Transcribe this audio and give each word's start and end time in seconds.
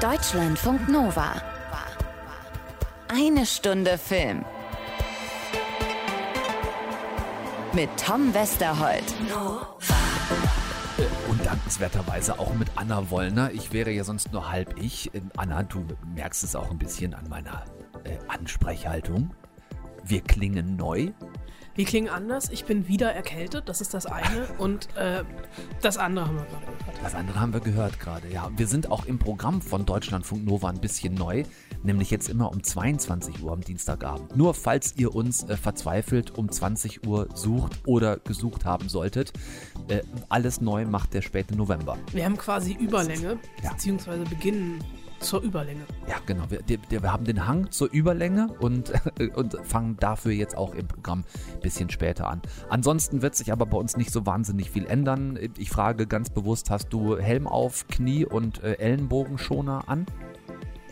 Deutschlandfunk 0.00 0.88
Nova. 0.88 1.34
Eine 3.08 3.44
Stunde 3.44 3.98
Film. 3.98 4.46
Mit 7.74 7.90
Tom 8.02 8.32
Westerholt. 8.32 9.04
Und 11.28 11.44
dankenswerterweise 11.44 12.38
auch 12.38 12.54
mit 12.54 12.68
Anna 12.76 13.10
Wollner. 13.10 13.50
Ich 13.52 13.74
wäre 13.74 13.90
ja 13.90 14.02
sonst 14.02 14.32
nur 14.32 14.50
halb 14.50 14.74
ich. 14.80 15.14
Ähm, 15.14 15.30
Anna, 15.36 15.64
du 15.64 15.86
merkst 16.14 16.44
es 16.44 16.56
auch 16.56 16.70
ein 16.70 16.78
bisschen 16.78 17.12
an 17.12 17.28
meiner 17.28 17.66
äh, 18.04 18.16
Ansprechhaltung. 18.26 19.34
Wir 20.02 20.22
klingen 20.22 20.76
neu. 20.76 21.12
Wir 21.80 21.86
klingen 21.86 22.10
anders. 22.10 22.50
Ich 22.50 22.66
bin 22.66 22.88
wieder 22.88 23.10
erkältet, 23.14 23.66
das 23.70 23.80
ist 23.80 23.94
das 23.94 24.04
eine. 24.04 24.46
Und 24.58 24.94
äh, 24.96 25.24
das 25.80 25.96
andere 25.96 26.26
haben 26.26 26.36
wir 26.36 26.44
gerade 26.44 26.66
gehört. 26.76 27.02
Das 27.02 27.14
andere 27.14 27.40
haben 27.40 27.52
wir 27.54 27.60
gehört 27.60 27.98
gerade, 27.98 28.28
ja. 28.30 28.50
Wir 28.54 28.66
sind 28.66 28.90
auch 28.90 29.06
im 29.06 29.18
Programm 29.18 29.62
von 29.62 29.86
Deutschlandfunk 29.86 30.44
Nova 30.44 30.68
ein 30.68 30.78
bisschen 30.82 31.14
neu, 31.14 31.44
nämlich 31.82 32.10
jetzt 32.10 32.28
immer 32.28 32.52
um 32.52 32.62
22 32.62 33.42
Uhr 33.42 33.52
am 33.52 33.62
Dienstagabend. 33.62 34.36
Nur 34.36 34.52
falls 34.52 34.92
ihr 34.98 35.14
uns 35.14 35.44
äh, 35.44 35.56
verzweifelt 35.56 36.36
um 36.36 36.52
20 36.52 37.06
Uhr 37.06 37.28
sucht 37.32 37.72
oder 37.86 38.18
gesucht 38.18 38.66
haben 38.66 38.90
solltet, 38.90 39.32
äh, 39.88 40.02
alles 40.28 40.60
neu 40.60 40.84
macht 40.84 41.14
der 41.14 41.22
späte 41.22 41.56
November. 41.56 41.96
Wir 42.12 42.26
haben 42.26 42.36
quasi 42.36 42.74
Überlänge, 42.74 43.38
Ja. 43.62 43.72
beziehungsweise 43.72 44.24
beginnen 44.24 44.84
zur 45.20 45.42
Überlänge. 45.42 45.82
Ja, 46.08 46.16
genau. 46.26 46.44
Wir, 46.48 46.78
wir 46.88 47.12
haben 47.12 47.24
den 47.24 47.46
Hang 47.46 47.70
zur 47.70 47.90
Überlänge 47.92 48.48
und, 48.60 48.92
und 49.34 49.56
fangen 49.64 49.96
dafür 49.98 50.32
jetzt 50.32 50.56
auch 50.56 50.74
im 50.74 50.88
Programm 50.88 51.24
ein 51.54 51.60
bisschen 51.60 51.90
später 51.90 52.28
an. 52.28 52.42
Ansonsten 52.68 53.22
wird 53.22 53.34
sich 53.36 53.52
aber 53.52 53.66
bei 53.66 53.76
uns 53.78 53.96
nicht 53.96 54.10
so 54.10 54.26
wahnsinnig 54.26 54.70
viel 54.70 54.86
ändern. 54.86 55.38
Ich 55.58 55.70
frage 55.70 56.06
ganz 56.06 56.30
bewusst, 56.30 56.70
hast 56.70 56.88
du 56.92 57.16
Helm 57.18 57.46
auf, 57.46 57.86
Knie 57.88 58.24
und 58.24 58.62
äh, 58.62 58.74
Ellenbogenschoner 58.74 59.88
an? 59.88 60.06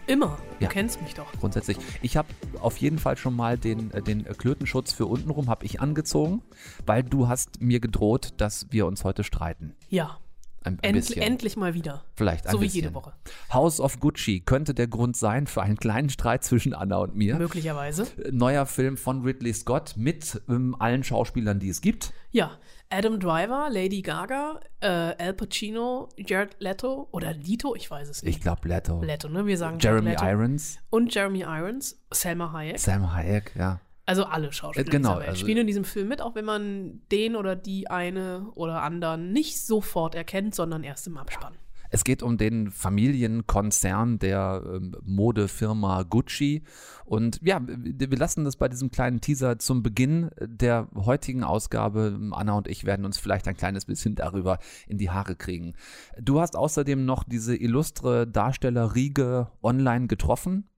Immer. 0.07 0.39
Du 0.59 0.65
Ja. 0.65 0.71
kennst 0.71 1.03
mich 1.03 1.15
doch. 1.15 1.31
Grundsätzlich. 1.39 1.77
Ich 2.01 2.17
habe 2.17 2.29
auf 2.61 2.79
jeden 2.79 2.99
Fall 2.99 3.19
schon 3.19 3.37
mal 3.37 3.59
den, 3.59 3.91
äh, 3.93 4.01
den 4.03 4.25
Klötenschutz 4.25 4.93
für 4.93 5.05
untenrum 5.07 5.49
habe 5.51 5.67
ich 5.67 5.81
angezogen, 5.83 6.43
weil 6.87 7.03
du 7.03 7.29
hast 7.29 7.61
mir 7.61 7.79
gedroht, 7.81 8.33
dass 8.39 8.67
wir 8.71 8.87
uns 8.87 9.05
heute 9.05 9.23
streiten. 9.23 9.75
Ja. 9.91 10.19
Ein, 10.65 10.75
ein 10.75 10.79
Endlich, 10.83 11.07
bisschen. 11.09 11.23
endlich 11.23 11.57
mal 11.57 11.75
wieder. 11.75 12.05
Vielleicht 12.15 12.47
ein 12.47 12.53
So 12.53 12.61
wie 12.61 12.65
bisschen. 12.65 12.83
jede 12.83 12.95
Woche. 12.95 13.13
House 13.53 13.81
of 13.81 14.01
Gucci 14.01 14.41
könnte 14.41 14.75
der 14.75 14.89
Grund 14.89 15.17
sein 15.17 15.47
für 15.47 15.63
einen 15.63 15.77
kleinen 15.77 16.11
Streit 16.11 16.45
zwischen 16.45 16.75
Anna 16.75 16.97
und 16.99 17.15
mir. 17.15 17.37
Möglicherweise. 17.37 18.07
neuer 18.31 18.67
Film 18.67 18.97
von 18.97 19.23
Ridley 19.23 19.53
Scott 19.55 19.95
mit 19.97 20.41
ähm, 20.49 20.75
allen 20.79 21.05
Schauspielern, 21.05 21.59
die 21.61 21.69
es 21.69 21.81
gibt. 21.81 22.13
Ja. 22.31 22.59
Adam 22.91 23.21
Driver, 23.21 23.69
Lady 23.71 24.01
Gaga, 24.01 24.61
äh, 24.81 24.87
Al 24.89 25.35
Pacino, 25.35 26.09
Jared 26.17 26.57
Leto 26.59 27.07
oder 27.13 27.35
Lito, 27.35 27.75
ich 27.75 27.91
weiß 27.91 28.09
es 28.09 28.23
nicht. 28.23 28.37
Ich 28.37 28.43
glaube 28.43 28.67
Leto. 28.67 29.03
Leto, 29.03 29.29
ne? 29.29 29.45
Wir 29.45 29.59
sagen 29.59 29.79
Jeremy 29.79 30.11
Leto. 30.13 30.25
Irons, 30.25 30.79
Und 30.89 31.15
Jeremy 31.15 31.41
Irons, 31.41 32.01
Selma 32.11 32.51
Hayek. 32.51 32.79
Sam 32.79 33.13
Hayek, 33.15 33.53
ja. 33.59 33.81
Also 34.09 34.25
alle 34.25 34.51
Schauspieler 34.53 34.87
Äh, 34.87 34.91
genau, 34.91 35.09
dieser 35.11 35.21
Welt 35.21 35.29
also- 35.29 35.41
spielen 35.43 35.59
in 35.59 35.67
diesem 35.67 35.85
Film 35.85 36.09
mit, 36.09 36.23
auch 36.23 36.35
wenn 36.35 36.47
man 36.47 37.03
den 37.13 37.37
oder 37.37 37.55
die 37.57 37.91
eine 37.91 38.49
oder 38.55 38.83
anderen 38.83 39.33
nicht 39.35 39.61
sofort 39.61 40.15
erkennt, 40.15 40.55
sondern 40.55 40.83
erst 40.83 41.07
im 41.07 41.19
Abspann. 41.19 41.55
Es 41.91 42.05
geht 42.05 42.23
um 42.23 42.37
den 42.39 42.71
Familienkonzern 42.71 44.19
der 44.19 44.63
ähm, 44.67 44.95
Modefirma 45.05 46.05
Gucci. 46.05 46.63
Und 47.05 47.39
ja, 47.43 47.61
wir 47.67 48.11
wir 48.11 48.19
lassen 48.19 48.45
das 48.45 48.57
bei 48.57 48.69
diesem 48.69 48.91
kleinen 48.91 49.21
Teaser 49.21 49.59
zum 49.59 49.83
Beginn 49.83 50.31
der 50.41 50.89
heutigen 50.95 51.45
Ausgabe. 51.45 52.19
Anna 52.33 52.55
und 52.55 52.69
ich 52.69 52.85
werden 52.85 53.05
uns 53.05 53.19
vielleicht 53.19 53.47
ein 53.49 53.57
kleines 53.57 53.85
bisschen 53.87 54.15
darüber 54.15 54.59
in 54.87 54.97
die 54.99 55.11
Haare 55.11 55.35
kriegen. 55.37 55.75
Du 56.21 56.41
hast 56.41 56.57
außerdem 56.57 57.05
noch 57.05 57.25
diese 57.25 57.57
illustre 57.57 58.27
Darstellerriege 58.27 59.49
online 59.63 60.07
getroffen. 60.09 60.69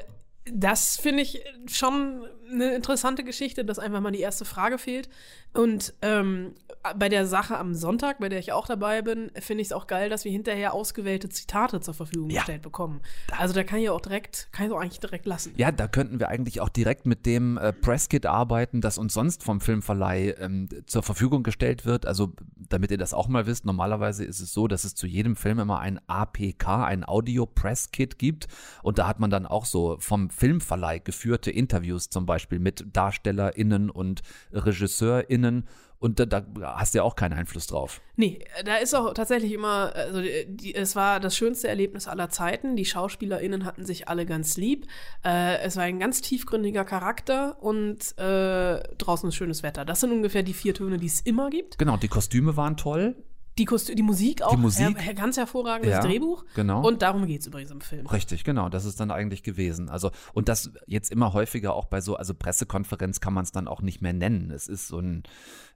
das 0.46 0.98
finde 0.98 1.22
ich 1.22 1.44
schon 1.68 2.24
eine 2.52 2.74
interessante 2.74 3.24
Geschichte, 3.24 3.64
dass 3.64 3.78
einfach 3.78 4.02
mal 4.02 4.12
die 4.12 4.22
erste 4.22 4.44
Frage 4.44 4.80
fehlt. 4.80 5.08
Und 5.54 5.94
ähm, 6.02 6.56
bei 6.98 7.10
der 7.10 7.26
Sache 7.28 7.58
am 7.58 7.74
Sonntag, 7.76 8.20
bei 8.20 8.30
der 8.30 8.40
ich 8.40 8.52
auch 8.54 8.66
dabei 8.66 9.02
bin, 9.02 9.32
finde 9.40 9.62
ich 9.62 9.68
es 9.68 9.74
auch 9.74 9.88
geil, 9.88 10.10
dass 10.10 10.26
wir 10.26 10.32
hinterher 10.32 10.74
ausgewählte 10.74 11.30
Zitate 11.30 11.80
zur 11.82 11.94
Verfügung 11.94 12.30
Ja. 12.30 12.40
gestellt 12.42 12.62
bekommen. 12.62 13.02
Also 13.38 13.54
da 13.54 13.64
kann 13.64 13.80
ich 13.80 13.90
auch 13.90 14.02
direkt, 14.02 14.48
kann 14.52 14.66
ich 14.68 14.72
auch 14.72 14.80
eigentlich 14.80 15.00
direkt 15.00 15.26
lassen. 15.26 15.54
Ja, 15.58 15.72
da 15.72 15.88
könnten 15.88 16.20
wir 16.20 16.30
eigentlich 16.30 16.60
auch 16.62 16.70
direkt 16.70 17.06
mit 17.06 17.26
dem 17.26 17.58
äh, 17.58 17.72
Presskit 17.74 18.26
arbeiten, 18.26 18.82
das 18.82 18.98
uns 18.98 19.14
sonst 19.14 19.44
vom 19.44 19.62
Filmverleih 19.62 20.36
ähm, 20.40 20.70
zur 20.88 21.04
Verfügung 21.04 21.44
gestellt 21.44 21.86
wird. 21.86 22.06
Also, 22.06 22.34
damit 22.70 22.92
ihr 22.92 22.98
das 22.98 23.14
auch 23.14 23.28
mal 23.28 23.46
wisst, 23.46 23.66
normalerweise 23.66 24.24
ist 24.26 24.40
es 24.40 24.52
so, 24.54 24.68
dass 24.68 24.84
es 24.84 24.96
zu 24.96 25.06
jedem 25.08 25.36
Film 25.36 25.60
immer 25.60 25.80
ein 25.80 26.00
APK, 26.08 26.86
ein 26.86 27.04
Audio 27.08 27.46
Presskit 27.46 28.18
gibt. 28.18 28.48
Und 28.82 28.98
da 28.98 29.08
hat 29.08 29.20
man 29.20 29.30
dann 29.30 29.46
auch 29.46 29.66
so 29.66 29.98
vom 30.00 30.30
Filmverleih 30.30 31.00
geführte 31.00 31.52
Interviews 31.52 32.10
zum 32.10 32.26
Beispiel 32.26 32.60
mit 32.60 32.86
DarstellerInnen 32.94 33.90
und 33.90 34.22
RegisseurInnen. 34.52 35.68
Und 36.02 36.20
da, 36.20 36.26
da 36.26 36.44
hast 36.78 36.96
du 36.96 36.98
ja 36.98 37.04
auch 37.04 37.16
keinen 37.16 37.34
Einfluss 37.34 37.68
drauf. 37.68 38.02
Nee, 38.16 38.44
da 38.66 38.78
ist 38.78 38.96
auch 38.96 39.14
tatsächlich 39.14 39.52
immer, 39.52 39.94
also 39.96 40.20
die, 40.20 40.74
es 40.74 40.96
war 40.96 41.20
das 41.20 41.38
schönste 41.38 41.68
Erlebnis 41.68 42.08
aller 42.08 42.30
Zeiten. 42.30 42.76
Die 42.76 42.86
SchauspielerInnen 42.86 43.66
hatten 43.66 43.86
sich 43.86 44.08
alle 44.08 44.26
ganz 44.26 44.58
lieb. 44.58 44.88
Äh, 45.24 45.60
es 45.60 45.78
war 45.78 45.84
ein 45.84 46.00
ganz 46.00 46.22
tiefgründiger 46.22 46.86
Charakter 46.86 47.62
und 47.62 48.18
äh, 48.18 48.82
draußen 48.98 49.30
ist 49.30 49.36
schönes 49.36 49.62
Wetter. 49.62 49.86
Das 49.86 50.00
sind 50.00 50.12
ungefähr 50.12 50.42
die 50.42 50.56
vier 50.56 50.74
Töne, 50.74 50.98
die 50.98 51.06
es 51.06 51.22
immer 51.22 51.52
gibt. 51.52 51.78
Genau, 51.78 51.98
die 51.98 52.08
Kostüme 52.08 52.58
waren 52.58 52.78
toll. 52.78 53.16
Die, 53.58 53.66
Kostü 53.66 53.96
die 53.96 54.04
Musik 54.04 54.42
auch, 54.44 54.52
Die 54.56 54.62
Musik. 54.62 54.98
Her 55.00 55.14
ganz 55.14 55.38
hervorragendes 55.38 55.92
Ja, 55.92 56.02
Drehbuch. 56.02 56.46
genau. 56.56 56.86
Und 56.88 57.02
darum 57.02 57.26
geht's 57.28 57.46
übrigens 57.48 57.72
im 57.72 57.82
Film. 57.82 58.08
Richtig, 58.08 58.44
genau, 58.44 58.70
das 58.70 58.86
ist 58.86 59.00
dann 59.00 59.12
eigentlich 59.12 59.44
gewesen. 59.44 59.90
Also, 59.90 60.12
und 60.34 60.48
das 60.48 60.72
jetzt 60.88 61.12
immer 61.12 61.34
häufiger 61.34 61.74
auch 61.74 61.86
bei 61.86 62.00
so, 62.02 62.16
also 62.16 62.34
Pressekonferenz 62.34 63.20
kann 63.20 63.34
man 63.34 63.44
es 63.44 63.52
dann 63.52 63.68
auch 63.68 63.82
nicht 63.82 64.02
mehr 64.02 64.14
nennen. 64.14 64.52
Es 64.52 64.68
ist 64.68 64.88
so 64.88 65.00
ein, 65.00 65.24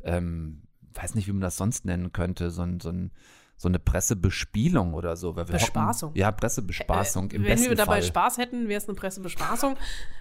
ähm, 0.04 0.62
weiß 0.94 1.16
nicht, 1.16 1.28
wie 1.28 1.34
man 1.34 1.42
das 1.42 1.58
sonst 1.58 1.84
nennen 1.86 2.14
könnte, 2.14 2.50
so 2.50 2.62
ein, 2.62 2.80
so 2.80 2.90
ein 2.90 3.12
so 3.58 3.70
eine 3.70 3.80
Pressebespielung 3.80 4.94
oder 4.94 5.16
so. 5.16 5.36
Weil 5.38 5.48
wir 5.48 5.54
Bespaßung. 5.54 6.10
Hocken, 6.10 6.20
ja, 6.20 6.30
Pressebespaßung 6.32 7.32
im 7.32 7.44
Wenn 7.44 7.52
besten 7.52 7.70
wir 7.70 7.76
dabei 7.78 8.02
Fall. 8.02 8.04
Spaß 8.04 8.38
hätten, 8.38 8.68
wäre 8.68 8.80
es 8.82 8.88
eine 8.90 8.96
Pressebespaßung. 8.96 9.76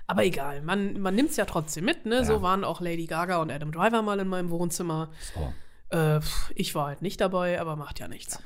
Aber 0.06 0.24
egal, 0.24 0.62
man, 0.62 1.00
man 1.00 1.16
nimmt 1.16 1.30
es 1.30 1.36
ja 1.36 1.44
trotzdem 1.44 1.84
mit. 1.84 2.06
Ne? 2.06 2.16
Ja. 2.16 2.24
So 2.24 2.42
waren 2.42 2.62
auch 2.62 2.80
Lady 2.80 3.06
Gaga 3.06 3.38
und 3.38 3.50
Adam 3.50 3.72
Driver 3.72 4.02
mal 4.02 4.20
in 4.20 4.28
meinem 4.28 4.50
Wohnzimmer. 4.50 5.10
So. 5.34 5.52
Äh, 5.90 6.20
ich 6.54 6.74
war 6.74 6.86
halt 6.88 7.02
nicht 7.02 7.20
dabei, 7.20 7.60
aber 7.60 7.76
macht 7.76 8.00
ja 8.00 8.08
nichts. 8.08 8.38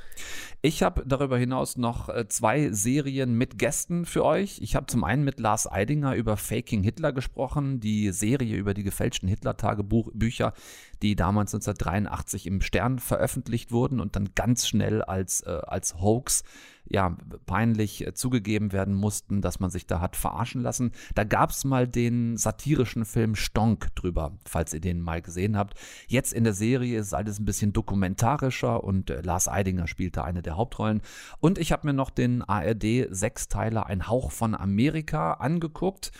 Ich 0.61 0.83
habe 0.83 1.03
darüber 1.05 1.37
hinaus 1.37 1.77
noch 1.77 2.09
äh, 2.09 2.27
zwei 2.27 2.71
Serien 2.71 3.33
mit 3.33 3.57
Gästen 3.57 4.05
für 4.05 4.25
euch. 4.25 4.59
Ich 4.61 4.75
habe 4.75 4.87
zum 4.87 5.03
einen 5.05 5.23
mit 5.23 5.39
Lars 5.39 5.71
Eidinger 5.71 6.15
über 6.15 6.35
Faking 6.35 6.83
Hitler 6.83 7.13
gesprochen, 7.13 7.79
die 7.79 8.11
Serie 8.11 8.57
über 8.57 8.73
die 8.73 8.83
gefälschten 8.83 9.29
Hitler-Tagebücher, 9.29 10.53
die 11.01 11.15
damals 11.15 11.53
1983 11.53 12.47
im 12.47 12.61
Stern 12.61 12.99
veröffentlicht 12.99 13.71
wurden 13.71 13.99
und 13.99 14.15
dann 14.15 14.29
ganz 14.35 14.67
schnell 14.67 15.01
als, 15.01 15.41
äh, 15.41 15.59
als 15.65 15.95
Hoax 15.99 16.43
ja, 16.89 17.15
peinlich 17.45 18.05
äh, 18.05 18.13
zugegeben 18.13 18.71
werden 18.71 18.95
mussten, 18.95 19.41
dass 19.41 19.59
man 19.59 19.69
sich 19.69 19.85
da 19.85 20.01
hat 20.01 20.15
verarschen 20.15 20.61
lassen. 20.61 20.91
Da 21.13 21.23
gab 21.23 21.51
es 21.51 21.63
mal 21.63 21.87
den 21.87 22.35
satirischen 22.35 23.05
Film 23.05 23.35
Stonk 23.35 23.93
drüber, 23.95 24.31
falls 24.45 24.73
ihr 24.73 24.81
den 24.81 24.99
mal 24.99 25.21
gesehen 25.21 25.55
habt. 25.55 25.75
Jetzt 26.07 26.33
in 26.33 26.43
der 26.43 26.53
Serie 26.53 26.99
ist 26.99 27.13
alles 27.13 27.39
ein 27.39 27.45
bisschen 27.45 27.73
dokumentarischer 27.73 28.83
und 28.83 29.09
äh, 29.09 29.21
Lars 29.21 29.47
Eidinger 29.47 29.87
spielte 29.87 30.23
eine 30.23 30.41
der 30.41 30.57
Hauptrollen. 30.57 31.01
Und 31.39 31.57
ich 31.59 31.71
habe 31.71 31.87
mir 31.87 31.93
noch 31.93 32.09
den 32.09 32.41
ARD-Sechsteiler 32.41 33.85
Ein 33.85 34.07
Hauch 34.07 34.31
von 34.31 34.55
Amerika 34.55 35.33
angeguckt 35.33 36.11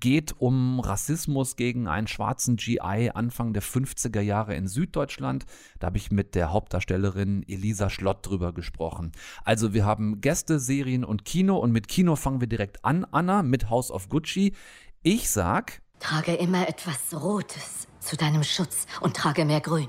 geht 0.00 0.34
um 0.38 0.80
Rassismus 0.80 1.56
gegen 1.56 1.86
einen 1.88 2.06
schwarzen 2.06 2.56
GI 2.56 3.10
Anfang 3.14 3.52
der 3.52 3.62
50er 3.62 4.20
Jahre 4.20 4.54
in 4.54 4.66
Süddeutschland. 4.66 5.44
Da 5.78 5.86
habe 5.86 5.96
ich 5.96 6.10
mit 6.10 6.34
der 6.34 6.52
Hauptdarstellerin 6.52 7.44
Elisa 7.48 7.90
Schlott 7.90 8.26
drüber 8.26 8.52
gesprochen. 8.52 9.12
Also 9.44 9.72
wir 9.72 9.84
haben 9.84 10.20
Gäste, 10.20 10.58
Serien 10.58 11.04
und 11.04 11.24
Kino 11.24 11.56
und 11.58 11.72
mit 11.72 11.88
Kino 11.88 12.16
fangen 12.16 12.40
wir 12.40 12.48
direkt 12.48 12.84
an, 12.84 13.06
Anna, 13.10 13.42
mit 13.42 13.70
House 13.70 13.90
of 13.90 14.08
Gucci. 14.08 14.54
Ich 15.02 15.30
sag, 15.30 15.80
trage 16.00 16.34
immer 16.34 16.68
etwas 16.68 17.14
Rotes 17.14 17.86
zu 18.00 18.16
deinem 18.16 18.42
Schutz 18.42 18.86
und 19.00 19.16
trage 19.16 19.44
mehr 19.44 19.60
Grün. 19.60 19.88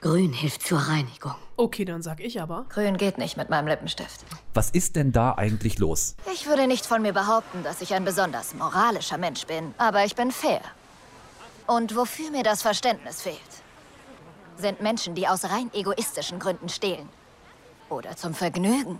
Grün 0.00 0.32
hilft 0.32 0.66
zur 0.66 0.78
Reinigung. 0.78 1.34
Okay, 1.58 1.84
dann 1.84 2.00
sag 2.00 2.20
ich 2.20 2.40
aber. 2.40 2.64
Grün 2.70 2.96
geht 2.96 3.18
nicht 3.18 3.36
mit 3.36 3.50
meinem 3.50 3.66
Lippenstift. 3.66 4.24
Was 4.54 4.70
ist 4.70 4.96
denn 4.96 5.12
da 5.12 5.34
eigentlich 5.34 5.78
los? 5.78 6.16
Ich 6.32 6.46
würde 6.46 6.66
nicht 6.66 6.86
von 6.86 7.02
mir 7.02 7.12
behaupten, 7.12 7.62
dass 7.62 7.82
ich 7.82 7.92
ein 7.92 8.06
besonders 8.06 8.54
moralischer 8.54 9.18
Mensch 9.18 9.46
bin, 9.46 9.74
aber 9.76 10.06
ich 10.06 10.16
bin 10.16 10.30
fair. 10.30 10.62
Und 11.66 11.94
wofür 11.94 12.30
mir 12.30 12.42
das 12.42 12.62
Verständnis 12.62 13.20
fehlt, 13.20 13.36
sind 14.56 14.80
Menschen, 14.80 15.14
die 15.14 15.28
aus 15.28 15.44
rein 15.44 15.70
egoistischen 15.74 16.38
Gründen 16.38 16.70
stehlen. 16.70 17.08
Oder 17.90 18.16
zum 18.16 18.32
Vergnügen. 18.32 18.98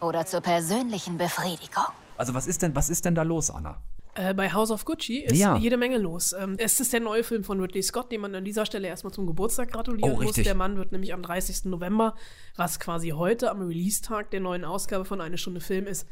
Oder 0.00 0.26
zur 0.26 0.42
persönlichen 0.42 1.18
Befriedigung. 1.18 1.86
Also 2.16 2.34
was 2.34 2.46
ist 2.46 2.62
denn, 2.62 2.76
was 2.76 2.88
ist 2.88 3.04
denn 3.04 3.16
da 3.16 3.22
los, 3.22 3.50
Anna? 3.50 3.78
Äh, 4.16 4.32
bei 4.34 4.52
House 4.52 4.70
of 4.70 4.84
Gucci 4.84 5.18
ist 5.18 5.36
Ja. 5.38 5.56
jede 5.56 5.76
Menge 5.76 5.98
los. 5.98 6.32
Ähm, 6.38 6.54
es 6.58 6.78
ist 6.80 6.92
der 6.92 7.00
neue 7.00 7.24
Film 7.24 7.42
von 7.44 7.60
Ridley 7.60 7.82
Scott, 7.82 8.12
dem 8.12 8.20
man 8.20 8.34
an 8.34 8.44
dieser 8.44 8.64
Stelle 8.64 8.86
erstmal 8.88 9.12
zum 9.12 9.26
Geburtstag 9.26 9.72
gratulieren 9.72 10.12
Oh, 10.18 10.22
muss. 10.22 10.36
Der 10.36 10.54
Mann 10.54 10.76
wird 10.76 10.92
nämlich 10.92 11.12
am 11.12 11.22
30. 11.22 11.64
November, 11.66 12.14
was 12.56 12.78
quasi 12.78 13.10
heute 13.10 13.50
am 13.50 13.60
Release-Tag 13.62 14.30
der 14.30 14.40
neuen 14.40 14.64
Ausgabe 14.64 15.04
von 15.04 15.20
Eine 15.20 15.38
Stunde 15.38 15.60
Film 15.60 15.86
ist, 15.86 16.06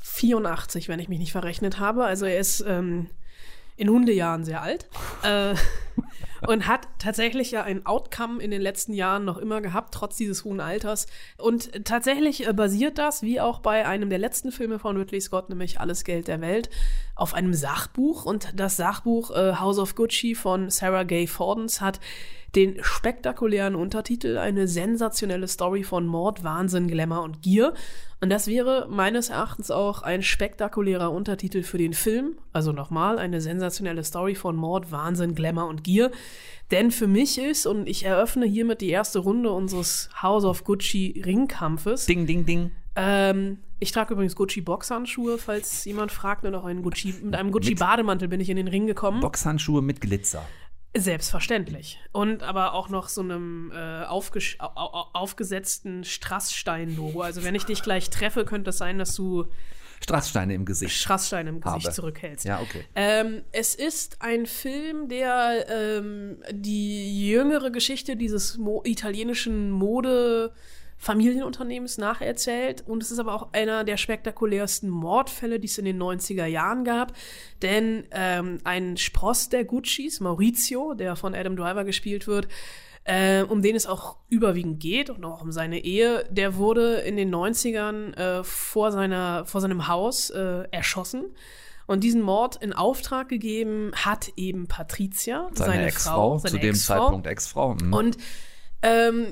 84, 0.00 0.88
wenn 0.88 1.00
ich 1.00 1.08
mich 1.08 1.18
nicht 1.18 1.32
verrechnet 1.32 1.78
habe. 1.78 2.04
Also 2.04 2.24
er 2.26 2.38
ist 2.38 2.64
ähm, 2.66 3.08
in 3.78 3.88
Hundejahren 3.88 4.44
sehr 4.44 4.60
alt. 4.60 4.86
äh, 5.22 5.54
und 6.46 6.66
hat 6.66 6.86
tatsächlich 6.98 7.50
ja 7.50 7.62
ein 7.62 7.86
Outcome 7.86 8.42
in 8.42 8.50
den 8.50 8.60
letzten 8.60 8.92
Jahren 8.92 9.24
noch 9.24 9.38
immer 9.38 9.60
gehabt, 9.60 9.94
trotz 9.94 10.16
dieses 10.16 10.44
hohen 10.44 10.60
Alters. 10.60 11.06
Und 11.38 11.84
tatsächlich 11.84 12.46
äh, 12.46 12.52
basiert 12.52 12.98
das, 12.98 13.22
wie 13.22 13.40
auch 13.40 13.60
bei 13.60 13.86
einem 13.86 14.10
der 14.10 14.18
letzten 14.18 14.52
Filme 14.52 14.78
von 14.78 14.96
Ridley 14.96 15.20
Scott, 15.20 15.48
nämlich 15.48 15.80
Alles 15.80 16.04
Geld 16.04 16.28
der 16.28 16.40
Welt, 16.40 16.70
auf 17.14 17.34
einem 17.34 17.54
Sachbuch. 17.54 18.24
Und 18.24 18.52
das 18.54 18.76
Sachbuch 18.76 19.30
äh, 19.30 19.54
House 19.54 19.78
of 19.78 19.94
Gucci 19.94 20.34
von 20.34 20.70
Sarah 20.70 21.04
Gay 21.04 21.26
Fordens 21.26 21.80
hat 21.80 22.00
den 22.54 22.78
spektakulären 22.82 23.74
Untertitel 23.74 24.38
Eine 24.38 24.68
sensationelle 24.68 25.48
Story 25.48 25.82
von 25.82 26.06
Mord, 26.06 26.44
Wahnsinn, 26.44 26.88
Glamour 26.88 27.22
und 27.22 27.42
Gier. 27.42 27.74
Und 28.20 28.30
das 28.30 28.46
wäre 28.46 28.88
meines 28.90 29.28
Erachtens 29.28 29.70
auch 29.70 30.02
ein 30.02 30.22
spektakulärer 30.22 31.12
Untertitel 31.12 31.62
für 31.62 31.78
den 31.78 31.92
Film. 31.92 32.38
Also 32.52 32.72
nochmal, 32.72 33.18
eine 33.18 33.40
sensationelle 33.40 34.02
Story 34.02 34.34
von 34.34 34.56
Mord, 34.56 34.90
Wahnsinn, 34.90 35.34
Glamour 35.34 35.68
und 35.68 35.84
Gier. 35.84 36.10
Denn 36.70 36.90
für 36.90 37.06
mich 37.06 37.38
ist, 37.38 37.66
und 37.66 37.88
ich 37.88 38.04
eröffne 38.04 38.46
hiermit 38.46 38.80
die 38.80 38.90
erste 38.90 39.20
Runde 39.20 39.50
unseres 39.50 40.10
House 40.20 40.44
of 40.44 40.64
Gucci 40.64 41.22
Ringkampfes. 41.24 42.06
Ding, 42.06 42.26
ding, 42.26 42.44
ding. 42.44 42.72
Ähm, 42.96 43.58
ich 43.78 43.92
trage 43.92 44.14
übrigens 44.14 44.34
Gucci 44.34 44.60
Boxhandschuhe, 44.60 45.38
falls 45.38 45.84
jemand 45.84 46.10
fragt, 46.10 46.44
und 46.44 46.54
auch 46.54 46.64
einen 46.64 46.82
Gucci, 46.82 47.14
mit 47.22 47.36
einem 47.36 47.52
Gucci 47.52 47.74
Bademantel 47.74 48.26
bin 48.28 48.40
ich 48.40 48.50
in 48.50 48.56
den 48.56 48.68
Ring 48.68 48.86
gekommen. 48.86 49.20
Boxhandschuhe 49.20 49.82
mit 49.82 50.00
Glitzer. 50.00 50.44
Selbstverständlich. 50.96 52.00
Und 52.12 52.42
aber 52.42 52.72
auch 52.72 52.88
noch 52.88 53.08
so 53.08 53.20
einem 53.20 53.70
äh, 53.74 54.04
aufgesetzten 54.04 56.04
Strassstein-Logo. 56.04 57.20
Also 57.20 57.44
wenn 57.44 57.54
ich 57.54 57.64
dich 57.64 57.82
gleich 57.82 58.10
treffe, 58.10 58.44
könnte 58.44 58.70
es 58.70 58.78
sein, 58.78 58.98
dass 58.98 59.14
du 59.14 59.46
Strasssteine 60.00 60.54
im 60.54 60.64
Gesicht. 60.64 60.94
Strasssteine 60.94 61.50
im 61.50 61.60
Gesicht 61.60 61.86
Habe. 61.86 61.94
zurückhältst. 61.94 62.44
Ja, 62.44 62.60
okay. 62.60 62.84
Ähm, 62.94 63.42
es 63.52 63.74
ist 63.74 64.22
ein 64.22 64.46
Film, 64.46 65.08
der 65.08 65.66
ähm, 65.68 66.42
die 66.50 67.28
jüngere 67.28 67.70
Geschichte 67.70 68.16
dieses 68.16 68.58
mo 68.58 68.82
italienischen 68.84 69.70
Mode-Familienunternehmens 70.98 71.98
nacherzählt. 71.98 72.84
Und 72.86 73.02
es 73.02 73.10
ist 73.10 73.18
aber 73.18 73.34
auch 73.34 73.52
einer 73.52 73.84
der 73.84 73.96
spektakulärsten 73.96 74.90
Mordfälle, 74.90 75.60
die 75.60 75.66
es 75.66 75.78
in 75.78 75.84
den 75.84 76.00
90er 76.00 76.46
Jahren 76.46 76.84
gab. 76.84 77.12
Denn 77.62 78.04
ähm, 78.10 78.58
ein 78.64 78.96
Spross 78.96 79.48
der 79.48 79.64
Guccis, 79.64 80.20
Maurizio, 80.20 80.94
der 80.94 81.16
von 81.16 81.34
Adam 81.34 81.56
Driver 81.56 81.84
gespielt 81.84 82.26
wird, 82.26 82.48
äh, 83.04 83.42
um 83.42 83.62
den 83.62 83.74
es 83.74 83.86
auch 83.86 84.16
überwiegend 84.28 84.80
geht 84.80 85.08
und 85.08 85.24
auch 85.24 85.40
um 85.40 85.50
seine 85.50 85.82
Ehe, 85.82 86.26
der 86.30 86.56
wurde 86.56 86.96
in 86.96 87.16
den 87.16 87.34
90ern 87.34 88.14
äh, 88.16 88.44
vor, 88.44 88.92
seiner, 88.92 89.46
vor 89.46 89.60
seinem 89.60 89.88
Haus 89.88 90.30
äh, 90.30 90.64
erschossen. 90.70 91.24
Und 91.86 92.04
diesen 92.04 92.20
Mord 92.20 92.56
in 92.56 92.74
Auftrag 92.74 93.30
gegeben 93.30 93.92
hat 93.94 94.30
eben 94.36 94.66
Patricia, 94.66 95.48
Seine, 95.54 95.72
seine, 95.72 95.86
Ex-Frau, 95.86 96.12
Frau, 96.12 96.38
seine 96.38 96.50
zu 96.50 96.58
dem 96.58 96.70
Ex-Frau. 96.70 97.04
Zeitpunkt 97.04 97.26
Ex-Frau. 97.26 97.74
Mhm. 97.76 97.92
Und 97.94 98.16
ähm, 98.82 99.28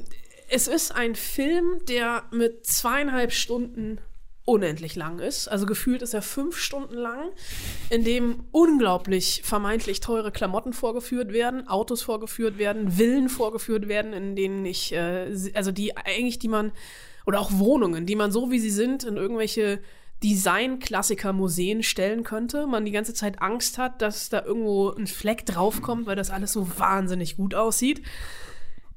es 0.48 0.68
ist 0.68 0.94
ein 0.94 1.14
Film, 1.14 1.80
der 1.88 2.24
mit 2.30 2.66
zweieinhalb 2.66 3.32
Stunden 3.32 3.98
unendlich 4.46 4.94
lang 4.94 5.18
ist. 5.18 5.48
Also 5.48 5.66
gefühlt 5.66 6.02
ist 6.02 6.14
er 6.14 6.22
fünf 6.22 6.56
Stunden 6.56 6.94
lang, 6.94 7.30
in 7.90 8.04
dem 8.04 8.44
unglaublich 8.52 9.42
vermeintlich 9.44 10.00
teure 10.00 10.30
Klamotten 10.30 10.72
vorgeführt 10.72 11.32
werden, 11.32 11.66
Autos 11.66 12.02
vorgeführt 12.02 12.56
werden, 12.56 12.92
Villen 12.92 13.28
vorgeführt 13.28 13.88
werden, 13.88 14.12
in 14.12 14.36
denen 14.36 14.64
ich, 14.64 14.92
äh, 14.92 15.32
also 15.54 15.72
die 15.72 15.96
eigentlich, 15.96 16.38
die 16.38 16.48
man, 16.48 16.72
oder 17.26 17.40
auch 17.40 17.50
Wohnungen, 17.58 18.06
die 18.06 18.14
man 18.14 18.30
so 18.30 18.52
wie 18.52 18.60
sie 18.60 18.70
sind, 18.70 19.02
in 19.02 19.16
irgendwelche 19.16 19.80
Design-Klassiker-Museen 20.22 21.82
stellen 21.82 22.22
könnte. 22.22 22.68
Man 22.68 22.84
die 22.84 22.92
ganze 22.92 23.14
Zeit 23.14 23.42
Angst 23.42 23.78
hat, 23.78 24.00
dass 24.00 24.28
da 24.28 24.44
irgendwo 24.44 24.90
ein 24.90 25.08
Fleck 25.08 25.44
draufkommt, 25.44 26.06
weil 26.06 26.16
das 26.16 26.30
alles 26.30 26.52
so 26.52 26.78
wahnsinnig 26.78 27.36
gut 27.36 27.56
aussieht. 27.56 28.02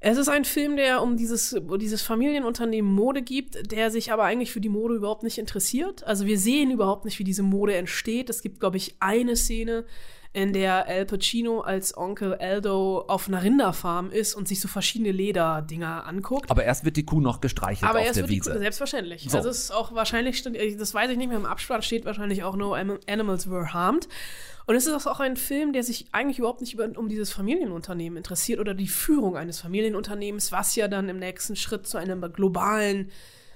Es 0.01 0.17
ist 0.17 0.29
ein 0.29 0.45
Film, 0.45 0.77
der 0.77 1.01
um 1.01 1.17
dieses, 1.17 1.53
um 1.53 1.77
dieses 1.77 2.01
Familienunternehmen 2.01 2.91
Mode 2.91 3.21
gibt, 3.21 3.71
der 3.71 3.91
sich 3.91 4.13
aber 4.13 4.23
eigentlich 4.23 4.51
für 4.51 4.61
die 4.61 4.69
Mode 4.69 4.95
überhaupt 4.95 5.23
nicht 5.23 5.37
interessiert. 5.37 6.05
Also 6.05 6.25
wir 6.25 6.39
sehen 6.39 6.71
überhaupt 6.71 7.03
nicht, 7.03 7.19
wie 7.19 7.25
diese 7.25 7.43
Mode 7.43 7.75
entsteht. 7.75 8.29
Es 8.29 8.41
gibt, 8.41 8.61
glaube 8.61 8.77
ich, 8.77 8.95
eine 8.99 9.35
Szene, 9.35 9.85
in 10.31 10.53
der 10.53 10.87
Al 10.87 11.05
Pacino 11.05 11.61
als 11.61 11.97
Onkel 11.97 12.35
Aldo 12.35 13.03
auf 13.07 13.27
einer 13.27 13.41
Rinderfarm 13.41 14.11
ist 14.11 14.35
und 14.35 14.47
sich 14.47 14.59
so 14.61 14.67
verschiedene 14.67 15.11
Lederdinger 15.11 16.05
anguckt. 16.05 16.51
Aber 16.51 16.63
erst 16.63 16.85
wird 16.85 16.97
die 16.97 17.05
Kuh 17.05 17.19
noch 17.19 17.41
gestreichelt 17.41 17.89
Aber 17.89 17.99
auf 17.99 18.05
erst 18.05 18.17
der 18.17 18.23
wird 18.25 18.31
die 18.31 18.35
Wiese. 18.37 18.51
Kuh, 18.53 18.59
selbstverständlich. 18.59 19.25
So. 19.27 19.37
Also 19.37 19.49
es 19.49 19.59
ist 19.59 19.71
auch 19.71 19.93
wahrscheinlich, 19.95 20.43
das 20.43 20.93
weiß 20.93 21.09
ich 21.09 21.17
nicht 21.17 21.29
mehr, 21.29 21.37
im 21.37 21.47
Abspann 21.47 21.81
steht 21.81 22.05
wahrscheinlich 22.05 22.43
auch 22.43 22.55
No 22.55 22.73
Animals 22.73 23.49
Were 23.49 23.73
Harmed. 23.73 24.07
Und 24.69 24.75
es 24.75 24.85
ist 24.85 25.07
auch 25.07 25.19
ein 25.19 25.35
Film, 25.35 25.73
der 25.73 25.81
sich 25.81 26.05
eigentlich 26.11 26.37
überhaupt 26.37 26.61
nicht 26.61 26.75
über, 26.75 26.87
um 26.95 27.09
dieses 27.09 27.31
Familienunternehmen 27.31 28.17
interessiert 28.17 28.59
oder 28.59 28.75
die 28.75 28.87
Führung 28.87 29.35
eines 29.35 29.61
Familienunternehmens, 29.61 30.51
was 30.51 30.75
ja 30.75 30.87
dann 30.87 31.09
im 31.09 31.17
nächsten 31.17 31.55
Schritt 31.55 31.87
zu 31.87 31.97
einem 31.97 32.21
globalen 32.31 33.09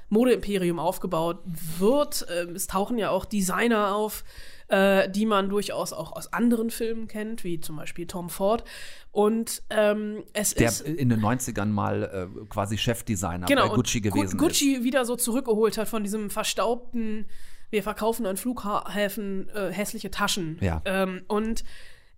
Modeimperium 0.10 0.80
aufgebaut 0.80 1.38
wird. 1.78 2.26
Ähm, 2.36 2.56
Es 2.56 2.66
tauchen 2.66 2.98
ja 2.98 3.12
auch 3.12 3.26
Designer 3.26 3.96
auf, 3.96 4.24
äh, 4.70 5.08
die 5.08 5.28
man 5.28 5.50
durchaus 5.50 5.94
auch 5.94 6.14
aus 6.14 6.34
anderen 6.34 6.72
Filmen 6.72 7.08
kennt, 7.08 7.44
wie 7.44 7.60
zum 7.60 7.76
Beispiel 7.76 8.08
Tom 8.08 8.32
Ford. 8.32 8.64
Und 9.12 9.62
ähm, 9.70 10.24
es 10.34 10.56
der 10.56 10.70
ist 10.70 10.82
in 10.82 11.10
den 11.10 11.22
90ern 11.22 11.68
mal 11.68 12.30
äh, 12.42 12.46
quasi 12.48 12.80
Chefdesigner 12.80 13.46
bei 13.46 13.68
Gucci 13.70 14.02
gewesen 14.02 14.26
ist. 14.26 14.38
Gucci 14.40 14.84
wieder 14.84 15.06
so 15.06 15.16
zurückgeholt 15.16 15.78
hat 15.78 15.88
von 15.88 16.02
diesem 16.04 16.32
verstaubten, 16.32 17.28
wir 17.74 17.84
verkaufen 17.84 18.26
an 18.26 18.38
Flughäfen 18.38 19.50
äh, 19.50 19.72
hässliche 19.72 20.12
Taschen. 20.12 20.58
Ja. 20.62 20.82
Ähm, 20.86 21.24
und 21.28 21.66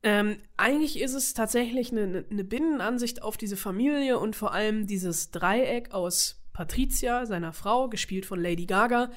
ähm, 0.03 0.37
eigentlich 0.57 0.99
ist 0.99 1.15
es 1.15 1.33
tatsächlich 1.33 1.91
eine, 1.91 2.25
eine 2.29 2.43
Binnenansicht 2.43 3.23
auf 3.23 3.37
diese 3.37 3.57
Familie 3.57 4.19
und 4.19 4.35
vor 4.35 4.53
allem 4.53 4.85
dieses 4.85 5.31
Dreieck 5.31 5.93
aus 5.93 6.43
Patricia, 6.53 7.25
seiner 7.25 7.53
Frau, 7.53 7.89
gespielt 7.89 8.25
von 8.25 8.39
Lady 8.39 8.65
Gaga, 8.65 9.09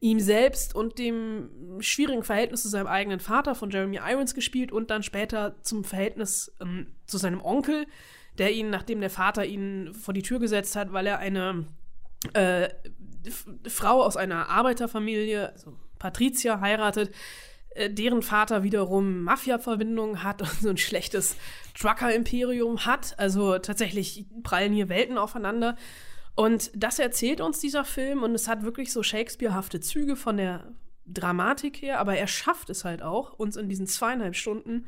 ihm 0.00 0.20
selbst 0.20 0.74
und 0.74 0.98
dem 0.98 1.78
schwierigen 1.80 2.22
Verhältnis 2.22 2.62
zu 2.62 2.68
seinem 2.68 2.86
eigenen 2.86 3.18
Vater 3.18 3.54
von 3.54 3.70
Jeremy 3.70 3.98
Irons 4.06 4.34
gespielt 4.34 4.70
und 4.70 4.90
dann 4.90 5.02
später 5.02 5.56
zum 5.62 5.82
Verhältnis 5.82 6.54
ähm, 6.60 6.88
zu 7.06 7.18
seinem 7.18 7.42
Onkel, 7.42 7.86
der 8.38 8.52
ihn, 8.52 8.70
nachdem 8.70 9.00
der 9.00 9.10
Vater 9.10 9.46
ihn 9.46 9.94
vor 9.94 10.14
die 10.14 10.22
Tür 10.22 10.38
gesetzt 10.38 10.76
hat, 10.76 10.92
weil 10.92 11.06
er 11.06 11.18
eine 11.18 11.66
äh, 12.34 12.68
Frau 13.66 14.02
aus 14.02 14.16
einer 14.16 14.48
Arbeiterfamilie, 14.48 15.52
also 15.52 15.76
Patricia, 15.98 16.60
heiratet, 16.60 17.14
äh, 17.70 17.90
deren 17.90 18.22
Vater 18.22 18.62
wiederum 18.62 19.22
Mafia-Verbindungen 19.22 20.22
hat 20.22 20.42
und 20.42 20.50
so 20.60 20.68
ein 20.70 20.76
schlechtes 20.76 21.36
Trucker-Imperium 21.78 22.86
hat. 22.86 23.18
Also 23.18 23.58
tatsächlich 23.58 24.26
prallen 24.42 24.72
hier 24.72 24.88
Welten 24.88 25.18
aufeinander. 25.18 25.76
Und 26.34 26.70
das 26.74 26.98
erzählt 26.98 27.40
uns 27.40 27.60
dieser 27.60 27.84
Film 27.84 28.22
und 28.22 28.34
es 28.34 28.46
hat 28.46 28.62
wirklich 28.62 28.92
so 28.92 29.02
Shakespeare-hafte 29.02 29.80
Züge 29.80 30.16
von 30.16 30.36
der 30.36 30.74
Dramatik 31.06 31.80
her, 31.80 32.00
aber 32.00 32.16
er 32.16 32.26
schafft 32.26 32.68
es 32.68 32.84
halt 32.84 33.00
auch, 33.00 33.32
uns 33.32 33.56
in 33.56 33.68
diesen 33.68 33.86
zweieinhalb 33.86 34.34
Stunden 34.34 34.86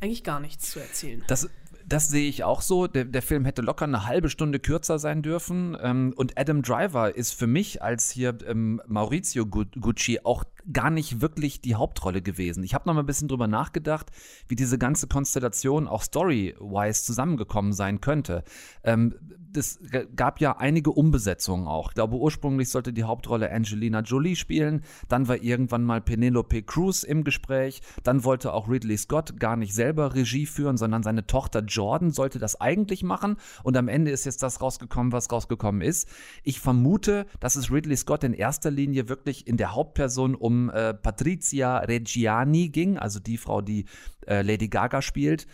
eigentlich 0.00 0.24
gar 0.24 0.40
nichts 0.40 0.70
zu 0.70 0.80
erzählen. 0.80 1.24
Das 1.28 1.48
das 1.86 2.08
sehe 2.08 2.28
ich 2.28 2.44
auch 2.44 2.62
so. 2.62 2.86
Der, 2.86 3.04
der, 3.04 3.22
Film 3.22 3.44
hätte 3.44 3.62
locker 3.62 3.84
eine 3.84 4.06
halbe 4.06 4.28
Stunde 4.28 4.58
kürzer 4.58 4.98
sein 4.98 5.22
dürfen. 5.22 5.76
Ähm, 5.80 6.12
und 6.16 6.38
Adam 6.38 6.62
Driver 6.62 7.14
ist 7.14 7.34
für 7.34 7.46
mich 7.46 7.82
als 7.82 8.10
hier 8.10 8.36
ähm, 8.46 8.80
Maurizio 8.86 9.46
Gucci 9.46 10.20
auch 10.24 10.44
gar 10.70 10.90
nicht 10.90 11.20
wirklich 11.20 11.60
die 11.60 11.74
Hauptrolle 11.74 12.22
gewesen. 12.22 12.62
Ich 12.62 12.74
habe 12.74 12.86
noch 12.86 12.94
mal 12.94 13.00
ein 13.00 13.06
bisschen 13.06 13.28
drüber 13.28 13.48
nachgedacht, 13.48 14.10
wie 14.48 14.54
diese 14.54 14.78
ganze 14.78 15.06
Konstellation 15.08 15.88
auch 15.88 16.02
story-wise 16.02 17.04
zusammengekommen 17.04 17.72
sein 17.72 18.00
könnte. 18.00 18.44
Ähm, 18.84 19.14
das 19.52 19.78
gab 20.16 20.40
ja 20.40 20.56
einige 20.56 20.90
Umbesetzungen 20.90 21.66
auch. 21.66 21.90
Ich 21.90 21.94
glaube, 21.94 22.16
ursprünglich 22.16 22.70
sollte 22.70 22.92
die 22.92 23.04
Hauptrolle 23.04 23.52
Angelina 23.52 24.00
Jolie 24.00 24.36
spielen. 24.36 24.82
Dann 25.08 25.28
war 25.28 25.42
irgendwann 25.42 25.84
mal 25.84 26.00
Penelope 26.00 26.62
Cruz 26.62 27.02
im 27.02 27.22
Gespräch. 27.22 27.82
Dann 28.02 28.24
wollte 28.24 28.54
auch 28.54 28.68
Ridley 28.68 28.96
Scott 28.96 29.38
gar 29.38 29.56
nicht 29.56 29.74
selber 29.74 30.14
Regie 30.14 30.46
führen, 30.46 30.76
sondern 30.78 31.02
seine 31.02 31.26
Tochter 31.26 31.60
Jordan 31.60 32.12
sollte 32.12 32.38
das 32.38 32.60
eigentlich 32.60 33.02
machen. 33.02 33.36
Und 33.62 33.76
am 33.76 33.88
Ende 33.88 34.10
ist 34.10 34.24
jetzt 34.24 34.42
das 34.42 34.62
rausgekommen, 34.62 35.12
was 35.12 35.30
rausgekommen 35.30 35.82
ist. 35.82 36.08
Ich 36.42 36.60
vermute, 36.60 37.26
dass 37.40 37.56
es 37.56 37.70
Ridley 37.70 37.96
Scott 37.96 38.24
in 38.24 38.32
erster 38.32 38.70
Linie 38.70 39.08
wirklich 39.08 39.46
in 39.46 39.56
der 39.56 39.74
Hauptperson 39.74 40.34
um 40.34 40.51
äh, 40.70 40.94
Patrizia 40.94 41.78
Reggiani 41.78 42.68
ging, 42.68 42.98
also 42.98 43.20
die 43.20 43.38
Frau, 43.38 43.60
die 43.60 43.86
äh, 44.26 44.42
Lady 44.42 44.68
Gaga 44.68 45.02
spielt 45.02 45.46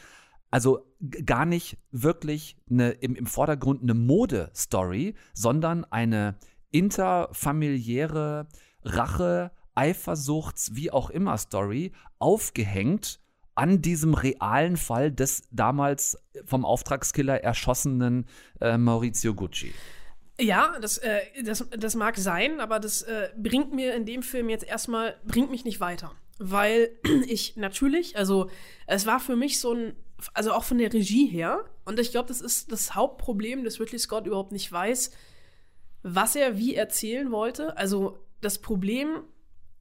also 0.50 0.86
gar 1.24 1.44
nicht 1.44 1.78
wirklich 1.90 2.56
eine, 2.70 2.90
im, 2.90 3.14
im 3.14 3.26
Vordergrund 3.26 3.82
eine 3.82 3.94
Mode-Story, 3.94 5.14
sondern 5.34 5.84
eine 5.84 6.36
interfamiliäre 6.70 8.46
Rache, 8.84 9.50
Eifersuchts, 9.74 10.74
wie 10.74 10.90
auch 10.90 11.10
immer 11.10 11.38
Story, 11.38 11.92
aufgehängt 12.18 13.20
an 13.54 13.82
diesem 13.82 14.14
realen 14.14 14.76
Fall 14.76 15.12
des 15.12 15.42
damals 15.50 16.18
vom 16.44 16.64
Auftragskiller 16.64 17.42
erschossenen 17.42 18.26
äh, 18.60 18.78
Maurizio 18.78 19.34
Gucci. 19.34 19.72
Ja, 20.40 20.78
das, 20.80 20.98
äh, 20.98 21.20
das, 21.42 21.66
das 21.70 21.94
mag 21.94 22.16
sein, 22.16 22.60
aber 22.60 22.78
das 22.78 23.02
äh, 23.02 23.30
bringt 23.36 23.72
mir 23.74 23.94
in 23.94 24.06
dem 24.06 24.22
Film 24.22 24.48
jetzt 24.48 24.64
erstmal, 24.64 25.16
bringt 25.24 25.50
mich 25.50 25.64
nicht 25.64 25.80
weiter. 25.80 26.12
Weil 26.38 26.90
ich 27.26 27.56
natürlich, 27.56 28.16
also 28.16 28.48
es 28.86 29.06
war 29.06 29.20
für 29.20 29.36
mich 29.36 29.60
so 29.60 29.72
ein 29.72 29.96
also 30.34 30.52
auch 30.52 30.64
von 30.64 30.78
der 30.78 30.92
Regie 30.92 31.26
her. 31.26 31.64
Und 31.84 31.98
ich 31.98 32.10
glaube, 32.10 32.28
das 32.28 32.40
ist 32.40 32.72
das 32.72 32.94
Hauptproblem, 32.94 33.64
dass 33.64 33.80
Ridley 33.80 33.98
Scott 33.98 34.26
überhaupt 34.26 34.52
nicht 34.52 34.70
weiß, 34.70 35.12
was 36.02 36.36
er 36.36 36.58
wie 36.58 36.74
erzählen 36.74 37.30
wollte. 37.30 37.76
Also 37.76 38.18
das 38.40 38.58
Problem, 38.58 39.22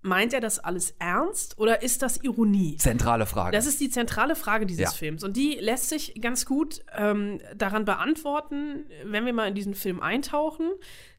meint 0.07 0.33
er 0.33 0.39
das 0.39 0.59
alles 0.59 0.95
ernst 0.99 1.57
oder 1.59 1.83
ist 1.83 2.01
das 2.01 2.17
Ironie? 2.23 2.77
Zentrale 2.77 3.25
Frage. 3.25 3.55
Das 3.55 3.67
ist 3.67 3.79
die 3.79 3.89
zentrale 3.89 4.35
Frage 4.35 4.65
dieses 4.65 4.83
ja. 4.83 4.91
Films. 4.91 5.23
Und 5.23 5.37
die 5.37 5.57
lässt 5.59 5.89
sich 5.89 6.19
ganz 6.21 6.45
gut 6.45 6.83
ähm, 6.95 7.39
daran 7.55 7.85
beantworten, 7.85 8.85
wenn 9.03 9.25
wir 9.25 9.33
mal 9.33 9.47
in 9.47 9.55
diesen 9.55 9.75
Film 9.75 10.01
eintauchen. 10.01 10.71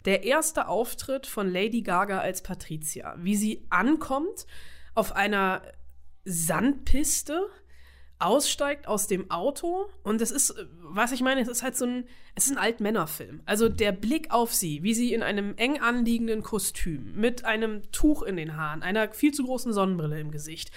Der 0.04 0.24
erste 0.24 0.68
Auftritt 0.68 1.26
von 1.26 1.48
Lady 1.48 1.82
Gaga 1.82 2.18
als 2.20 2.42
Patricia. 2.42 3.14
Wie 3.18 3.36
sie 3.36 3.66
ankommt 3.70 4.46
auf 4.94 5.14
einer 5.14 5.62
Sandpiste 6.24 7.48
aussteigt 8.18 8.88
aus 8.88 9.06
dem 9.06 9.30
Auto 9.30 9.88
und 10.02 10.20
es 10.20 10.30
ist, 10.30 10.54
was 10.80 11.12
ich 11.12 11.20
meine, 11.20 11.40
es 11.40 11.48
ist 11.48 11.62
halt 11.62 11.76
so 11.76 11.86
ein, 11.86 12.04
es 12.34 12.46
ist 12.46 12.52
ein 12.52 12.58
Altmännerfilm. 12.58 13.42
Also 13.44 13.68
der 13.68 13.92
Blick 13.92 14.32
auf 14.32 14.52
sie, 14.52 14.82
wie 14.82 14.94
sie 14.94 15.14
in 15.14 15.22
einem 15.22 15.54
eng 15.56 15.80
anliegenden 15.80 16.42
Kostüm, 16.42 17.14
mit 17.14 17.44
einem 17.44 17.90
Tuch 17.92 18.22
in 18.22 18.36
den 18.36 18.56
Haaren, 18.56 18.82
einer 18.82 19.12
viel 19.12 19.32
zu 19.32 19.44
großen 19.44 19.72
Sonnenbrille 19.72 20.20
im 20.20 20.30
Gesicht, 20.30 20.72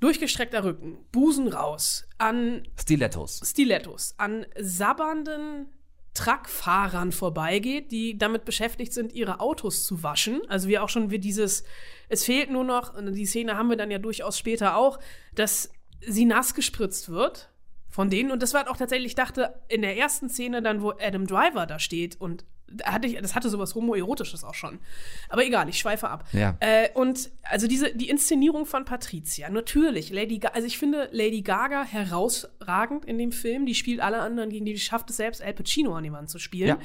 durchgestreckter 0.00 0.64
Rücken, 0.64 0.98
Busen 1.12 1.48
raus, 1.48 2.06
an 2.18 2.68
Stilettos. 2.78 3.40
Stilettos, 3.42 4.14
an 4.18 4.44
sabbernden 4.58 5.68
Truckfahrern 6.14 7.10
vorbeigeht, 7.10 7.90
die 7.90 8.16
damit 8.16 8.44
beschäftigt 8.44 8.92
sind, 8.92 9.12
ihre 9.12 9.40
Autos 9.40 9.82
zu 9.82 10.02
waschen. 10.02 10.42
Also 10.48 10.68
wie 10.68 10.78
auch 10.78 10.88
schon 10.88 11.10
wie 11.10 11.18
dieses, 11.18 11.64
es 12.08 12.24
fehlt 12.24 12.50
nur 12.50 12.64
noch, 12.64 12.94
und 12.94 13.12
die 13.14 13.26
Szene 13.26 13.56
haben 13.56 13.68
wir 13.68 13.76
dann 13.76 13.90
ja 13.90 13.98
durchaus 13.98 14.38
später 14.38 14.76
auch, 14.76 15.00
dass 15.34 15.70
sie 16.06 16.24
nass 16.24 16.54
gespritzt 16.54 17.08
wird 17.08 17.50
von 17.88 18.10
denen. 18.10 18.30
Und 18.30 18.42
das 18.42 18.54
war 18.54 18.68
auch 18.70 18.76
tatsächlich, 18.76 19.12
ich 19.12 19.14
dachte, 19.14 19.60
in 19.68 19.82
der 19.82 19.96
ersten 19.96 20.28
Szene 20.28 20.62
dann, 20.62 20.82
wo 20.82 20.92
Adam 21.00 21.26
Driver 21.26 21.66
da 21.66 21.78
steht 21.78 22.20
und 22.20 22.44
hatte 22.82 23.06
ich, 23.06 23.20
das 23.20 23.34
hatte 23.34 23.48
sowas 23.48 23.74
homoerotisches 23.74 24.42
auch 24.42 24.54
schon. 24.54 24.80
Aber 25.28 25.44
egal, 25.44 25.68
ich 25.68 25.78
schweife 25.78 26.08
ab. 26.08 26.24
Ja. 26.32 26.56
Äh, 26.60 26.88
und 26.94 27.30
also 27.42 27.66
diese, 27.66 27.94
die 27.94 28.08
Inszenierung 28.08 28.66
von 28.66 28.84
Patricia, 28.84 29.48
natürlich, 29.48 30.10
Lady 30.10 30.38
Gaga, 30.38 30.54
also 30.54 30.66
ich 30.66 30.78
finde 30.78 31.08
Lady 31.12 31.42
Gaga 31.42 31.84
herausragend 31.84 33.04
in 33.04 33.18
dem 33.18 33.32
Film. 33.32 33.66
Die 33.66 33.74
spielt 33.74 34.00
alle 34.00 34.18
anderen 34.18 34.50
gegen 34.50 34.64
die, 34.64 34.72
die 34.72 34.80
schafft 34.80 35.10
es 35.10 35.16
selbst, 35.16 35.42
Al 35.42 35.54
Pacino 35.54 35.94
an 35.94 36.10
Wand 36.12 36.30
zu 36.30 36.38
spielen. 36.38 36.78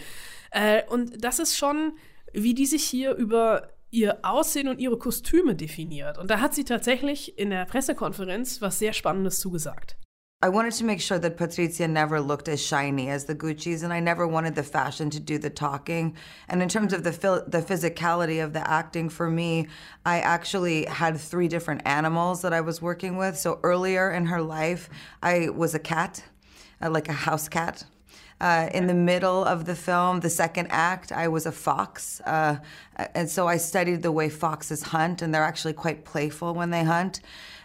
Ja. 0.53 0.77
Äh, 0.77 0.83
und 0.89 1.23
das 1.23 1.39
ist 1.39 1.57
schon, 1.57 1.93
wie 2.33 2.53
die 2.53 2.65
sich 2.65 2.83
hier 2.83 3.15
über 3.15 3.69
ihr 3.91 4.19
Aussehen 4.23 4.67
und 4.67 4.79
ihre 4.79 4.97
Kostüme 4.97 5.55
definiert. 5.55 6.17
Und 6.17 6.29
da 6.29 6.39
hat 6.39 6.53
sie 6.53 6.63
tatsächlich 6.63 7.37
in 7.37 7.49
der 7.49 7.65
Pressekonferenz 7.65 8.61
was 8.61 8.79
sehr 8.79 8.93
Spannendes 8.93 9.39
zugesagt. 9.39 9.97
I 10.41 10.47
wanted 10.47 10.71
to 10.75 10.85
make 10.85 11.01
sure 11.01 11.19
that 11.19 11.35
Patrizia 11.35 11.85
never 11.85 12.21
looked 12.21 12.47
as 12.47 12.65
shiny 12.65 13.09
as 13.09 13.25
the 13.25 13.35
Gucci's, 13.35 13.83
and 13.83 13.91
I 13.91 13.99
never 13.99 14.25
wanted 14.25 14.55
the 14.55 14.63
fashion 14.63 15.09
to 15.09 15.19
do 15.19 15.37
the 15.37 15.49
talking. 15.49 16.15
And 16.47 16.61
in 16.61 16.69
terms 16.69 16.93
of 16.93 17.03
the 17.03 17.11
the 17.45 17.61
physicality 17.61 18.41
of 18.41 18.53
the 18.53 18.65
acting, 18.65 19.09
for 19.09 19.29
me, 19.29 19.67
I 20.05 20.21
actually 20.21 20.85
had 20.85 21.19
three 21.19 21.49
different 21.49 21.81
animals 21.83 22.41
that 22.43 22.53
I 22.53 22.61
was 22.61 22.81
working 22.81 23.17
with. 23.17 23.37
So 23.37 23.59
earlier 23.63 24.11
in 24.11 24.27
her 24.27 24.41
life, 24.41 24.89
I 25.21 25.49
was 25.49 25.75
a 25.75 25.79
cat, 25.79 26.23
uh, 26.81 26.89
like 26.89 27.09
a 27.09 27.13
house 27.27 27.49
cat. 27.49 27.83
Uh, 28.41 28.69
in 28.73 28.87
the 28.87 28.93
middle 28.93 29.43
of 29.43 29.65
the 29.65 29.75
film, 29.75 30.21
the 30.21 30.29
second 30.29 30.67
act, 30.69 31.11
I 31.11 31.27
was 31.27 31.45
a 31.45 31.51
fox. 31.51 32.21
Uh, 32.21 32.57
and 33.13 33.29
so 33.29 33.47
I 33.47 33.57
studied 33.57 34.01
the 34.01 34.11
way 34.11 34.29
foxes 34.29 34.81
hunt, 34.83 35.21
and 35.21 35.33
they're 35.33 35.43
actually 35.43 35.73
quite 35.73 36.05
playful 36.05 36.53
when 36.53 36.69
they 36.69 36.83
hunt. 36.83 37.19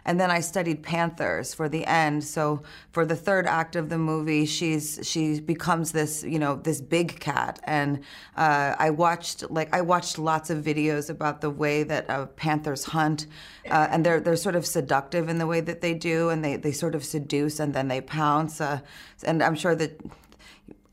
And 0.07 0.21
then 0.21 0.31
I 0.31 0.41
studied 0.41 0.83
panthers 0.83 1.55
for 1.55 1.67
the 1.69 1.87
end. 1.87 2.25
So 2.25 2.63
for 2.93 3.07
the 3.07 3.17
third 3.17 3.47
act 3.47 3.75
of 3.75 3.89
the 3.89 3.97
movie, 3.97 4.45
she's 4.45 5.01
she 5.03 5.41
becomes 5.41 5.93
this 5.93 6.23
you 6.23 6.39
know 6.39 6.57
this 6.57 6.83
big 6.83 7.21
cat, 7.21 7.59
and 7.65 8.01
uh, 8.37 8.75
I 8.79 8.91
watched 8.91 9.51
like 9.51 9.75
I 9.75 9.81
watched 9.81 10.19
lots 10.19 10.51
of 10.51 10.63
videos 10.63 11.09
about 11.09 11.41
the 11.41 11.49
way 11.49 11.85
that 11.85 12.11
uh, 12.11 12.27
panthers 12.27 12.85
hunt, 12.85 13.27
uh, 13.71 13.89
and 13.91 14.05
they're 14.05 14.21
they're 14.21 14.37
sort 14.37 14.57
of 14.57 14.67
seductive 14.67 15.31
in 15.31 15.39
the 15.39 15.47
way 15.47 15.63
that 15.63 15.81
they 15.81 15.95
do, 15.95 16.29
and 16.29 16.45
they 16.45 16.57
they 16.57 16.73
sort 16.73 16.95
of 16.95 17.03
seduce 17.03 17.59
and 17.59 17.73
then 17.73 17.89
they 17.89 18.03
pounce. 18.03 18.61
Uh, 18.61 18.81
and 19.23 19.43
I'm 19.43 19.55
sure 19.55 19.75
that 19.75 19.99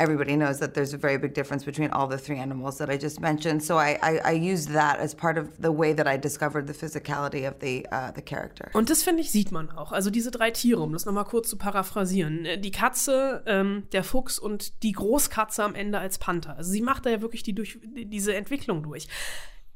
everybody 0.02 0.36
knows 0.36 0.60
that 0.60 0.74
there's 0.74 0.94
a 0.94 0.98
very 0.98 1.18
big 1.18 1.34
difference 1.34 1.64
between 1.64 1.92
all 1.92 2.08
the 2.08 2.18
three 2.18 2.40
animals 2.40 2.78
that 2.80 2.90
I 2.90 2.98
just 2.98 3.20
mentioned. 3.20 3.64
So 3.64 3.78
I, 3.78 4.00
I, 4.02 4.20
I 4.26 4.32
used 4.32 4.70
that 4.70 5.00
as 5.00 5.14
part 5.14 5.38
of 5.38 5.46
the 5.60 5.72
way 5.72 5.94
that 5.94 6.08
I 6.08 6.18
discovered 6.18 6.66
the 6.68 6.74
physicality 6.74 7.48
of 7.48 7.60
the, 7.60 7.86
uh, 7.92 8.12
the 8.12 8.22
character. 8.22 8.72
Und 8.74 8.90
das 8.90 9.04
finde 9.04 9.22
ich 9.22 9.32
sieht 9.32 9.52
man 9.52 9.70
auch. 9.70 9.92
Also 9.92 10.10
diese 10.10 10.32
drei 10.32 10.52
Tiere, 10.52 10.82
um 10.82 10.92
das 10.94 11.06
nochmal 11.06 11.26
kurz 11.26 11.50
zu 11.50 11.58
paraphrasieren. 11.58 12.46
Äh, 12.46 12.58
die 12.58 12.72
Katze, 12.72 13.44
ähm, 13.46 13.84
der 13.92 14.04
Fuchs 14.04 14.40
und 14.40 14.84
die 14.84 14.94
Großkatze 14.94 15.64
am 15.64 15.76
Ende 15.76 16.00
als 16.00 16.18
Panther. 16.18 16.58
Also 16.58 16.72
sie 16.72 16.82
macht 16.82 17.06
da 17.06 17.12
ja 17.12 17.22
wirklich 17.22 17.44
die 17.44 17.54
durch, 17.54 17.80
diese 17.84 18.34
Entwicklung 18.34 18.82
durch. 18.82 19.08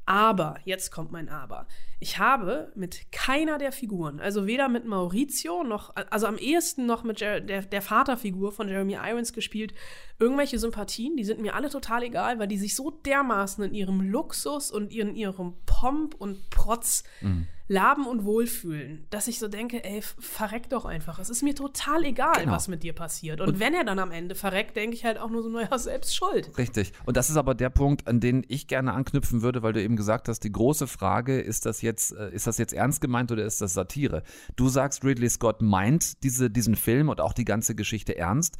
Aber, 0.06 0.56
jetzt 0.64 0.92
kommt 0.92 1.10
mein 1.10 1.28
Aber. 1.28 1.66
Ich 1.98 2.18
habe 2.18 2.70
mit 2.76 3.10
keiner 3.10 3.58
der 3.58 3.72
Figuren, 3.72 4.20
also 4.20 4.46
weder 4.46 4.68
mit 4.68 4.86
Maurizio 4.86 5.64
noch, 5.64 5.94
also 6.10 6.28
am 6.28 6.38
ehesten 6.38 6.86
noch 6.86 7.02
mit 7.02 7.20
Jer 7.20 7.40
der, 7.40 7.62
der 7.62 7.82
Vaterfigur 7.82 8.52
von 8.52 8.68
Jeremy 8.68 8.94
Irons 8.94 9.32
gespielt, 9.32 9.74
irgendwelche 10.20 10.60
Sympathien. 10.60 11.16
Die 11.16 11.24
sind 11.24 11.40
mir 11.40 11.54
alle 11.54 11.70
total 11.70 12.04
egal, 12.04 12.38
weil 12.38 12.46
die 12.46 12.58
sich 12.58 12.76
so 12.76 12.92
dermaßen 12.92 13.64
in 13.64 13.74
ihrem 13.74 14.00
Luxus 14.00 14.70
und 14.70 14.94
in 14.94 15.16
ihrem 15.16 15.54
Pomp 15.66 16.14
und 16.14 16.50
Protz 16.50 17.02
mhm 17.20 17.48
laben 17.68 18.06
und 18.06 18.24
wohlfühlen, 18.24 19.06
dass 19.10 19.26
ich 19.26 19.38
so 19.38 19.48
denke, 19.48 19.84
ey, 19.84 20.00
verreck 20.02 20.68
doch 20.70 20.84
einfach. 20.84 21.18
Es 21.18 21.30
ist 21.30 21.42
mir 21.42 21.54
total 21.54 22.04
egal, 22.04 22.40
genau. 22.40 22.52
was 22.52 22.68
mit 22.68 22.82
dir 22.82 22.92
passiert. 22.92 23.40
Und, 23.40 23.48
und, 23.48 23.60
wenn 23.60 23.74
er 23.74 23.84
dann 23.84 23.98
am 23.98 24.12
Ende 24.12 24.34
verreckt, 24.34 24.76
denke 24.76 24.94
ich 24.94 25.04
halt 25.04 25.18
auch 25.18 25.30
nur 25.30 25.42
so, 25.42 25.48
naja, 25.48 25.76
selbst 25.78 26.14
schuld. 26.14 26.56
Richtig. 26.58 26.92
Und 27.04 27.16
das 27.16 27.28
ist 27.28 27.36
aber 27.36 27.54
der 27.54 27.70
Punkt, 27.70 28.06
an 28.06 28.20
den 28.20 28.44
ich 28.46 28.68
gerne 28.68 28.92
anknüpfen 28.92 29.42
würde, 29.42 29.62
weil 29.62 29.72
du 29.72 29.82
eben 29.82 29.96
gesagt 29.96 30.28
hast, 30.28 30.40
die 30.40 30.52
große 30.52 30.86
Frage, 30.86 31.40
ist 31.40 31.66
das 31.66 31.82
jetzt, 31.82 32.12
äh, 32.12 32.30
ist 32.30 32.46
das 32.46 32.58
jetzt 32.58 32.72
ernst 32.72 33.00
gemeint 33.00 33.32
oder 33.32 33.44
ist 33.44 33.60
das 33.60 33.74
Satire? 33.74 34.22
Du 34.54 34.68
sagst, 34.68 35.04
Ridley 35.04 35.28
Scott 35.28 35.60
meint 35.60 36.22
diese, 36.22 36.50
diesen 36.50 36.76
Film 36.76 37.08
und 37.08 37.20
auch 37.20 37.32
die 37.32 37.44
ganze 37.44 37.74
Geschichte 37.74 38.16
ernst. 38.16 38.56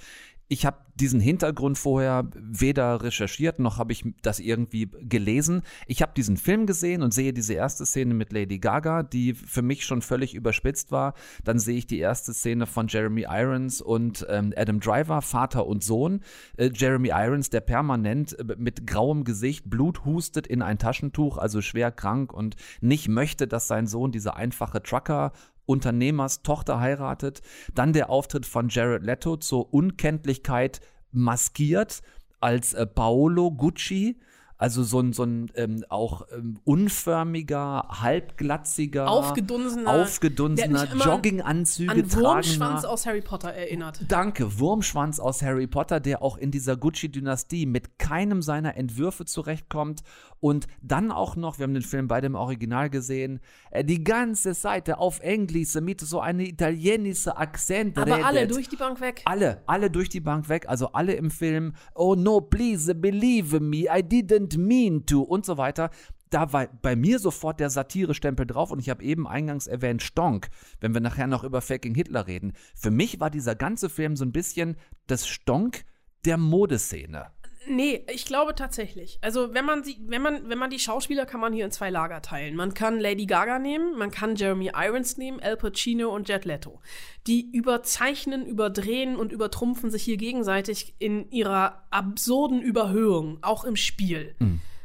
Ich 0.49 0.65
habe 0.65 0.79
diesen 0.95 1.21
Hintergrund 1.21 1.77
vorher 1.77 2.29
weder 2.35 3.03
recherchiert 3.03 3.59
noch 3.59 3.79
habe 3.79 3.93
ich 3.93 4.05
das 4.23 4.39
irgendwie 4.39 4.89
gelesen. 5.03 5.63
Ich 5.87 6.03
habe 6.03 6.13
diesen 6.17 6.37
Film 6.37 6.67
gesehen 6.67 7.03
und 7.03 7.13
sehe 7.13 7.33
diese 7.33 7.55
erste 7.55 7.85
Szene 7.85 8.15
mit 8.15 8.33
Lady 8.33 8.59
Gaga, 8.59 9.03
die 9.03 9.35
für 9.35 9.63
mich 9.63 9.85
schon 9.85 10.03
völlig 10.03 10.35
überspitzt 10.35 10.93
war. 10.93 11.15
Dann 11.45 11.59
sehe 11.59 11.77
ich 11.77 11.87
die 11.87 11.99
erste 11.99 12.33
Szene 12.33 12.67
von 12.67 12.87
Jeremy 12.89 13.27
Irons 13.29 13.83
und 13.83 14.25
ähm, 14.31 14.55
Adam 14.57 14.81
Driver, 14.81 15.21
Vater 15.21 15.67
und 15.67 15.83
Sohn. 15.83 16.21
Äh, 16.57 16.71
Jeremy 16.73 17.11
Irons, 17.13 17.51
der 17.51 17.61
permanent 17.61 18.39
äh, 18.39 18.57
mit 18.57 18.87
grauem 18.87 19.25
Gesicht 19.25 19.69
Blut 19.69 20.05
hustet 20.05 20.47
in 20.47 20.63
ein 20.63 20.79
Taschentuch, 20.79 21.39
also 21.39 21.61
schwer 21.61 21.91
krank 21.91 22.33
und 22.33 22.57
nicht 22.81 23.09
möchte, 23.09 23.47
dass 23.49 23.69
sein 23.69 23.87
Sohn 23.87 24.13
diese 24.13 24.37
einfache 24.37 24.83
Trucker 24.83 25.33
Unternehmers 25.67 26.43
Tochter 26.43 26.81
heiratet. 26.81 27.43
Dann 27.75 27.93
der 27.93 28.11
Auftritt 28.11 28.47
von 28.47 28.69
Jared 28.69 29.03
Leto 29.03 29.37
zur 29.37 29.73
Unkenntlichkeit 29.75 30.81
maskiert 31.13 32.03
als 32.41 32.75
äh, 32.75 32.87
Paolo 32.87 33.51
Gucci. 33.51 34.19
Also 34.59 34.85
so 34.85 35.01
ein, 35.01 35.13
so 35.13 35.25
ein 35.25 35.51
ähm, 35.55 35.85
auch 35.91 36.27
ähm, 36.35 36.59
unförmiger, 36.65 37.89
halbglatziger, 37.91 39.07
Aufgedunsener, 39.07 39.91
aufgedunsener 39.91 40.87
Jogginganzüge 40.95 41.93
An 41.93 42.13
Wurmschwanz 42.15 42.85
aus 42.87 43.05
Harry 43.05 43.21
Potter 43.21 43.53
erinnert. 43.53 44.01
Danke, 44.09 44.59
Wurmschwanz 44.59 45.21
aus 45.21 45.43
Harry 45.43 45.67
Potter, 45.67 46.01
der 46.01 46.23
auch 46.23 46.39
in 46.39 46.51
dieser 46.51 46.79
Gucci-Dynastie 46.79 47.67
mit 47.67 47.99
keinem 47.99 48.41
seiner 48.41 48.79
Entwürfe 48.79 49.27
zurechtkommt. 49.27 50.03
Und 50.47 50.69
dann 50.81 51.11
auch 51.11 51.35
noch, 51.35 51.59
wir 51.59 51.65
haben 51.65 51.75
den 51.75 51.83
Film 51.83 52.07
beide 52.07 52.29
im 52.29 52.37
Original 52.37 52.89
gesehen, 52.89 53.41
äh, 53.73 53.85
die 53.85 54.05
ganze 54.05 54.55
Seite 54.55 54.99
auf 54.99 55.19
Englisch 55.19 55.75
mit 55.75 56.01
so 56.01 56.21
einem 56.21 56.47
italienischen 56.47 57.31
Akzent 57.31 57.99
Aber 57.99 58.25
alle 58.25 58.43
redet. 58.43 58.55
durch 58.55 58.69
die 58.69 58.77
Bank 58.77 59.01
weg. 59.01 59.23
Alle, 59.25 59.61
alle 59.67 59.91
durch 59.91 60.09
die 60.09 60.21
Bank 60.21 60.49
weg, 60.49 60.69
also 60.69 60.93
alle 60.93 61.15
im 61.15 61.33
Film, 61.33 61.73
oh 61.97 62.15
no, 62.15 62.41
please 62.41 62.95
believe 62.95 63.59
me, 63.59 63.87
I 63.87 64.05
didn't 64.05 64.57
mean 64.57 65.05
to 65.07 65.21
und 65.21 65.45
so 65.45 65.57
weiter. 65.57 65.91
Da 66.31 66.53
war 66.53 66.69
bei 66.81 66.95
mir 66.95 67.19
sofort 67.19 67.59
der 67.59 67.71
Satire-Stempel 67.71 68.47
drauf 68.47 68.71
und 68.71 68.79
ich 68.79 68.89
habe 68.89 69.03
eben 69.03 69.27
eingangs 69.27 69.67
erwähnt 69.67 70.01
Stonk, 70.01 70.47
wenn 70.79 70.95
wir 70.95 71.01
nachher 71.01 71.27
noch 71.27 71.43
über 71.43 71.61
Faking 71.61 71.97
Hitler 71.97 72.29
reden. 72.29 72.53
Für 72.77 72.93
mich 72.93 73.19
war 73.19 73.31
dieser 73.31 73.57
ganze 73.57 73.89
Film 73.89 74.15
so 74.15 74.25
ein 74.25 74.31
bisschen 74.31 74.77
das 75.09 75.27
Stonk 75.27 75.85
der 76.25 76.37
Modeszene. 76.37 77.33
Nee, 77.69 78.05
ich 78.13 78.25
glaube 78.25 78.55
tatsächlich. 78.55 79.19
Also, 79.23 79.55
wenn 79.55 79.65
man, 79.65 79.85
sie, 79.85 79.99
wenn, 80.07 80.23
man, 80.23 80.49
wenn 80.49 80.59
man 80.59 80.71
die 80.71 80.79
Schauspieler 80.79 81.27
kann 81.27 81.41
man 81.41 81.53
hier 81.53 81.65
in 81.65 81.71
zwei 81.71 81.91
Lager 81.91 82.23
teilen. 82.23 82.55
Man 82.55 82.75
kann 82.75 83.01
Lady 83.01 83.27
Gaga 83.27 83.59
nehmen, 83.59 83.99
man 83.99 84.11
kann 84.11 84.37
Jeremy 84.37 84.73
Irons 84.75 85.17
nehmen, 85.17 85.41
Al 85.41 85.57
Pacino 85.57 86.15
und 86.15 86.29
Jet 86.29 86.45
Leto. 86.45 86.81
Die 87.27 87.51
überzeichnen, 87.51 88.47
überdrehen 88.47 89.17
und 89.17 89.33
übertrumpfen 89.33 89.91
sich 89.91 90.03
hier 90.03 90.17
gegenseitig 90.17 90.95
in 90.99 91.31
ihrer 91.31 91.87
absurden 91.91 92.61
Überhöhung, 92.63 93.39
auch 93.43 93.65
im 93.65 93.77
Spiel. 93.77 94.37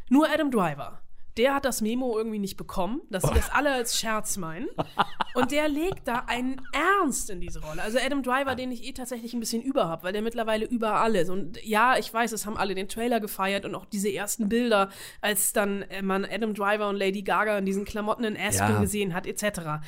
Nur 0.10 0.28
Adam 0.30 0.52
Driver. 0.52 1.02
Der 1.38 1.54
hat 1.56 1.64
das 1.66 1.82
Memo 1.82 2.18
irgendwie 2.18 2.40
nicht 2.40 2.58
bekommen, 2.58 3.02
dass 3.10 3.24
sie 3.24 3.34
das 3.34 3.50
alle 3.54 3.72
als 3.72 3.98
Scherz 3.98 4.38
meinen. 4.38 4.68
Und 5.34 5.52
der 5.52 5.70
legt 5.70 6.08
da 6.08 6.26
einen 6.28 6.62
Ernst 6.74 7.30
in 7.30 7.40
diese 7.40 7.62
Rolle. 7.62 7.82
Also 7.82 8.00
Adam 8.00 8.22
Driver, 8.22 8.56
den 8.56 8.72
ich 8.72 8.84
eh 8.86 8.92
tatsächlich 8.92 9.34
ein 9.34 9.40
bisschen 9.40 9.62
über 9.62 9.88
habe, 9.88 10.04
weil 10.04 10.14
der 10.14 10.22
mittlerweile 10.22 10.66
überall 10.66 11.16
ist. 11.16 11.30
Und 11.30 11.64
ja, 11.66 11.98
ich 11.98 12.14
weiß, 12.14 12.34
es 12.34 12.46
haben 12.46 12.58
alle 12.58 12.76
den 12.76 12.90
Trailer 12.90 13.20
gefeiert 13.22 13.64
und 13.66 13.76
auch 13.76 13.86
diese 13.86 14.12
ersten 14.12 14.50
Bilder, 14.50 14.90
als 15.22 15.54
dann 15.54 15.84
äh, 15.84 16.02
man 16.02 16.26
Adam 16.26 16.54
Driver 16.54 16.90
und 16.90 16.98
Lady 16.98 17.22
Gaga 17.22 17.58
in 17.58 17.66
diesen 17.66 17.86
Klamotten 17.86 18.26
in 18.26 18.36
Aspen 18.38 18.74
Ja. 18.74 18.82
gesehen 18.82 19.14
hat, 19.14 19.26
etc. 19.26 19.84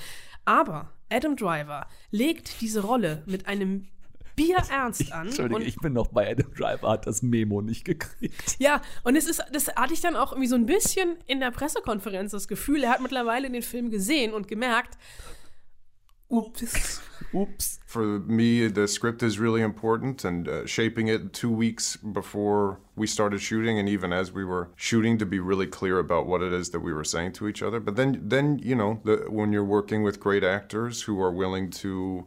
Aber 0.45 0.91
Adam 1.09 1.35
Driver 1.35 1.87
legt 2.09 2.61
diese 2.61 2.81
Rolle 2.83 3.23
mit 3.25 3.47
einem 3.47 3.87
Bierernst 4.35 5.11
an. 5.11 5.27
Entschuldige, 5.27 5.55
und 5.55 5.61
ich 5.67 5.75
bin 5.77 5.93
noch 5.93 6.07
bei 6.07 6.31
Adam 6.31 6.53
Driver, 6.53 6.89
hat 6.89 7.07
das 7.07 7.21
Memo 7.21 7.61
nicht 7.61 7.85
gekriegt. 7.85 8.55
ja, 8.59 8.81
und 9.03 9.15
es 9.15 9.27
ist, 9.27 9.43
das 9.51 9.67
hatte 9.75 9.93
ich 9.93 10.01
dann 10.01 10.15
auch 10.15 10.31
irgendwie 10.31 10.47
so 10.47 10.55
ein 10.55 10.65
bisschen 10.65 11.17
in 11.27 11.39
der 11.39 11.51
Pressekonferenz 11.51 12.31
das 12.31 12.47
Gefühl, 12.47 12.83
er 12.83 12.91
hat 12.91 13.01
mittlerweile 13.01 13.49
den 13.49 13.61
Film 13.61 13.89
gesehen 13.89 14.33
und 14.33 14.47
gemerkt, 14.47 14.97
ups, 16.29 17.01
Ups. 17.33 17.79
For 17.85 18.19
me, 18.19 18.67
the 18.67 18.87
script 18.87 19.23
is 19.23 19.39
really 19.39 19.61
important, 19.61 20.23
and 20.23 20.47
uh, 20.47 20.65
shaping 20.65 21.07
it 21.07 21.33
two 21.33 21.51
weeks 21.51 21.95
before 21.97 22.79
we 22.95 23.07
started 23.07 23.41
shooting, 23.41 23.79
and 23.79 23.87
even 23.89 24.11
as 24.13 24.31
we 24.31 24.43
were 24.43 24.69
shooting, 24.75 25.17
to 25.17 25.25
be 25.25 25.39
really 25.39 25.67
clear 25.67 25.99
about 25.99 26.27
what 26.27 26.41
it 26.41 26.53
is 26.53 26.69
that 26.71 26.81
we 26.81 26.93
were 26.93 27.03
saying 27.03 27.33
to 27.33 27.47
each 27.47 27.63
other. 27.63 27.79
But 27.79 27.95
then, 27.95 28.21
then 28.23 28.59
you 28.59 28.75
know, 28.75 28.99
the, 29.03 29.25
when 29.29 29.53
you're 29.53 29.63
working 29.63 30.03
with 30.03 30.19
great 30.19 30.43
actors 30.43 31.03
who 31.03 31.21
are 31.21 31.31
willing 31.31 31.69
to, 31.71 32.25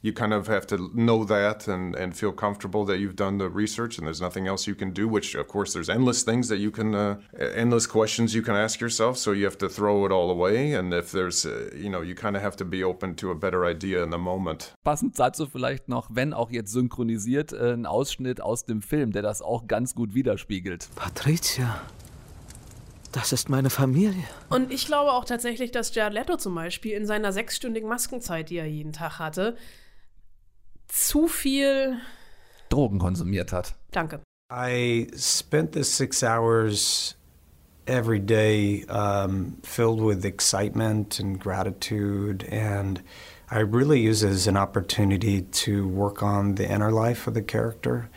you 0.00 0.12
kind 0.12 0.32
of 0.32 0.46
have 0.46 0.66
to 0.68 0.90
know 0.94 1.24
that 1.24 1.66
and, 1.68 1.94
and 1.96 2.16
feel 2.16 2.32
comfortable 2.32 2.84
that 2.84 2.98
you've 2.98 3.16
done 3.16 3.38
the 3.38 3.48
research, 3.48 3.98
and 3.98 4.06
there's 4.06 4.20
nothing 4.20 4.46
else 4.46 4.66
you 4.66 4.74
can 4.74 4.92
do. 4.92 5.08
Which, 5.08 5.34
of 5.34 5.48
course, 5.48 5.72
there's 5.72 5.88
endless 5.88 6.22
things 6.22 6.48
that 6.48 6.58
you 6.58 6.70
can, 6.70 6.94
uh, 6.94 7.16
endless 7.38 7.86
questions 7.86 8.34
you 8.34 8.42
can 8.42 8.54
ask 8.54 8.80
yourself. 8.80 9.16
So 9.18 9.32
you 9.32 9.44
have 9.44 9.58
to 9.58 9.68
throw 9.68 10.06
it 10.06 10.12
all 10.12 10.30
away, 10.30 10.74
and 10.74 10.92
if 10.94 11.10
there's, 11.10 11.44
uh, 11.44 11.70
you 11.74 11.90
know, 11.90 12.02
you 12.02 12.14
kind 12.14 12.36
of 12.36 12.42
have 12.42 12.56
to 12.56 12.64
be 12.64 12.84
open 12.84 13.14
to 13.16 13.30
a 13.30 13.34
better 13.34 13.64
idea 13.64 14.02
in 14.02 14.10
the 14.10 14.18
moment. 14.18 14.74
Passend 14.84 15.18
dazu 15.18 15.46
vielleicht 15.46 15.88
noch, 15.88 16.08
wenn 16.12 16.32
auch 16.32 16.50
jetzt 16.50 16.72
synchronisiert, 16.72 17.52
äh, 17.52 17.72
ein 17.72 17.86
Ausschnitt 17.86 18.40
aus 18.40 18.64
dem 18.64 18.82
Film, 18.82 19.12
der 19.12 19.22
das 19.22 19.42
auch 19.42 19.66
ganz 19.66 19.94
gut 19.94 20.14
widerspiegelt. 20.14 20.88
Patricia, 20.94 21.80
das 23.12 23.32
ist 23.32 23.48
meine 23.48 23.70
Familie. 23.70 24.22
Und 24.48 24.72
ich 24.72 24.86
glaube 24.86 25.12
auch 25.12 25.24
tatsächlich, 25.24 25.72
dass 25.72 25.94
Jared 25.94 26.12
Leto 26.12 26.36
zum 26.36 26.54
Beispiel 26.54 26.92
in 26.92 27.06
seiner 27.06 27.32
sechsstündigen 27.32 27.88
Maskenzeit, 27.88 28.50
die 28.50 28.56
er 28.56 28.66
jeden 28.66 28.92
Tag 28.92 29.18
hatte, 29.18 29.56
zu 30.90 31.28
viel. 31.28 32.00
Drogen 32.70 32.98
konsumiert 32.98 33.52
hat. 33.52 33.74
Danke. 33.92 34.20
I 34.50 35.08
spent 35.14 35.72
the 35.72 35.84
six 35.84 36.22
hours 36.22 37.14
every 37.86 38.18
day 38.18 38.84
um, 38.84 39.58
filled 39.62 40.00
with 40.00 40.24
excitement 40.24 41.18
and 41.18 41.38
gratitude, 41.38 42.44
and 42.44 43.02
I 43.50 43.60
really 43.60 44.00
use 44.00 44.22
it 44.22 44.30
as 44.30 44.46
an 44.46 44.56
opportunity 44.56 45.42
to 45.42 45.88
work 45.88 46.22
on 46.22 46.54
the 46.54 46.70
inner 46.70 46.92
life 46.92 47.26
of 47.26 47.34
the 47.34 47.42
character. 47.42 48.10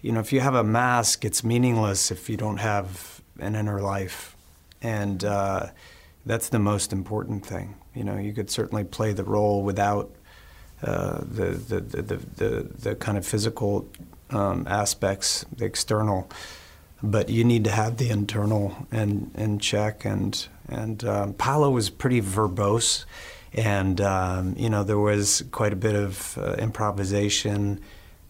You 0.00 0.12
know, 0.12 0.20
if 0.20 0.32
you 0.32 0.40
have 0.40 0.54
a 0.54 0.64
mask, 0.64 1.24
it's 1.24 1.42
meaningless 1.42 2.10
if 2.10 2.28
you 2.28 2.36
don't 2.36 2.58
have 2.58 3.20
an 3.38 3.54
inner 3.54 3.80
life, 3.80 4.36
and 4.80 5.24
uh, 5.24 5.66
that's 6.24 6.50
the 6.50 6.58
most 6.58 6.92
important 6.92 7.44
thing. 7.44 7.76
You 7.94 8.04
know, 8.04 8.16
you 8.16 8.32
could 8.32 8.50
certainly 8.50 8.84
play 8.84 9.12
the 9.12 9.24
role 9.24 9.62
without 9.62 10.10
the, 10.80 11.60
the, 11.68 11.80
the, 11.80 12.02
the, 12.02 12.16
the, 12.16 12.68
the 12.78 12.94
kind 12.94 13.18
of 13.18 13.26
physical 13.26 13.88
um, 14.30 14.66
aspects, 14.68 15.44
the 15.56 15.64
external, 15.64 16.28
but 17.02 17.28
you 17.28 17.44
need 17.44 17.64
to 17.64 17.70
have 17.70 17.96
the 17.96 18.10
internal 18.10 18.86
in, 18.90 19.30
in 19.34 19.58
check. 19.58 20.04
And, 20.04 20.46
and 20.68 21.04
um, 21.04 21.34
Paolo 21.34 21.70
was 21.70 21.90
pretty 21.90 22.20
verbose, 22.20 23.04
and 23.54 24.00
um, 24.00 24.54
you 24.58 24.68
know 24.68 24.84
there 24.84 24.98
was 24.98 25.42
quite 25.50 25.72
a 25.72 25.76
bit 25.76 25.94
of 25.94 26.36
uh, 26.38 26.54
improvisation, 26.54 27.80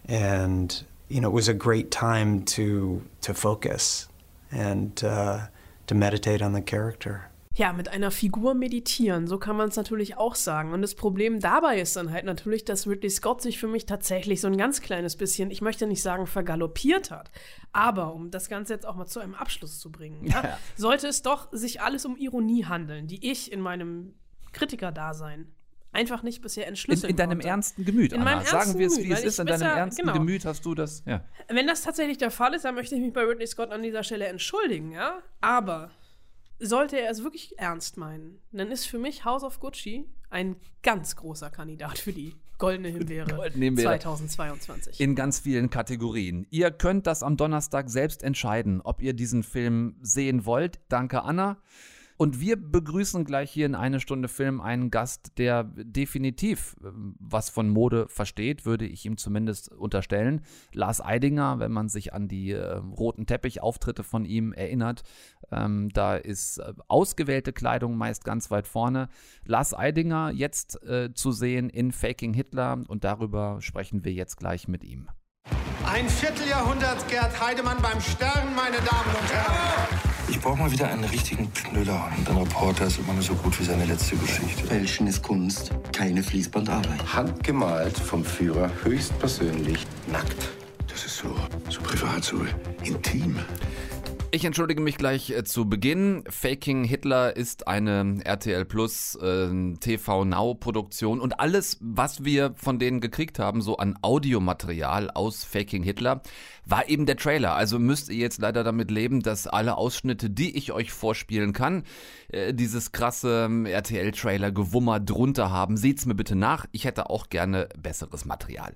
and 0.06 0.84
you 1.08 1.20
know 1.20 1.28
it 1.28 1.34
was 1.34 1.48
a 1.48 1.54
great 1.54 1.90
time 1.90 2.44
to 2.44 3.02
to 3.22 3.34
focus 3.34 4.08
and 4.52 5.02
uh, 5.04 5.46
to 5.87 5.94
meditate 5.94 6.42
on 6.42 6.52
the 6.52 6.62
character. 6.62 7.28
Ja, 7.59 7.73
mit 7.73 7.88
einer 7.88 8.11
Figur 8.12 8.55
meditieren, 8.55 9.27
so 9.27 9.37
kann 9.38 9.57
man 9.57 9.68
es 9.68 9.75
natürlich 9.77 10.16
auch 10.16 10.37
sagen. 10.37 10.73
Und 10.73 10.81
das 10.81 10.94
Problem 10.94 11.40
dabei 11.40 11.81
ist 11.81 11.97
dann 11.97 12.12
halt 12.12 12.25
natürlich, 12.25 12.64
dass 12.64 12.87
Ridley 12.87 13.11
Scott 13.11 13.42
sich 13.42 13.59
für 13.59 13.66
mich 13.66 13.85
tatsächlich 13.85 14.40
so 14.40 14.47
ein 14.47 14.57
ganz 14.57 14.81
kleines 14.81 15.16
bisschen, 15.16 15.51
ich 15.51 15.61
möchte 15.61 15.88
nicht 15.88 16.01
sagen 16.01 16.27
vergaloppiert 16.29 17.11
hat, 17.11 17.33
aber 17.73 18.14
um 18.14 18.31
das 18.31 18.49
Ganze 18.49 18.75
jetzt 18.75 18.87
auch 18.87 18.94
mal 18.94 19.07
zu 19.07 19.18
einem 19.18 19.35
Abschluss 19.35 19.81
zu 19.81 19.90
bringen, 19.90 20.25
ja, 20.25 20.40
Ja. 20.44 20.59
sollte 20.77 21.09
es 21.09 21.23
doch 21.23 21.49
sich 21.51 21.81
alles 21.81 22.05
um 22.07 22.16
Ironie 22.16 22.64
handeln, 22.64 23.09
die 23.09 23.29
ich 23.29 23.51
in 23.51 23.61
meinem 23.61 24.14
Kritikerdasein 24.53 25.53
einfach 25.90 26.23
nicht 26.23 26.42
bisher 26.42 26.64
In, 26.64 26.68
entschlüsseln 26.71 27.11
in 27.11 27.16
deinem 27.16 27.31
konnte. 27.38 27.49
ernsten 27.49 27.85
Gemüt, 27.85 28.12
In 28.12 28.21
Anna. 28.21 28.37
meinem 28.37 28.44
Sagen 28.44 28.57
ernsten 28.59 28.79
wir 28.79 28.87
es, 28.87 28.99
wie 28.99 29.03
Gemüt, 29.05 29.18
es 29.18 29.25
ist. 29.25 29.38
In 29.40 29.47
deinem 29.47 29.59
besser- 29.61 29.73
ernsten 29.73 30.03
genau. 30.03 30.12
Gemüt 30.18 30.44
hast 30.44 30.64
du 30.64 30.75
das. 30.75 31.03
Ja. 31.07 31.25
Wenn 31.49 31.66
das 31.66 31.83
tatsächlich 31.83 32.18
der 32.18 32.31
Fall 32.31 32.55
ist, 32.55 32.64
dann 32.64 32.75
möchte 32.75 32.94
ich 32.94 33.01
mich 33.01 33.12
bei 33.12 33.23
Ridley 33.23 33.47
Scott 33.47 33.71
an 33.73 33.83
dieser 33.83 34.03
Stelle 34.05 34.27
entschuldigen, 34.27 34.92
ja. 34.92 35.18
Aber 35.40 35.90
sollte 36.59 37.01
er 37.01 37.11
es 37.11 37.23
wirklich 37.23 37.59
ernst 37.59 37.97
meinen, 37.97 38.40
dann 38.53 38.71
ist 38.71 38.87
für 38.87 38.99
mich 38.99 39.25
House 39.25 39.42
of 39.42 39.61
Gucci 39.61 40.07
ein 40.31 40.57
ganz 40.83 41.16
großer 41.16 41.51
Kandidat 41.51 41.99
für 41.99 42.12
die 42.12 42.35
goldene 42.59 42.88
Himbeere, 42.88 43.35
Goldene 43.35 43.64
Himbeere. 43.64 43.99
2022. 43.99 45.01
in 45.01 45.14
ganz 45.14 45.38
vielen 45.38 45.71
Kategorien. 45.71 46.47
Ihr 46.51 46.71
könnt 46.71 47.07
das 47.07 47.23
am 47.23 47.37
Donnerstag 47.37 47.88
selbst 47.88 48.23
entscheiden, 48.23 48.81
ob 48.83 49.01
ihr 49.01 49.14
diesen 49.14 49.42
Film 49.42 49.97
sehen 50.03 50.44
wollt. 50.44 50.81
Danke, 50.88 51.23
Anna. 51.23 51.59
Und 52.18 52.40
wir 52.40 52.57
begrüßen 52.57 53.24
gleich 53.24 53.52
hier 53.52 53.64
in 53.64 53.76
eine 53.76 54.00
Stunde 54.00 54.26
Film 54.26 54.61
einen 54.61 54.90
Gast, 54.90 55.38
der 55.38 55.62
definitiv 55.62 56.76
ähm, 56.85 57.14
was 57.20 57.48
von 57.48 57.68
Mode 57.68 58.09
versteht, 58.09 58.66
würde 58.66 58.87
ich 58.87 59.07
ihm 59.07 59.16
zumindest 59.16 59.70
unterstellen. 59.70 60.42
Lars 60.72 61.00
Eidinger, 61.00 61.61
wenn 61.61 61.70
man 61.70 61.88
sich 61.88 62.12
an 62.12 62.26
die 62.26 62.50
äh, 62.50 62.74
roten 62.74 63.26
Teppichauftritte 63.26 64.02
von 64.02 64.24
ihm 64.24 64.52
erinnert, 64.52 65.04
ähm, 65.52 65.90
da 65.90 66.16
ist 66.16 66.59
äh, 66.59 66.72
ausgewählte 66.88 67.52
Kleidung 67.52 67.96
meist 67.96 68.24
ganz 68.24 68.50
weit 68.50 68.66
vorne. 68.66 69.09
Lars 69.44 69.72
Eidinger 69.72 70.33
jetzt 70.33 70.83
äh, 70.83 71.14
zu 71.14 71.31
sehen 71.31 71.70
in 71.70 71.92
Faking 71.92 72.35
Hitler 72.35 72.83
und 72.88 73.04
darüber 73.04 73.62
sprechen 73.62 74.04
wir 74.04 74.12
jetzt 74.12 74.38
gleich 74.38 74.66
mit 74.66 74.83
ihm. 74.83 75.09
Ein 75.90 76.09
Vierteljahrhundert 76.09 77.09
Gerd 77.09 77.40
Heidemann 77.40 77.81
beim 77.81 77.98
Stern, 78.01 78.55
meine 78.55 78.77
Damen 78.77 79.14
und 79.20 79.33
Herren. 79.33 79.98
Ich 80.29 80.38
brauche 80.38 80.59
mal 80.59 80.70
wieder 80.70 80.87
einen 80.88 81.05
richtigen 81.05 81.51
Knüller. 81.55 82.11
Und 82.16 82.29
ein 82.29 82.37
Reporter 82.37 82.85
ist 82.87 82.98
immer 82.98 83.14
nur 83.14 83.22
so 83.22 83.35
gut 83.35 83.59
wie 83.59 83.64
seine 83.64 83.87
letzte 83.87 84.16
Geschichte. 84.16 84.66
Fälschen 84.66 85.07
ist 85.07 85.22
Kunst, 85.22 85.72
keine 85.92 86.22
Fließbandarbeit. 86.22 87.14
Handgemalt 87.14 87.98
vom 87.98 88.22
Führer 88.22 88.70
höchstpersönlich 88.85 89.87
nackt. 90.12 90.51
Das 90.88 91.07
ist 91.07 91.16
so, 91.16 91.35
so 91.70 91.81
privat, 91.81 92.22
so 92.22 92.37
intim. 92.85 93.38
Ich 94.31 94.45
entschuldige 94.45 94.83
mich 94.83 94.99
gleich 94.99 95.31
äh, 95.31 95.43
zu 95.43 95.71
Beginn. 95.71 96.23
Faking 96.29 96.85
Hitler 96.85 97.35
ist 97.35 97.67
eine 97.67 98.21
RTL 98.25 98.67
Plus 98.67 99.14
äh, 99.14 99.49
TV 99.81 100.27
Now 100.27 100.55
Produktion 100.55 101.19
und 101.21 101.41
alles, 101.41 101.79
was 101.81 102.25
wir 102.25 102.53
von 102.57 102.79
denen 102.79 103.01
gekriegt 103.01 103.38
haben, 103.38 103.62
so 103.62 103.79
an 103.79 103.99
Audiomaterial 104.03 105.11
aus 105.11 105.45
Faking 105.45 105.83
Hitler, 105.83 106.21
war 106.68 106.88
eben 106.88 107.07
der 107.07 107.16
Trailer. 107.16 107.54
Also 107.54 107.78
müsst 107.78 108.11
ihr 108.11 108.16
jetzt 108.16 108.40
leider 108.40 108.62
damit 108.62 108.90
leben, 108.90 109.22
dass 109.22 109.46
alle 109.46 109.76
Ausschnitte, 109.76 110.31
die 110.31 110.57
ich 110.57 110.72
euch 110.72 110.92
vorspielen 110.92 111.52
kann, 111.52 111.85
äh, 112.28 112.52
dieses 112.52 112.92
krasse 112.92 113.46
ähm, 113.46 113.66
RTL 113.66 114.12
Trailer 114.12 114.52
Gewummer 114.52 115.00
drunter 115.00 115.50
haben. 115.50 115.76
Seht's 115.76 116.07
mir 116.07 116.14
bitte 116.14 116.37
nach. 116.37 116.66
Ich 116.72 116.85
hätte 116.85 117.11
auch 117.11 117.28
gerne 117.31 117.68
besseres 117.78 118.24
Material. 118.24 118.72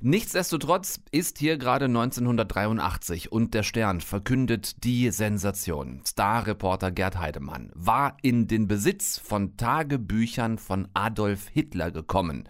Nichtsdestotrotz 0.00 1.00
ist 1.10 1.38
hier 1.38 1.56
gerade 1.56 1.86
1983 1.86 3.32
und 3.32 3.54
der 3.54 3.62
Stern 3.62 4.00
verkündet 4.00 4.84
die 4.84 5.10
Sensation. 5.10 6.02
Starreporter 6.06 6.90
Gerd 6.90 7.18
Heidemann 7.18 7.70
war 7.74 8.16
in 8.22 8.46
den 8.46 8.66
Besitz 8.66 9.18
von 9.18 9.56
Tagebüchern 9.56 10.58
von 10.58 10.88
Adolf 10.92 11.48
Hitler 11.48 11.90
gekommen, 11.90 12.48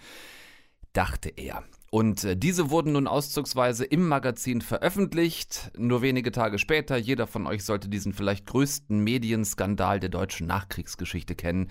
dachte 0.93 1.29
er. 1.29 1.63
Und 1.97 2.25
äh, 2.25 2.37
diese 2.37 2.69
wurden 2.69 2.93
nun 2.93 3.07
auszugsweise 3.07 3.87
im 3.87 4.07
Magazin 4.07 4.61
veröffentlicht. 4.61 5.71
Nur 5.79 6.03
wenige 6.03 6.31
Tage 6.31 6.59
später, 6.59 6.99
jeder 6.99 7.27
von 7.27 7.47
euch 7.47 7.65
sollte 7.65 7.89
diesen 7.89 8.13
vielleicht 8.13 8.45
größten 8.45 8.99
Medienskandal 8.99 9.99
der 9.99 10.11
deutschen 10.11 10.47
Nachkriegsgeschichte 10.47 11.35
kennen. 11.35 11.71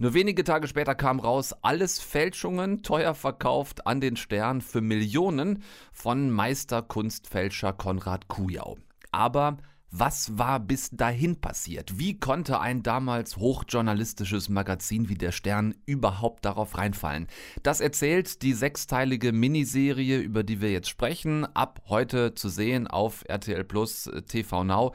Nur 0.00 0.12
wenige 0.12 0.42
Tage 0.42 0.66
später 0.66 0.96
kam 0.96 1.20
raus, 1.20 1.54
alles 1.62 2.00
Fälschungen, 2.00 2.82
teuer 2.82 3.14
verkauft 3.14 3.86
an 3.86 4.00
den 4.00 4.16
Stern 4.16 4.60
für 4.60 4.80
Millionen 4.80 5.62
von 5.92 6.32
Meisterkunstfälscher 6.32 7.72
Konrad 7.72 8.26
Kujau. 8.26 8.76
Aber 9.12 9.58
was 9.90 10.38
war 10.38 10.60
bis 10.60 10.90
dahin 10.90 11.40
passiert? 11.40 11.98
Wie 11.98 12.18
konnte 12.18 12.60
ein 12.60 12.82
damals 12.82 13.36
hochjournalistisches 13.36 14.48
Magazin 14.48 15.08
wie 15.08 15.16
der 15.16 15.32
Stern 15.32 15.74
überhaupt 15.84 16.44
darauf 16.44 16.78
reinfallen? 16.78 17.26
Das 17.62 17.80
erzählt 17.80 18.42
die 18.42 18.52
sechsteilige 18.52 19.32
Miniserie, 19.32 20.18
über 20.18 20.44
die 20.44 20.60
wir 20.60 20.70
jetzt 20.70 20.88
sprechen, 20.88 21.44
ab 21.56 21.82
heute 21.88 22.34
zu 22.34 22.48
sehen 22.48 22.86
auf 22.86 23.24
RTL 23.26 23.64
Plus 23.64 24.08
TV 24.28 24.64
Now. 24.64 24.94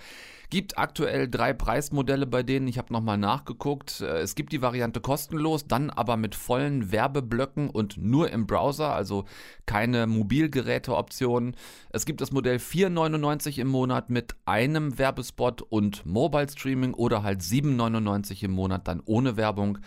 Gibt 0.49 0.77
aktuell 0.77 1.27
drei 1.27 1.53
Preismodelle 1.53 2.25
bei 2.25 2.43
denen. 2.43 2.67
Ich 2.67 2.77
habe 2.77 2.93
nochmal 2.93 3.17
nachgeguckt. 3.17 4.01
Äh, 4.01 4.19
es 4.19 4.35
gibt 4.35 4.53
die 4.53 4.61
Variante 4.61 5.01
kostenlos, 5.01 5.67
dann 5.67 5.89
aber 5.89 6.17
mit 6.17 6.35
vollen 6.35 6.91
Werbeblöcken 6.91 7.69
und 7.69 7.97
nur 7.97 8.31
im 8.31 8.47
Browser, 8.47 8.93
also 8.93 9.25
keine 9.65 10.07
Mobilgeräteoptionen. 10.07 11.55
Es 11.89 12.05
gibt 12.05 12.21
das 12.21 12.31
Modell 12.31 12.57
4,99 12.57 13.59
im 13.59 13.67
Monat 13.67 14.09
mit 14.09 14.35
einem 14.45 14.97
Werbespot 14.97 15.61
und 15.61 16.05
Mobile 16.05 16.49
Streaming 16.49 16.93
oder 16.93 17.23
halt 17.23 17.41
7,99 17.41 18.43
im 18.43 18.51
Monat 18.51 18.87
dann 18.87 19.01
ohne 19.05 19.37
Werbung. 19.37 19.79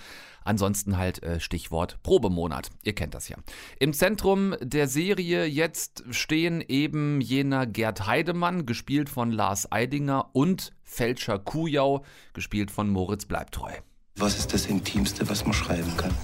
Ansonsten 0.49 0.97
halt 0.97 1.23
äh, 1.23 1.41
Stichwort 1.41 2.03
Probemonat. 2.03 2.71
Ihr 2.83 2.95
kennt 2.95 3.13
das 3.13 3.29
ja. 3.29 3.37
Im 3.79 3.93
Zentrum 3.93 4.55
der 4.63 4.89
Serie 4.89 5.45
jetzt 5.45 6.05
stehen 6.09 6.65
eben 6.67 7.21
jener 7.21 7.67
Gerd 7.67 8.07
Heidemann, 8.07 8.65
gespielt 8.65 9.11
von 9.11 9.31
Lars 9.31 9.71
Eidinger, 9.71 10.31
und 10.33 10.73
Fälscher 10.85 11.39
Kujau, 11.39 12.03
gespielt 12.33 12.71
von 12.71 12.89
Moritz 12.89 13.27
Bleibtreu. 13.27 13.73
Was 14.17 14.39
ist 14.39 14.55
das 14.55 14.65
Intimste, 14.65 15.29
was 15.29 15.45
man 15.45 15.53
schreiben 15.53 15.95
kann? 15.99 16.15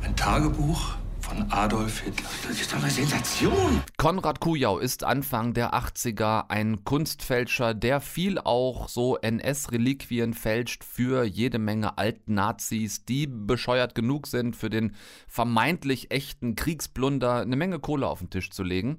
Ein 0.00 0.14
Tagebuch 0.14 0.94
von 1.36 1.52
Adolf 1.52 2.00
Hitler. 2.00 2.28
Das 2.46 2.60
ist 2.60 2.72
doch 2.72 2.78
eine 2.78 2.90
Sensation. 2.90 3.82
Konrad 3.96 4.40
Kujau 4.40 4.78
ist 4.78 5.04
Anfang 5.04 5.54
der 5.54 5.74
80er 5.74 6.48
ein 6.48 6.84
Kunstfälscher, 6.84 7.74
der 7.74 8.00
viel 8.00 8.38
auch 8.38 8.88
so 8.88 9.16
NS-Reliquien 9.18 10.34
fälscht 10.34 10.84
für 10.84 11.24
jede 11.24 11.58
Menge 11.58 11.98
alten 11.98 12.34
Nazis, 12.34 13.04
die 13.04 13.26
bescheuert 13.26 13.94
genug 13.94 14.26
sind, 14.26 14.56
für 14.56 14.70
den 14.70 14.94
vermeintlich 15.28 16.10
echten 16.10 16.56
Kriegsplunder 16.56 17.40
eine 17.40 17.56
Menge 17.56 17.80
Kohle 17.80 18.06
auf 18.06 18.20
den 18.20 18.30
Tisch 18.30 18.50
zu 18.50 18.62
legen. 18.62 18.98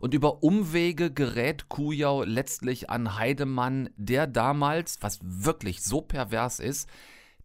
Und 0.00 0.14
über 0.14 0.42
Umwege 0.42 1.10
gerät 1.10 1.68
Kujau 1.68 2.22
letztlich 2.22 2.90
an 2.90 3.16
Heidemann, 3.16 3.90
der 3.96 4.26
damals, 4.26 4.98
was 5.00 5.20
wirklich 5.22 5.82
so 5.82 6.00
pervers 6.00 6.60
ist, 6.60 6.88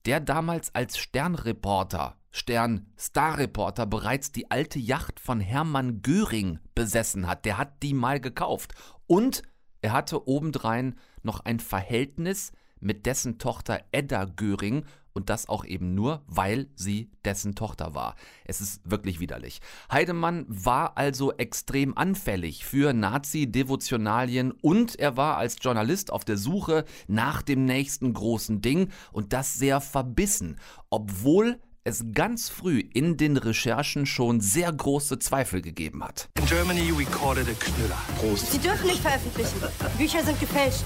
der 0.05 0.19
damals 0.19 0.75
als 0.75 0.97
Sternreporter 0.97 2.17
Stern 2.35 2.87
Starreporter 2.97 3.85
bereits 3.85 4.31
die 4.31 4.49
alte 4.51 4.79
Yacht 4.79 5.19
von 5.19 5.39
Hermann 5.39 6.01
Göring 6.01 6.59
besessen 6.75 7.27
hat. 7.27 7.45
Der 7.45 7.57
hat 7.59 7.83
die 7.83 7.93
mal 7.93 8.19
gekauft. 8.19 8.73
Und 9.07 9.43
er 9.81 9.93
hatte 9.93 10.27
obendrein 10.27 10.95
noch 11.21 11.41
ein 11.41 11.59
Verhältnis 11.59 12.51
mit 12.79 13.05
dessen 13.05 13.37
Tochter 13.37 13.81
Edda 13.91 14.25
Göring 14.25 14.83
und 15.13 15.29
das 15.29 15.47
auch 15.47 15.63
eben 15.63 15.93
nur, 15.93 16.23
weil 16.25 16.67
sie 16.75 17.11
dessen 17.23 17.53
Tochter 17.53 17.93
war. 17.93 18.15
Es 18.45 18.61
ist 18.61 18.81
wirklich 18.89 19.19
widerlich. 19.19 19.61
Heidemann 19.91 20.45
war 20.47 20.97
also 20.97 21.33
extrem 21.33 21.95
anfällig 21.95 22.65
für 22.65 22.93
Nazi-Devotionalien 22.93 24.51
und 24.51 24.97
er 24.97 25.15
war 25.15 25.37
als 25.37 25.57
Journalist 25.61 26.11
auf 26.11 26.25
der 26.25 26.37
Suche 26.37 26.83
nach 27.07 27.43
dem 27.43 27.65
nächsten 27.65 28.13
großen 28.13 28.61
Ding 28.61 28.89
und 29.11 29.33
das 29.33 29.53
sehr 29.53 29.81
verbissen, 29.81 30.59
obwohl 30.89 31.59
es 31.85 32.05
ganz 32.13 32.49
früh 32.49 32.79
in 32.93 33.17
den 33.17 33.35
Recherchen 33.35 34.05
schon 34.05 34.39
sehr 34.39 34.71
große 34.71 35.19
Zweifel 35.19 35.61
gegeben 35.61 36.03
hat. 36.03 36.29
In 36.37 36.45
Germany 36.45 36.91
we 36.97 37.03
call 37.05 37.37
it 37.37 37.47
a 37.47 37.53
Knüller. 37.59 37.97
Prost. 38.19 38.51
Sie 38.51 38.57
dürfen 38.57 38.87
nicht 38.87 39.01
veröffentlichen. 39.01 39.61
Bücher 39.97 40.23
sind 40.23 40.39
gefälscht. 40.39 40.83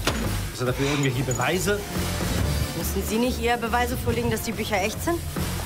Hast 0.50 0.60
du 0.60 0.64
dafür 0.64 0.86
irgendwelche 0.90 1.22
Beweise? 1.22 1.78
Müssen 2.76 3.02
Sie 3.08 3.18
nicht 3.18 3.40
eher 3.40 3.56
Beweise 3.56 3.96
vorlegen, 3.96 4.30
dass 4.30 4.42
die 4.42 4.52
Bücher 4.52 4.80
echt 4.82 5.02
sind? 5.02 5.18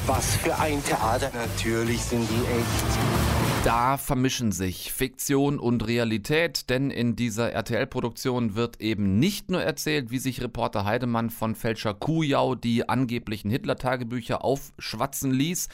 Was 0.06 0.36
für 0.36 0.58
ein 0.58 0.84
Theater. 0.84 1.30
Natürlich 1.34 2.02
sind 2.02 2.28
die 2.28 2.34
echt. 2.34 3.41
Da 3.64 3.96
vermischen 3.96 4.50
sich 4.50 4.92
Fiktion 4.92 5.60
und 5.60 5.86
Realität, 5.86 6.68
denn 6.68 6.90
in 6.90 7.14
dieser 7.14 7.52
RTL-Produktion 7.52 8.56
wird 8.56 8.80
eben 8.80 9.20
nicht 9.20 9.52
nur 9.52 9.62
erzählt, 9.62 10.10
wie 10.10 10.18
sich 10.18 10.42
Reporter 10.42 10.84
Heidemann 10.84 11.30
von 11.30 11.54
Fälscher 11.54 11.94
Kujau 11.94 12.56
die 12.56 12.88
angeblichen 12.88 13.50
Hitler-Tagebücher 13.50 14.44
aufschwatzen 14.44 15.30
ließ 15.30 15.68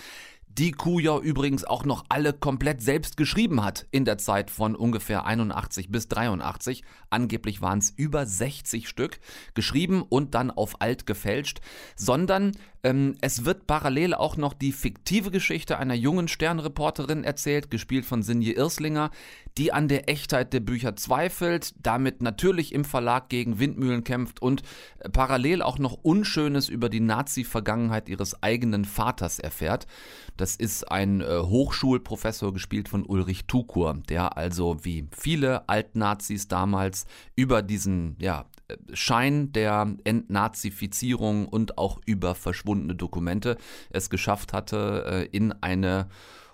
die 0.58 0.72
Kujau 0.72 1.20
übrigens 1.20 1.62
auch 1.62 1.84
noch 1.84 2.04
alle 2.08 2.32
komplett 2.32 2.82
selbst 2.82 3.16
geschrieben 3.16 3.62
hat 3.62 3.86
in 3.92 4.04
der 4.04 4.18
Zeit 4.18 4.50
von 4.50 4.74
ungefähr 4.74 5.24
81 5.24 5.88
bis 5.88 6.08
83. 6.08 6.82
Angeblich 7.10 7.62
waren 7.62 7.78
es 7.78 7.90
über 7.90 8.26
60 8.26 8.88
Stück, 8.88 9.20
geschrieben 9.54 10.02
und 10.02 10.34
dann 10.34 10.50
auf 10.50 10.80
alt 10.80 11.06
gefälscht, 11.06 11.60
sondern 11.94 12.56
ähm, 12.82 13.16
es 13.20 13.44
wird 13.44 13.66
parallel 13.66 14.14
auch 14.14 14.36
noch 14.36 14.52
die 14.52 14.72
fiktive 14.72 15.30
Geschichte 15.30 15.78
einer 15.78 15.94
jungen 15.94 16.28
Sternreporterin 16.28 17.24
erzählt, 17.24 17.70
gespielt 17.70 18.04
von 18.04 18.22
Sinje 18.22 18.52
Irslinger, 18.52 19.10
die 19.56 19.72
an 19.72 19.88
der 19.88 20.08
Echtheit 20.08 20.52
der 20.52 20.60
Bücher 20.60 20.94
zweifelt, 20.94 21.74
damit 21.84 22.22
natürlich 22.22 22.72
im 22.72 22.84
Verlag 22.84 23.28
gegen 23.28 23.58
Windmühlen 23.58 24.04
kämpft 24.04 24.40
und 24.40 24.62
äh, 25.00 25.08
parallel 25.08 25.62
auch 25.62 25.78
noch 25.78 25.98
Unschönes 26.02 26.68
über 26.68 26.88
die 26.88 27.00
Nazi-Vergangenheit 27.00 28.08
ihres 28.08 28.42
eigenen 28.42 28.84
Vaters 28.84 29.38
erfährt. 29.38 29.86
Das 30.36 30.54
ist 30.54 30.90
ein 30.90 31.20
äh, 31.20 31.38
Hochschulprofessor, 31.40 32.52
gespielt 32.52 32.88
von 32.88 33.04
Ulrich 33.04 33.46
Tukur, 33.46 33.98
der 34.08 34.36
also 34.36 34.84
wie 34.84 35.08
viele 35.10 35.68
Altnazis 35.68 36.46
damals 36.46 37.06
über 37.34 37.62
diesen 37.62 38.16
ja, 38.20 38.46
Schein 38.92 39.52
der 39.52 39.96
Entnazifizierung 40.04 41.46
und 41.48 41.78
auch 41.78 42.00
über 42.06 42.34
verschwundene 42.34 42.94
Dokumente 42.94 43.56
es 43.90 44.10
geschafft 44.10 44.52
hatte, 44.52 45.04
äh, 45.06 45.36
in 45.36 45.52
eine 45.62 46.08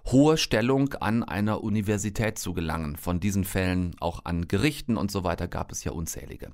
hohe 0.06 0.36
Stellung 0.36 0.92
an 0.94 1.22
einer 1.22 1.62
Universität 1.62 2.38
zu 2.38 2.52
gelangen. 2.52 2.96
Von 2.96 3.20
diesen 3.20 3.44
Fällen 3.44 3.96
auch 4.00 4.24
an 4.24 4.48
Gerichten 4.48 4.96
und 4.96 5.10
so 5.10 5.24
weiter 5.24 5.48
gab 5.48 5.72
es 5.72 5.82
ja 5.82 5.92
unzählige. 5.92 6.50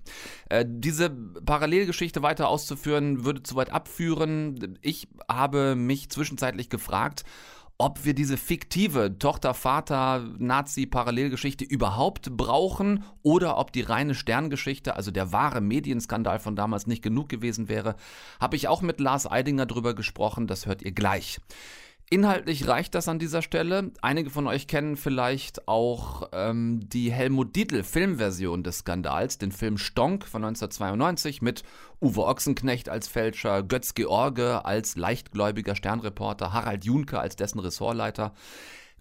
Äh, 0.48 0.64
diese 0.68 1.10
Parallelgeschichte 1.10 2.22
weiter 2.22 2.48
auszuführen, 2.48 3.24
würde 3.24 3.42
zu 3.42 3.56
weit 3.56 3.72
abführen. 3.72 4.78
Ich 4.82 5.08
habe 5.28 5.74
mich 5.74 6.10
zwischenzeitlich 6.10 6.70
gefragt, 6.70 7.24
ob 7.80 8.04
wir 8.04 8.12
diese 8.12 8.36
fiktive 8.36 9.18
Tochter-Vater-Nazi-Parallelgeschichte 9.18 11.64
überhaupt 11.64 12.36
brauchen 12.36 13.04
oder 13.22 13.56
ob 13.56 13.72
die 13.72 13.80
reine 13.80 14.14
Sterngeschichte, 14.14 14.96
also 14.96 15.10
der 15.10 15.32
wahre 15.32 15.62
Medienskandal 15.62 16.40
von 16.40 16.56
damals 16.56 16.86
nicht 16.86 17.02
genug 17.02 17.30
gewesen 17.30 17.70
wäre, 17.70 17.96
habe 18.38 18.56
ich 18.56 18.68
auch 18.68 18.82
mit 18.82 19.00
Lars 19.00 19.26
Eidinger 19.26 19.64
drüber 19.64 19.94
gesprochen, 19.94 20.46
das 20.46 20.66
hört 20.66 20.82
ihr 20.82 20.92
gleich. 20.92 21.40
Inhaltlich 22.12 22.66
reicht 22.66 22.96
das 22.96 23.06
an 23.06 23.20
dieser 23.20 23.40
Stelle. 23.40 23.92
Einige 24.02 24.30
von 24.30 24.48
euch 24.48 24.66
kennen 24.66 24.96
vielleicht 24.96 25.68
auch 25.68 26.28
ähm, 26.32 26.80
die 26.88 27.12
Helmut 27.12 27.54
Dietl 27.54 27.84
Filmversion 27.84 28.64
des 28.64 28.78
Skandals, 28.78 29.38
den 29.38 29.52
Film 29.52 29.78
Stonk 29.78 30.26
von 30.26 30.44
1992 30.44 31.40
mit 31.40 31.62
Uwe 32.00 32.24
Ochsenknecht 32.26 32.88
als 32.88 33.06
Fälscher, 33.06 33.62
Götz 33.62 33.94
George 33.94 34.64
als 34.64 34.96
leichtgläubiger 34.96 35.76
Sternreporter, 35.76 36.52
Harald 36.52 36.84
Junke 36.84 37.20
als 37.20 37.36
dessen 37.36 37.60
Ressortleiter. 37.60 38.34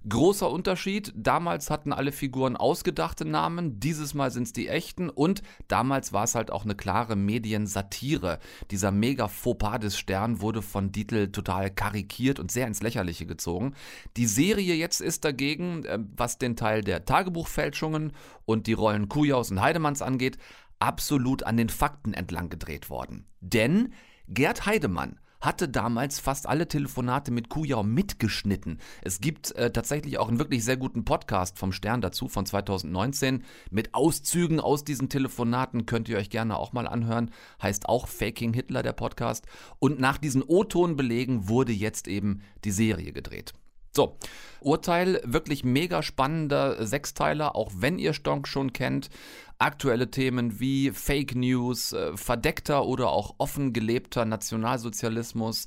Großer 0.07 0.49
Unterschied, 0.49 1.11
damals 1.13 1.69
hatten 1.69 1.91
alle 1.91 2.13
Figuren 2.13 2.55
ausgedachte 2.55 3.25
Namen, 3.25 3.81
dieses 3.81 4.13
Mal 4.13 4.31
sind 4.31 4.43
es 4.43 4.53
die 4.53 4.69
echten 4.69 5.09
und 5.09 5.43
damals 5.67 6.13
war 6.13 6.23
es 6.23 6.35
halt 6.35 6.51
auch 6.51 6.63
eine 6.63 6.75
klare 6.75 7.17
Mediensatire. 7.17 8.39
Dieser 8.71 8.91
mega 8.91 9.27
Fauxpas 9.27 9.79
des 9.79 9.97
Stern 9.97 10.39
wurde 10.39 10.61
von 10.61 10.93
Dietl 10.93 11.33
total 11.33 11.69
karikiert 11.69 12.39
und 12.39 12.49
sehr 12.49 12.65
ins 12.65 12.81
Lächerliche 12.81 13.25
gezogen. 13.25 13.73
Die 14.15 14.25
Serie 14.25 14.73
jetzt 14.75 15.01
ist 15.01 15.25
dagegen, 15.25 15.83
äh, 15.83 15.99
was 16.15 16.37
den 16.37 16.55
Teil 16.55 16.81
der 16.81 17.03
Tagebuchfälschungen 17.03 18.13
und 18.45 18.67
die 18.67 18.73
Rollen 18.73 19.09
Kujaus 19.09 19.51
und 19.51 19.59
Heidemanns 19.59 20.01
angeht, 20.01 20.37
absolut 20.79 21.43
an 21.43 21.57
den 21.57 21.69
Fakten 21.69 22.13
entlang 22.13 22.49
gedreht 22.49 22.89
worden. 22.89 23.25
Denn 23.41 23.93
Gerd 24.29 24.65
Heidemann 24.65 25.19
hatte 25.41 25.69
damals 25.69 26.19
fast 26.19 26.47
alle 26.47 26.67
Telefonate 26.67 27.31
mit 27.31 27.49
Kujau 27.49 27.83
mitgeschnitten. 27.83 28.79
Es 29.01 29.21
gibt 29.21 29.55
äh, 29.55 29.71
tatsächlich 29.71 30.17
auch 30.17 30.27
einen 30.27 30.39
wirklich 30.39 30.63
sehr 30.63 30.77
guten 30.77 31.05
Podcast 31.05 31.57
vom 31.57 31.71
Stern 31.71 32.01
dazu 32.01 32.27
von 32.27 32.45
2019 32.45 33.43
mit 33.71 33.93
Auszügen 33.93 34.59
aus 34.59 34.83
diesen 34.83 35.09
Telefonaten. 35.09 35.85
Könnt 35.85 36.09
ihr 36.09 36.17
euch 36.17 36.29
gerne 36.29 36.57
auch 36.57 36.73
mal 36.73 36.87
anhören. 36.87 37.31
Heißt 37.61 37.87
auch 37.87 38.07
Faking 38.07 38.53
Hitler 38.53 38.83
der 38.83 38.93
Podcast. 38.93 39.45
Und 39.79 39.99
nach 39.99 40.17
diesen 40.17 40.43
O-Ton-Belegen 40.43 41.47
wurde 41.47 41.71
jetzt 41.71 42.07
eben 42.07 42.41
die 42.63 42.71
Serie 42.71 43.13
gedreht. 43.13 43.53
So, 43.91 44.17
Urteil, 44.61 45.21
wirklich 45.23 45.63
mega 45.63 46.03
spannender 46.03 46.85
Sechsteiler, 46.85 47.55
auch 47.55 47.71
wenn 47.77 47.97
ihr 47.97 48.13
Stonk 48.13 48.47
schon 48.47 48.73
kennt. 48.73 49.09
Aktuelle 49.57 50.09
Themen 50.11 50.59
wie 50.59 50.91
Fake 50.91 51.35
News, 51.35 51.93
äh, 51.93 52.15
verdeckter 52.15 52.85
oder 52.85 53.09
auch 53.09 53.35
offen 53.37 53.73
gelebter 53.73 54.25
Nationalsozialismus. 54.25 55.65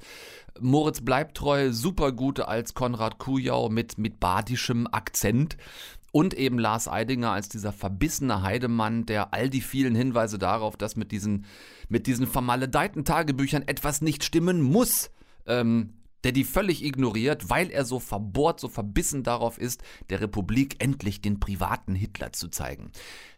Moritz 0.61 1.00
bleibt 1.00 1.37
treu, 1.37 1.72
super 1.72 2.12
gut 2.12 2.40
als 2.40 2.74
Konrad 2.74 3.18
Kujau 3.18 3.68
mit, 3.68 3.98
mit 3.98 4.20
badischem 4.20 4.87
Akzent. 4.90 5.56
Und 6.11 6.35
eben 6.35 6.58
Lars 6.58 6.88
Eidinger 6.88 7.32
als 7.32 7.48
dieser 7.48 7.72
verbissene 7.72 8.42
Heidemann, 8.42 9.06
der 9.06 9.32
all 9.32 9.48
die 9.48 9.62
vielen 9.62 9.94
Hinweise 9.94 10.38
darauf, 10.38 10.76
dass 10.76 10.94
mit 10.94 11.11
diesen, 11.11 11.46
mit 11.88 12.06
diesen 12.06 12.26
vermaledeiten 12.26 13.06
Tagebüchern 13.06 13.62
etwas 13.62 14.02
nicht 14.02 14.22
stimmen 14.22 14.61
muss, 14.61 15.11
ähm, 15.46 15.94
der 16.24 16.32
die 16.32 16.44
völlig 16.44 16.85
ignoriert, 16.85 17.50
weil 17.50 17.70
er 17.70 17.85
so 17.85 17.98
verbohrt, 17.98 18.61
so 18.61 18.68
verbissen 18.68 19.22
darauf 19.22 19.58
ist, 19.58 19.82
der 20.11 20.20
Republik 20.20 20.82
endlich 20.82 21.20
den 21.20 21.40
privaten 21.40 21.94
Hitler 21.94 22.32
zu 22.32 22.48
zeigen. 22.48 22.92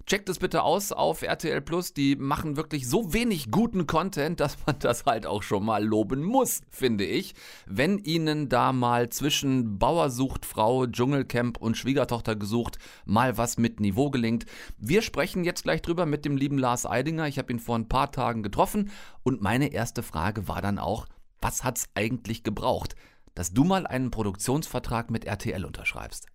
Checkt 0.07 0.29
es 0.29 0.39
bitte 0.39 0.63
aus 0.63 0.93
auf 0.93 1.23
RTL 1.23 1.63
Plus, 1.63 1.95
die 1.95 2.15
machen 2.15 2.59
wirklich 2.59 2.87
so 2.87 3.15
wenig 3.15 3.51
guten 3.51 3.87
Content, 3.87 4.39
dass 4.39 4.59
man 4.67 4.79
das 4.79 5.07
halt 5.07 5.25
auch 5.25 5.43
schon 5.43 5.65
mal 5.65 5.83
loben 5.83 6.23
muss, 6.23 6.61
finde 6.69 7.07
ich. 7.07 7.35
Wenn 7.65 7.97
ihnen 7.99 8.51
da 8.51 8.75
mal 8.75 9.09
zwischen 9.09 9.79
Bauer 9.79 10.11
Frau, 10.43 10.87
Dschungelcamp 10.87 11.57
und 11.57 11.79
Schwiegertochter 11.79 12.37
gesucht 12.37 12.79
mal 13.07 13.39
was 13.39 13.57
mit 13.57 13.81
Niveau 13.81 14.11
gelingt. 14.11 14.45
Wir 14.77 15.01
sprechen 15.01 15.43
jetzt 15.43 15.63
gleich 15.63 15.81
drüber 15.81 16.05
mit 16.05 16.27
dem 16.27 16.37
lieben 16.37 16.59
Lars 16.59 16.85
Eidinger. 16.85 17.27
Ich 17.27 17.39
habe 17.39 17.51
ihn 17.51 17.59
vor 17.59 17.79
ein 17.79 17.89
paar 17.89 18.13
Tagen 18.13 18.43
getroffen 18.43 18.91
und 19.23 19.41
meine 19.41 19.73
erste 19.73 20.03
Frage 20.03 20.49
war 20.49 20.61
dann 20.61 20.79
auch, 20.79 21.07
was 21.45 21.63
hat's 21.63 21.91
eigentlich 21.95 22.43
gebraucht, 22.43 22.97
dass 23.35 23.53
du 23.53 23.65
mal 23.65 23.87
einen 23.87 24.11
Produktionsvertrag 24.11 25.11
mit 25.11 25.27
RTL 25.27 25.67
unterschreibst? 25.67 26.27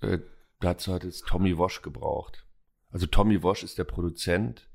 Äh, 0.00 0.20
dazu 0.60 0.94
hat 0.94 1.04
es 1.04 1.20
Tommy 1.20 1.58
Wosch 1.58 1.82
gebraucht. 1.82 2.46
Also 2.90 3.06
Tommy 3.06 3.42
Wosch 3.42 3.62
ist 3.62 3.76
der 3.76 3.84
Produzent 3.84 4.66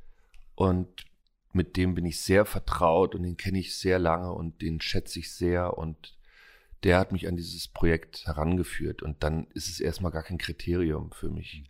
und 0.54 1.06
mit 1.54 1.76
dem 1.76 1.96
bin 1.96 2.06
ich 2.06 2.22
sehr 2.22 2.46
vertraut 2.46 3.16
und 3.16 3.24
den 3.24 3.36
kenne 3.36 3.58
ich 3.58 3.76
sehr 3.76 3.98
lange 3.98 4.32
und 4.32 4.62
den 4.62 4.80
schätze 4.80 5.18
ich 5.18 5.34
sehr 5.34 5.76
und 5.76 6.16
der 6.84 7.00
hat 7.00 7.12
mich 7.12 7.28
an 7.28 7.36
dieses 7.36 7.68
Projekt 7.68 8.28
herangeführt 8.28 9.02
und 9.02 9.24
dann 9.24 9.48
ist 9.56 9.70
es 9.70 9.80
erstmal 9.80 10.12
gar 10.12 10.24
kein 10.24 10.38
Kriterium 10.38 11.12
für 11.12 11.30
mich, 11.30 11.64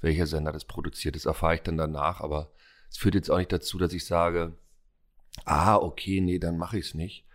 welcher 0.00 0.26
Sender 0.26 0.52
das 0.52 0.64
produziert. 0.64 1.14
Das 1.14 1.26
erfahre 1.26 1.56
ich 1.56 1.62
dann 1.62 1.76
danach, 1.76 2.22
aber 2.22 2.50
es 2.88 2.96
führt 2.96 3.16
jetzt 3.16 3.30
auch 3.30 3.36
nicht 3.36 3.52
dazu, 3.52 3.76
dass 3.76 3.92
ich 3.92 4.06
sage, 4.06 4.56
ah, 5.44 5.76
okay, 5.76 6.22
nee, 6.22 6.38
dann 6.38 6.56
mache 6.56 6.78
ich 6.78 6.86
es 6.86 6.94
nicht. 6.94 7.25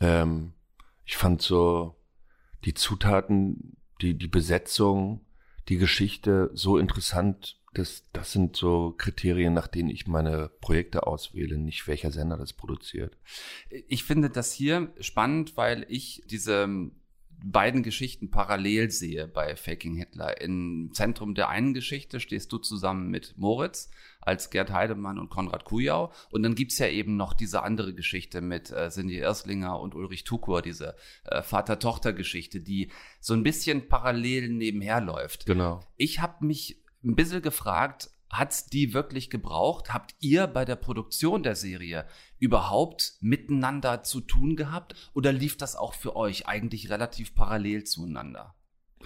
Ähm, 0.00 0.52
ich 1.04 1.16
fand 1.16 1.42
so 1.42 1.96
die 2.64 2.74
Zutaten, 2.74 3.76
die, 4.00 4.14
die 4.14 4.28
Besetzung, 4.28 5.20
die 5.68 5.78
Geschichte 5.78 6.50
so 6.54 6.78
interessant. 6.78 7.60
Das, 7.74 8.04
das 8.12 8.32
sind 8.32 8.56
so 8.56 8.94
Kriterien, 8.96 9.52
nach 9.52 9.68
denen 9.68 9.90
ich 9.90 10.06
meine 10.06 10.50
Projekte 10.60 11.06
auswähle, 11.06 11.58
nicht 11.58 11.86
welcher 11.86 12.10
Sender 12.10 12.36
das 12.36 12.52
produziert. 12.52 13.16
Ich 13.68 14.04
finde 14.04 14.30
das 14.30 14.52
hier 14.52 14.92
spannend, 15.00 15.56
weil 15.56 15.84
ich 15.88 16.22
diese 16.26 16.90
beiden 17.44 17.82
Geschichten 17.82 18.30
parallel 18.30 18.90
sehe 18.90 19.28
bei 19.28 19.56
Faking 19.56 19.94
Hitler. 19.94 20.40
Im 20.40 20.90
Zentrum 20.92 21.34
der 21.34 21.48
einen 21.48 21.74
Geschichte 21.74 22.20
stehst 22.20 22.50
du 22.52 22.58
zusammen 22.58 23.10
mit 23.10 23.34
Moritz 23.36 23.90
als 24.26 24.50
Gerd 24.50 24.72
Heidemann 24.72 25.18
und 25.18 25.30
Konrad 25.30 25.64
Kujau. 25.64 26.12
Und 26.30 26.42
dann 26.42 26.54
gibt's 26.54 26.78
ja 26.78 26.88
eben 26.88 27.16
noch 27.16 27.32
diese 27.32 27.62
andere 27.62 27.94
Geschichte 27.94 28.40
mit 28.40 28.70
äh, 28.70 28.90
Cindy 28.90 29.18
Erslinger 29.18 29.80
und 29.80 29.94
Ulrich 29.94 30.24
Tukur, 30.24 30.62
diese 30.62 30.96
äh, 31.24 31.42
Vater-Tochter-Geschichte, 31.42 32.60
die 32.60 32.90
so 33.20 33.34
ein 33.34 33.42
bisschen 33.42 33.88
parallel 33.88 34.48
nebenher 34.50 35.00
läuft. 35.00 35.46
Genau. 35.46 35.80
Ich 35.96 36.20
habe 36.20 36.44
mich 36.44 36.82
ein 37.04 37.14
bisschen 37.14 37.40
gefragt, 37.40 38.10
hat's 38.28 38.66
die 38.66 38.92
wirklich 38.92 39.30
gebraucht? 39.30 39.94
Habt 39.94 40.14
ihr 40.20 40.48
bei 40.48 40.64
der 40.64 40.76
Produktion 40.76 41.44
der 41.44 41.54
Serie 41.54 42.06
überhaupt 42.38 43.14
miteinander 43.20 44.02
zu 44.02 44.20
tun 44.20 44.56
gehabt? 44.56 44.94
Oder 45.14 45.32
lief 45.32 45.56
das 45.56 45.76
auch 45.76 45.94
für 45.94 46.16
euch 46.16 46.46
eigentlich 46.48 46.90
relativ 46.90 47.34
parallel 47.34 47.84
zueinander? 47.84 48.56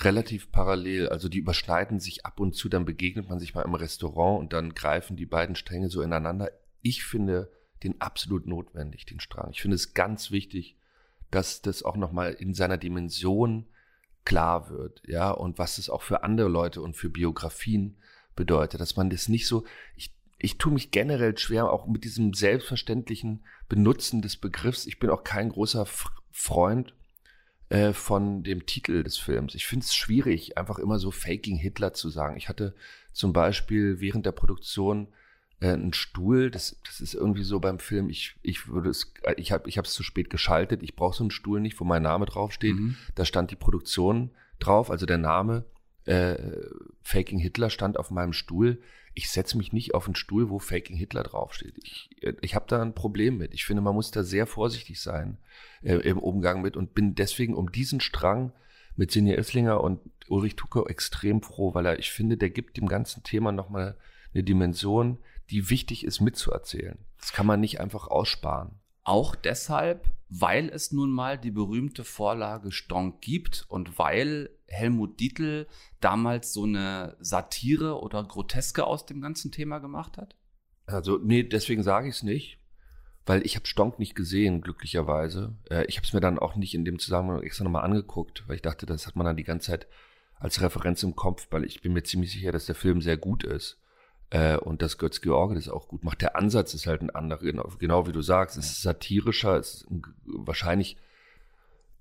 Relativ 0.03 0.51
parallel, 0.51 1.09
also 1.09 1.29
die 1.29 1.39
überschneiden 1.39 2.01
sich 2.01 2.25
ab 2.25 2.41
und 2.41 2.55
zu, 2.55 2.69
dann 2.69 2.85
begegnet 2.85 3.29
man 3.29 3.39
sich 3.39 3.55
mal 3.55 3.63
im 3.63 3.75
Restaurant 3.75 4.41
und 4.41 4.53
dann 4.53 4.75
greifen 4.75 5.17
die 5.17 5.27
beiden 5.27 5.57
Stränge 5.57 5.91
so 5.91 6.01
ineinander. 6.03 6.51
Ich 6.81 7.05
finde 7.05 7.51
den 7.83 8.01
absolut 8.01 8.47
notwendig, 8.47 9.05
den 9.07 9.21
Strang. 9.21 9.51
Ich 9.51 9.61
finde 9.61 9.75
es 9.75 9.95
ganz 9.95 10.31
wichtig, 10.31 10.77
dass 11.31 11.63
das 11.63 11.83
auch 11.83 11.97
nochmal 11.97 12.33
in 12.33 12.55
seiner 12.55 12.79
Dimension 12.79 13.67
klar 14.25 14.71
wird, 14.71 15.03
ja, 15.07 15.31
und 15.31 15.59
was 15.59 15.79
es 15.79 15.89
auch 15.89 16.03
für 16.03 16.23
andere 16.23 16.49
Leute 16.49 16.83
und 16.83 16.97
für 16.97 17.09
Biografien 17.09 17.97
bedeutet, 18.37 18.81
dass 18.81 18.97
man 18.97 19.11
das 19.11 19.29
nicht 19.29 19.47
so, 19.47 19.65
ich, 19.97 20.15
ich 20.39 20.59
tue 20.59 20.73
mich 20.73 20.91
generell 20.91 21.37
schwer, 21.37 21.71
auch 21.71 21.87
mit 21.87 22.05
diesem 22.05 22.35
selbstverständlichen 22.35 23.45
Benutzen 23.69 24.23
des 24.23 24.37
Begriffs. 24.37 24.87
Ich 24.87 24.99
bin 24.99 25.11
auch 25.11 25.25
kein 25.25 25.51
großer 25.51 25.87
Freund 26.31 26.95
äh, 27.71 27.93
von 27.93 28.43
dem 28.43 28.67
Titel 28.67 29.03
des 29.03 29.17
Films. 29.17 29.55
Ich 29.55 29.67
finde 29.67 29.85
es 29.85 29.95
schwierig, 29.95 30.59
einfach 30.59 30.79
immer 30.79 30.99
so 30.99 31.11
Faking 31.11 31.57
Hitler 31.57 31.93
zu 31.93 32.11
sagen. 32.11 32.37
Ich 32.37 32.49
hatte 32.49 32.75
zum 33.13 33.33
Beispiel 33.33 34.01
während 34.01 34.27
der 34.27 34.33
Produktion 34.33 35.09
äh, 35.61 35.69
einen 35.69 35.93
Stuhl, 35.93 36.51
das, 36.51 36.77
das 36.85 37.01
ist 37.01 37.15
irgendwie 37.15 37.45
so 37.45 37.61
beim 37.61 37.79
Film, 37.79 38.11
ich, 38.11 38.37
ich 38.43 38.69
würde 38.69 38.91
es, 38.91 39.13
ich 39.37 39.53
habe 39.53 39.69
ich 39.69 39.77
es 39.77 39.93
zu 39.93 40.03
spät 40.03 40.31
geschaltet, 40.31 40.83
ich 40.83 40.97
brauche 40.97 41.17
so 41.17 41.25
einen 41.25 41.31
Stuhl 41.31 41.61
nicht, 41.61 41.81
wo 41.81 41.85
mein 41.85 42.03
Name 42.03 42.27
draufsteht. 42.27 42.75
Mhm. 42.75 42.97
Da 43.15 43.25
stand 43.25 43.51
die 43.51 43.57
Produktion 43.57 44.31
drauf, 44.59 44.91
also 44.91 45.07
der 45.07 45.19
Name 45.19 45.65
äh, 46.07 46.37
Faking 47.03 47.39
Hitler 47.39 47.71
stand 47.71 47.99
auf 47.99 48.11
meinem 48.11 48.33
Stuhl. 48.33 48.83
Ich 49.15 49.31
setze 49.31 49.57
mich 49.57 49.73
nicht 49.73 49.95
auf 49.95 50.07
einen 50.07 50.15
Stuhl, 50.15 50.51
wo 50.51 50.59
Faking 50.59 50.97
Hitler 50.97 51.23
draufsteht. 51.23 51.75
Ich, 51.83 52.11
ich 52.41 52.55
habe 52.55 52.67
da 52.69 52.81
ein 52.81 52.95
Problem 52.95 53.39
mit. 53.39 53.55
Ich 53.55 53.65
finde, 53.65 53.83
man 53.83 53.95
muss 53.95 54.11
da 54.11 54.23
sehr 54.23 54.47
vorsichtig 54.47 55.01
sein 55.01 55.39
äh, 55.83 55.97
im 55.97 56.19
Umgang 56.19 56.63
mit 56.63 56.77
und 56.77 56.95
bin 56.95 57.15
deswegen 57.15 57.55
um 57.55 57.73
diesen 57.73 58.01
Strang 58.01 58.53
mit 58.97 59.11
Sinja 59.11 59.35
Esslinger 59.35 59.81
und 59.83 60.01
Ulrich 60.29 60.57
Tucker 60.57 60.89
extrem 60.89 61.43
froh, 61.43 61.75
weil 61.75 61.87
er, 61.87 61.99
ich 61.99 62.11
finde, 62.13 62.37
der 62.37 62.51
gibt 62.51 62.77
dem 62.77 62.87
ganzen 62.87 63.23
Thema 63.23 63.51
nochmal 63.51 63.97
eine 64.33 64.45
Dimension, 64.45 65.19
die 65.51 65.71
wichtig 65.71 66.05
ist 66.05 66.21
mitzuerzählen. 66.21 66.99
Das 67.19 67.33
kann 67.33 67.47
man 67.47 67.61
nicht 67.61 67.81
einfach 67.81 68.07
aussparen. 68.07 68.79
Auch 69.03 69.35
deshalb, 69.35 70.09
weil 70.31 70.69
es 70.69 70.93
nun 70.93 71.11
mal 71.11 71.37
die 71.37 71.51
berühmte 71.51 72.05
Vorlage 72.05 72.71
Stonk 72.71 73.21
gibt 73.21 73.67
und 73.69 73.99
weil 73.99 74.51
Helmut 74.69 75.19
Dietl 75.19 75.67
damals 76.01 76.53
so 76.53 76.63
eine 76.63 77.17
Satire 77.19 78.01
oder 78.01 78.23
Groteske 78.23 78.87
aus 78.87 79.05
dem 79.07 79.21
ganzen 79.21 79.51
Thema 79.51 79.81
gemacht 79.81 80.17
hat? 80.17 80.37
Also, 80.87 81.19
nee, 81.19 81.43
deswegen 81.43 81.83
sage 81.83 82.09
ich 82.09 82.15
es 82.17 82.23
nicht, 82.23 82.59
weil 83.27 83.45
ich 83.45 83.57
habe 83.57 83.67
Stonk 83.67 83.99
nicht 83.99 84.15
gesehen, 84.15 84.61
glücklicherweise. 84.61 85.57
Äh, 85.69 85.85
ich 85.87 85.97
habe 85.97 86.07
es 86.07 86.13
mir 86.13 86.21
dann 86.21 86.39
auch 86.39 86.55
nicht 86.55 86.75
in 86.75 86.85
dem 86.85 87.01
Zusammenhang 87.01 87.43
extra 87.43 87.65
nochmal 87.65 87.85
angeguckt, 87.85 88.45
weil 88.47 88.57
ich 88.57 88.63
dachte, 88.63 88.87
das 88.87 89.09
hat 89.09 89.17
man 89.17 89.27
dann 89.27 89.37
die 89.37 89.45
ganze 89.45 89.73
Zeit 89.73 89.89
als 90.39 90.63
Referenz 90.63 91.03
im 91.03 91.17
Kopf, 91.17 91.49
weil 91.51 91.65
ich 91.65 91.83
bin 91.83 91.93
mir 91.93 92.05
ziemlich 92.05 92.33
sicher, 92.33 92.53
dass 92.53 92.67
der 92.67 92.77
Film 92.77 93.01
sehr 93.03 93.17
gut 93.17 93.43
ist. 93.43 93.80
Äh, 94.31 94.57
und 94.57 94.81
dass 94.81 94.99
Götz 94.99 95.21
George 95.21 95.57
das 95.57 95.69
auch 95.69 95.89
gut 95.89 96.05
macht. 96.05 96.23
Der 96.23 96.37
Ansatz 96.37 96.75
ist 96.75 96.87
halt 96.87 97.03
ein 97.03 97.11
anderer, 97.11 97.41
genau, 97.41 97.69
genau 97.79 98.07
wie 98.07 98.13
du 98.13 98.23
sagst. 98.23 98.57
Es 98.57 98.71
ist 98.71 98.83
satirischer, 98.83 99.57
es 99.57 99.75
ist 99.75 99.87
wahrscheinlich 100.25 100.97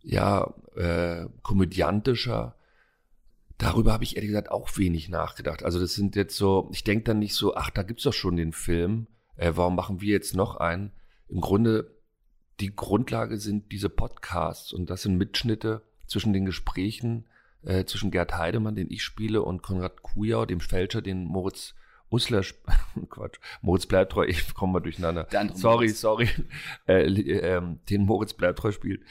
ja, 0.04 0.54
äh, 0.76 1.26
komödiantischer. 1.42 2.56
Darüber 3.58 3.92
habe 3.92 4.04
ich 4.04 4.16
ehrlich 4.16 4.30
gesagt 4.30 4.52
auch 4.52 4.70
wenig 4.78 5.10
nachgedacht. 5.10 5.64
Also 5.64 5.80
das 5.80 5.94
sind 5.94 6.16
jetzt 6.16 6.38
so, 6.38 6.70
ich 6.72 6.84
denke 6.84 7.04
dann 7.06 7.20
nicht 7.20 7.36
so, 7.36 7.56
ach, 7.56 7.70
da 7.70 7.84
gibt's 7.84 8.04
doch 8.04 8.14
schon 8.14 8.38
den 8.38 8.54
Film, 8.54 9.08
äh, 9.36 9.52
warum 9.56 9.76
machen 9.76 10.00
wir 10.00 10.14
jetzt 10.14 10.36
noch 10.36 10.56
einen? 10.58 10.92
Im 11.28 11.42
Grunde, 11.42 11.92
die 12.60 12.76
Grundlage 12.76 13.38
sind 13.38 13.72
diese 13.72 13.90
Podcasts 13.90 14.72
und 14.72 14.90
das 14.90 15.02
sind 15.02 15.18
Mitschnitte 15.18 15.82
zwischen 16.08 16.34
den 16.34 16.46
Gesprächen 16.46 17.26
äh, 17.64 17.86
zwischen 17.86 18.12
Gerd 18.12 18.38
Heidemann, 18.38 18.76
den 18.76 18.90
ich 18.90 19.04
spiele, 19.04 19.42
und 19.42 19.62
Konrad 19.62 20.02
Kujau, 20.02 20.46
dem 20.46 20.60
Fälscher, 20.60 21.02
den 21.02 21.26
Moritz 21.26 21.76
Usler, 22.12 22.44
Quatsch, 23.10 23.40
Moritz 23.62 23.86
Bleibtreu, 23.86 24.26
ich 24.26 24.54
komme 24.54 24.74
mal 24.74 24.80
durcheinander. 24.80 25.28
Sorry, 25.56 25.88
Moritz. 25.88 26.02
sorry, 26.02 26.30
äh, 26.88 27.04
äh, 27.04 27.62
den 27.90 28.06
Moritz 28.06 28.34
Bleibtreu 28.34 28.72
spielt. 28.72 29.02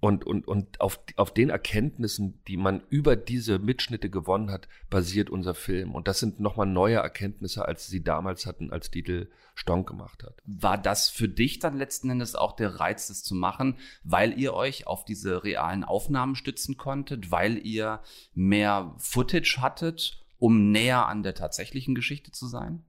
Und, 0.00 0.26
und, 0.26 0.48
und 0.48 0.80
auf, 0.80 0.98
auf 1.16 1.34
den 1.34 1.50
Erkenntnissen, 1.50 2.42
die 2.48 2.56
man 2.56 2.82
über 2.88 3.16
diese 3.16 3.58
Mitschnitte 3.58 4.08
gewonnen 4.08 4.50
hat, 4.50 4.66
basiert 4.88 5.28
unser 5.28 5.54
Film. 5.54 5.94
Und 5.94 6.08
das 6.08 6.20
sind 6.20 6.40
nochmal 6.40 6.66
neue 6.66 6.96
Erkenntnisse, 6.96 7.66
als 7.68 7.86
sie 7.86 8.02
damals 8.02 8.46
hatten, 8.46 8.72
als 8.72 8.90
Titel 8.90 9.28
Stonk 9.54 9.86
gemacht 9.86 10.22
hat. 10.22 10.40
War 10.46 10.78
das 10.78 11.10
für 11.10 11.28
dich 11.28 11.58
dann 11.58 11.76
letzten 11.76 12.08
Endes 12.08 12.34
auch 12.34 12.56
der 12.56 12.80
Reiz, 12.80 13.08
das 13.08 13.22
zu 13.22 13.34
machen, 13.34 13.76
weil 14.02 14.38
ihr 14.38 14.54
euch 14.54 14.86
auf 14.86 15.04
diese 15.04 15.44
realen 15.44 15.84
Aufnahmen 15.84 16.34
stützen 16.34 16.78
konntet, 16.78 17.30
weil 17.30 17.58
ihr 17.58 18.00
mehr 18.32 18.94
Footage 18.96 19.58
hattet, 19.60 20.24
um 20.40 20.72
näher 20.72 21.06
an 21.06 21.22
der 21.22 21.34
tatsächlichen 21.34 21.94
Geschichte 21.94 22.32
zu 22.32 22.48
sein? 22.48 22.82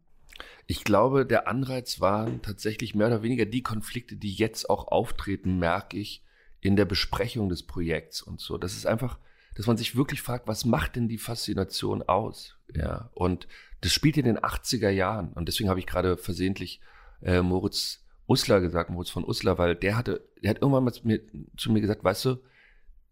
Ich 0.65 0.83
glaube, 0.83 1.25
der 1.25 1.47
Anreiz 1.47 1.99
waren 1.99 2.41
tatsächlich 2.41 2.95
mehr 2.95 3.07
oder 3.07 3.21
weniger 3.21 3.45
die 3.45 3.61
Konflikte, 3.61 4.15
die 4.15 4.33
jetzt 4.33 4.69
auch 4.69 4.87
auftreten, 4.87 5.59
merke 5.59 5.97
ich, 5.97 6.23
in 6.61 6.75
der 6.75 6.85
Besprechung 6.85 7.49
des 7.49 7.63
Projekts 7.63 8.21
und 8.21 8.39
so. 8.39 8.57
Das 8.57 8.73
ist 8.73 8.85
einfach, 8.85 9.19
dass 9.55 9.67
man 9.67 9.77
sich 9.77 9.95
wirklich 9.95 10.21
fragt, 10.21 10.47
was 10.47 10.65
macht 10.65 10.95
denn 10.95 11.09
die 11.09 11.17
Faszination 11.17 12.01
aus? 12.01 12.57
Ja, 12.73 13.09
und 13.13 13.47
das 13.81 13.91
spielt 13.91 14.17
in 14.17 14.25
den 14.25 14.39
80er 14.39 14.89
Jahren. 14.89 15.33
Und 15.33 15.47
deswegen 15.47 15.69
habe 15.69 15.79
ich 15.79 15.87
gerade 15.87 16.17
versehentlich 16.17 16.79
äh, 17.21 17.41
Moritz 17.41 18.05
Usler 18.27 18.61
gesagt, 18.61 18.89
Moritz 18.89 19.09
von 19.09 19.25
Usler, 19.25 19.57
weil 19.57 19.75
der 19.75 19.97
hatte, 19.97 20.25
der 20.41 20.51
hat 20.51 20.61
irgendwann 20.61 20.85
mal 20.85 20.93
zu 20.93 21.05
mir, 21.05 21.19
zu 21.57 21.71
mir 21.71 21.81
gesagt, 21.81 22.03
weißt 22.03 22.25
du, 22.25 22.37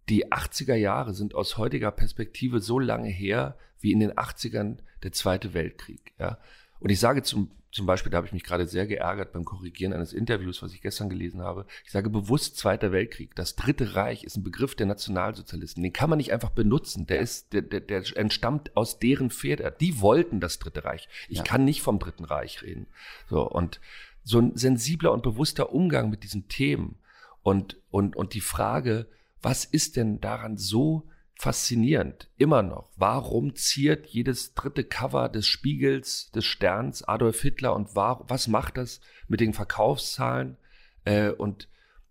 die 0.09 0.31
80er 0.31 0.75
Jahre 0.75 1.13
sind 1.13 1.35
aus 1.35 1.57
heutiger 1.57 1.91
Perspektive 1.91 2.59
so 2.59 2.79
lange 2.79 3.09
her 3.09 3.57
wie 3.79 3.91
in 3.91 3.99
den 3.99 4.11
80ern 4.13 4.77
der 5.03 5.11
Zweite 5.11 5.53
Weltkrieg. 5.53 6.13
Ja. 6.19 6.39
Und 6.79 6.89
ich 6.89 6.99
sage 6.99 7.23
zum 7.23 7.51
zum 7.71 7.85
Beispiel, 7.85 8.09
da 8.09 8.17
habe 8.17 8.25
ich 8.27 8.33
mich 8.33 8.43
gerade 8.43 8.65
sehr 8.65 8.87
geärgert 8.87 9.31
beim 9.31 9.45
Korrigieren 9.45 9.93
eines 9.93 10.11
Interviews, 10.11 10.63
was 10.63 10.73
ich 10.73 10.81
gestern 10.81 11.07
gelesen 11.07 11.41
habe. 11.41 11.67
Ich 11.85 11.91
sage 11.91 12.09
bewusst 12.09 12.57
Zweiter 12.57 12.91
Weltkrieg. 12.91 13.35
Das 13.35 13.55
Dritte 13.55 13.95
Reich 13.95 14.23
ist 14.23 14.37
ein 14.37 14.43
Begriff 14.43 14.73
der 14.73 14.87
Nationalsozialisten. 14.87 15.83
Den 15.83 15.93
kann 15.93 16.09
man 16.09 16.17
nicht 16.17 16.33
einfach 16.33 16.49
benutzen. 16.49 17.05
Der 17.05 17.19
ist, 17.19 17.53
der, 17.53 17.61
der, 17.61 17.81
der 17.81 18.03
entstammt 18.17 18.75
aus 18.75 18.97
deren 18.97 19.29
Feder. 19.29 19.69
Die 19.69 20.01
wollten 20.01 20.39
das 20.39 20.57
Dritte 20.57 20.83
Reich. 20.83 21.07
Ich 21.27 21.39
ja. 21.39 21.43
kann 21.43 21.63
nicht 21.63 21.83
vom 21.83 21.99
Dritten 21.99 22.25
Reich 22.25 22.63
reden. 22.63 22.87
So 23.29 23.47
und 23.47 23.79
so 24.23 24.39
ein 24.39 24.55
sensibler 24.55 25.11
und 25.11 25.21
bewusster 25.21 25.71
Umgang 25.71 26.09
mit 26.09 26.23
diesen 26.23 26.47
Themen 26.47 26.97
und 27.43 27.77
und 27.91 28.15
und 28.15 28.33
die 28.33 28.41
Frage, 28.41 29.07
was 29.41 29.65
ist 29.65 29.95
denn 29.95 30.19
daran 30.19 30.57
so 30.57 31.07
faszinierend, 31.39 32.27
immer 32.37 32.61
noch. 32.63 32.89
Warum 32.97 33.55
ziert 33.55 34.07
jedes 34.07 34.55
dritte 34.55 34.83
Cover 34.83 35.29
des 35.29 35.47
Spiegels, 35.47 36.31
des 36.31 36.45
Sterns 36.45 37.01
Adolf 37.03 37.41
Hitler 37.41 37.73
und 37.73 37.95
war, 37.95 38.25
was 38.27 38.49
macht 38.49 38.75
das 38.75 38.99
mit 39.29 39.39
den 39.39 39.53
Verkaufszahlen? 39.53 40.57
Äh, 41.05 41.29
und 41.29 41.69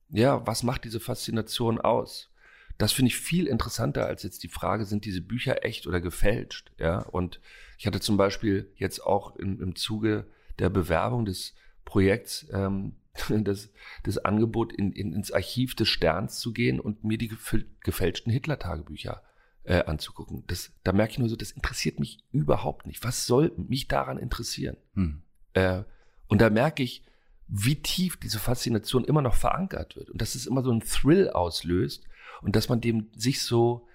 ja, 0.08 0.46
was 0.46 0.62
macht 0.62 0.84
diese 0.84 0.98
Faszination 0.98 1.78
aus? 1.78 2.30
Das 2.78 2.92
finde 2.92 3.10
ich 3.10 3.18
viel 3.18 3.46
interessanter 3.46 4.06
als 4.06 4.22
jetzt 4.22 4.42
die 4.44 4.48
Frage, 4.48 4.86
sind 4.86 5.04
diese 5.04 5.20
Bücher 5.20 5.62
echt 5.62 5.86
oder 5.86 6.00
gefälscht? 6.00 6.72
Ja, 6.78 7.00
und 7.00 7.38
ich 7.76 7.86
hatte 7.86 8.00
zum 8.00 8.16
Beispiel 8.16 8.72
jetzt 8.76 9.04
auch 9.04 9.36
im, 9.36 9.60
im 9.60 9.76
Zuge 9.76 10.26
der 10.58 10.70
Bewerbung 10.70 11.26
des 11.26 11.54
Projekts 11.88 12.46
ähm, 12.52 12.96
das, 13.28 13.70
das 14.04 14.18
Angebot, 14.18 14.72
in, 14.72 14.92
in, 14.92 15.14
ins 15.14 15.32
Archiv 15.32 15.74
des 15.74 15.88
Sterns 15.88 16.38
zu 16.38 16.52
gehen 16.52 16.78
und 16.78 17.02
mir 17.02 17.16
die 17.16 17.32
gefälschten 17.80 18.30
Hitler-Tagebücher 18.30 19.22
äh, 19.64 19.82
anzugucken. 19.84 20.44
Das, 20.46 20.72
da 20.84 20.92
merke 20.92 21.12
ich 21.12 21.18
nur 21.18 21.30
so, 21.30 21.36
das 21.36 21.50
interessiert 21.50 21.98
mich 21.98 22.22
überhaupt 22.30 22.86
nicht. 22.86 23.02
Was 23.04 23.26
soll 23.26 23.52
mich 23.56 23.88
daran 23.88 24.18
interessieren? 24.18 24.76
Hm. 24.94 25.22
Äh, 25.54 25.82
und 26.28 26.42
da 26.42 26.50
merke 26.50 26.82
ich, 26.82 27.04
wie 27.48 27.80
tief 27.80 28.18
diese 28.18 28.38
Faszination 28.38 29.04
immer 29.04 29.22
noch 29.22 29.34
verankert 29.34 29.96
wird 29.96 30.10
und 30.10 30.20
dass 30.20 30.34
es 30.34 30.46
immer 30.46 30.62
so 30.62 30.70
einen 30.70 30.82
Thrill 30.82 31.30
auslöst 31.30 32.04
und 32.42 32.54
dass 32.54 32.68
man 32.68 32.82
dem 32.82 33.08
sich 33.16 33.40
so, 33.40 33.88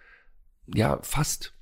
ja, 0.66 1.00
fast 1.04 1.54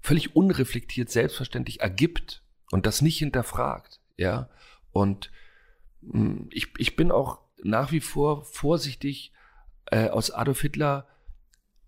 völlig 0.00 0.36
unreflektiert 0.36 1.10
selbstverständlich 1.10 1.80
ergibt 1.80 2.44
und 2.70 2.86
das 2.86 3.02
nicht 3.02 3.18
hinterfragt, 3.18 4.00
ja. 4.16 4.48
Und 4.92 5.32
ich, 6.50 6.68
ich 6.78 6.96
bin 6.96 7.10
auch 7.10 7.40
nach 7.62 7.92
wie 7.92 8.00
vor 8.00 8.44
vorsichtig, 8.44 9.32
äh, 9.86 10.08
aus 10.08 10.30
Adolf 10.30 10.60
Hitler 10.60 11.06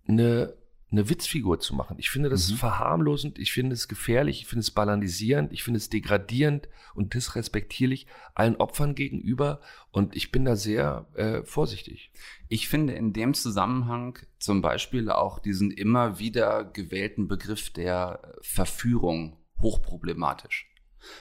eine, 0.07 0.55
eine 0.91 1.09
Witzfigur 1.09 1.59
zu 1.59 1.75
machen. 1.75 1.97
Ich 1.99 2.11
finde 2.11 2.29
das 2.29 2.51
mhm. 2.51 2.57
verharmlosend, 2.57 3.39
ich 3.39 3.53
finde 3.53 3.75
es 3.75 3.89
gefährlich, 3.89 4.43
ich 4.43 4.47
finde 4.47 4.61
es 4.61 4.71
balanisierend, 4.71 5.53
ich 5.53 5.63
finde 5.63 5.79
es 5.79 5.89
degradierend 5.89 6.69
und 6.95 7.15
disrespektierlich 7.15 8.07
allen 8.35 8.57
Opfern 8.57 8.95
gegenüber 8.95 9.61
und 9.91 10.15
ich 10.15 10.31
bin 10.31 10.45
da 10.45 10.55
sehr 10.55 11.07
äh, 11.15 11.43
vorsichtig. 11.45 12.13
Ich 12.49 12.69
finde 12.69 12.93
in 12.93 13.13
dem 13.13 13.35
Zusammenhang 13.35 14.19
zum 14.39 14.63
Beispiel 14.63 15.11
auch 15.11 15.39
diesen 15.39 15.71
immer 15.71 16.19
wieder 16.19 16.65
gewählten 16.65 17.27
Begriff 17.27 17.71
der 17.71 18.35
Verführung 18.43 19.39
hochproblematisch, 19.61 20.71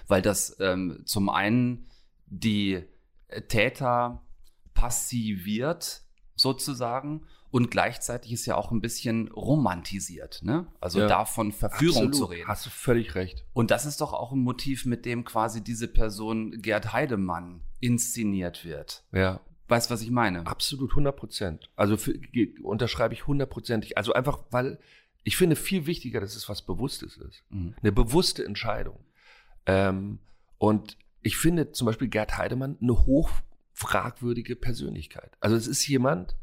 weil 0.08 0.22
das 0.22 0.58
ähm, 0.60 1.02
zum 1.06 1.30
einen 1.30 1.88
die 2.28 2.84
Täter 3.48 4.22
passiviert 4.74 6.02
sozusagen 6.36 7.26
und 7.54 7.70
gleichzeitig 7.70 8.32
ist 8.32 8.48
ja 8.48 8.56
auch 8.56 8.72
ein 8.72 8.82
bisschen 8.82 9.28
romantisiert, 9.28 10.42
ne? 10.42 10.66
Also 10.82 11.02
ja, 11.02 11.08
davon 11.08 11.52
Verführung 11.52 12.08
absolut. 12.08 12.16
zu 12.16 12.26
reden. 12.26 12.48
Hast 12.48 12.66
du 12.66 12.72
völlig 12.72 13.14
recht. 13.14 13.46
Und 13.54 13.70
das 13.70 13.86
ist 13.86 14.02
doch 14.02 14.12
auch 14.12 14.32
ein 14.32 14.40
Motiv, 14.40 14.86
mit 14.86 15.06
dem 15.06 15.24
quasi 15.24 15.64
diese 15.64 15.88
Person 15.88 16.64
Gerd 16.64 16.94
Heidemann 16.94 17.62
inszeniert 17.80 18.66
wird. 18.66 19.04
Ja. 19.12 19.40
Weißt 19.68 19.92
was 19.92 20.02
ich 20.02 20.10
meine? 20.10 20.48
Absolut, 20.48 20.92
100 20.92 21.16
Prozent. 21.16 21.70
Also 21.76 21.96
für, 21.96 22.20
unterschreibe 22.64 23.14
ich 23.14 23.28
hundertprozentig. 23.28 24.00
Also 24.00 24.14
einfach, 24.14 24.40
weil 24.50 24.80
ich 25.24 25.38
finde 25.38 25.56
viel 25.56 25.86
wichtiger, 25.86 26.20
dass 26.20 26.36
es 26.36 26.50
was 26.50 26.64
Bewusstes 26.64 27.18
ist. 27.18 27.44
Mhm. 27.50 27.76
Eine 27.82 27.92
bewusste 27.92 28.44
Entscheidung. 28.44 28.98
Ähm, 29.68 30.18
und 30.58 30.98
ich 31.24 31.38
finde 31.38 31.72
zum 31.72 31.86
Beispiel 31.86 32.10
Gerd 32.10 32.38
Heidemann 32.38 32.78
eine 32.82 33.06
hochfragwürdige 33.06 34.56
Persönlichkeit. 34.56 35.32
Also 35.40 35.56
es 35.56 35.68
ist 35.68 35.88
jemand, 35.88 36.36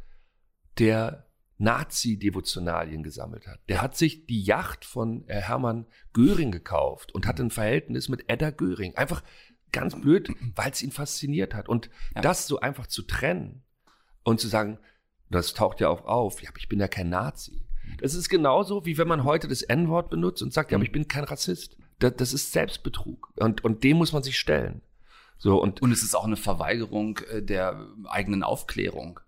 der 0.78 1.26
Nazi-Devotionalien 1.58 3.02
gesammelt 3.02 3.46
hat. 3.46 3.60
Der 3.68 3.82
hat 3.82 3.96
sich 3.96 4.26
die 4.26 4.42
Yacht 4.42 4.86
von 4.86 5.28
äh, 5.28 5.42
Hermann 5.42 5.86
Göring 6.14 6.50
gekauft 6.50 7.12
und 7.12 7.26
hat 7.26 7.38
ein 7.38 7.50
Verhältnis 7.50 8.08
mit 8.08 8.30
Edda 8.30 8.50
Göring. 8.50 8.96
Einfach 8.96 9.22
ganz 9.70 10.00
blöd, 10.00 10.30
weil 10.56 10.70
es 10.70 10.82
ihn 10.82 10.90
fasziniert 10.90 11.54
hat. 11.54 11.68
Und 11.68 11.90
ja. 12.14 12.22
das 12.22 12.46
so 12.46 12.60
einfach 12.60 12.86
zu 12.86 13.02
trennen 13.02 13.62
und 14.22 14.40
zu 14.40 14.48
sagen, 14.48 14.78
das 15.28 15.52
taucht 15.52 15.80
ja 15.80 15.88
auch 15.88 16.06
auf, 16.06 16.42
ja, 16.42 16.48
aber 16.48 16.58
ich 16.58 16.68
bin 16.68 16.80
ja 16.80 16.88
kein 16.88 17.10
Nazi. 17.10 17.62
Das 17.98 18.14
ist 18.14 18.28
genauso, 18.28 18.86
wie 18.86 18.98
wenn 18.98 19.06
man 19.06 19.24
heute 19.24 19.46
das 19.46 19.62
N-Wort 19.62 20.10
benutzt 20.10 20.42
und 20.42 20.52
sagt, 20.52 20.70
ja, 20.70 20.76
aber 20.76 20.84
ich 20.84 20.92
bin 20.92 21.08
kein 21.08 21.24
Rassist 21.24 21.76
das, 22.00 22.16
das 22.16 22.32
ist 22.32 22.52
Selbstbetrug. 22.52 23.32
Und, 23.36 23.64
und 23.64 23.84
dem 23.84 23.98
muss 23.98 24.12
man 24.12 24.22
sich 24.22 24.38
stellen. 24.38 24.82
So, 25.38 25.60
und, 25.60 25.80
und 25.80 25.92
es 25.92 26.02
ist 26.02 26.14
auch 26.14 26.26
eine 26.26 26.36
Verweigerung 26.36 27.18
äh, 27.30 27.42
der 27.42 27.86
eigenen 28.08 28.42
Aufklärung. 28.42 29.20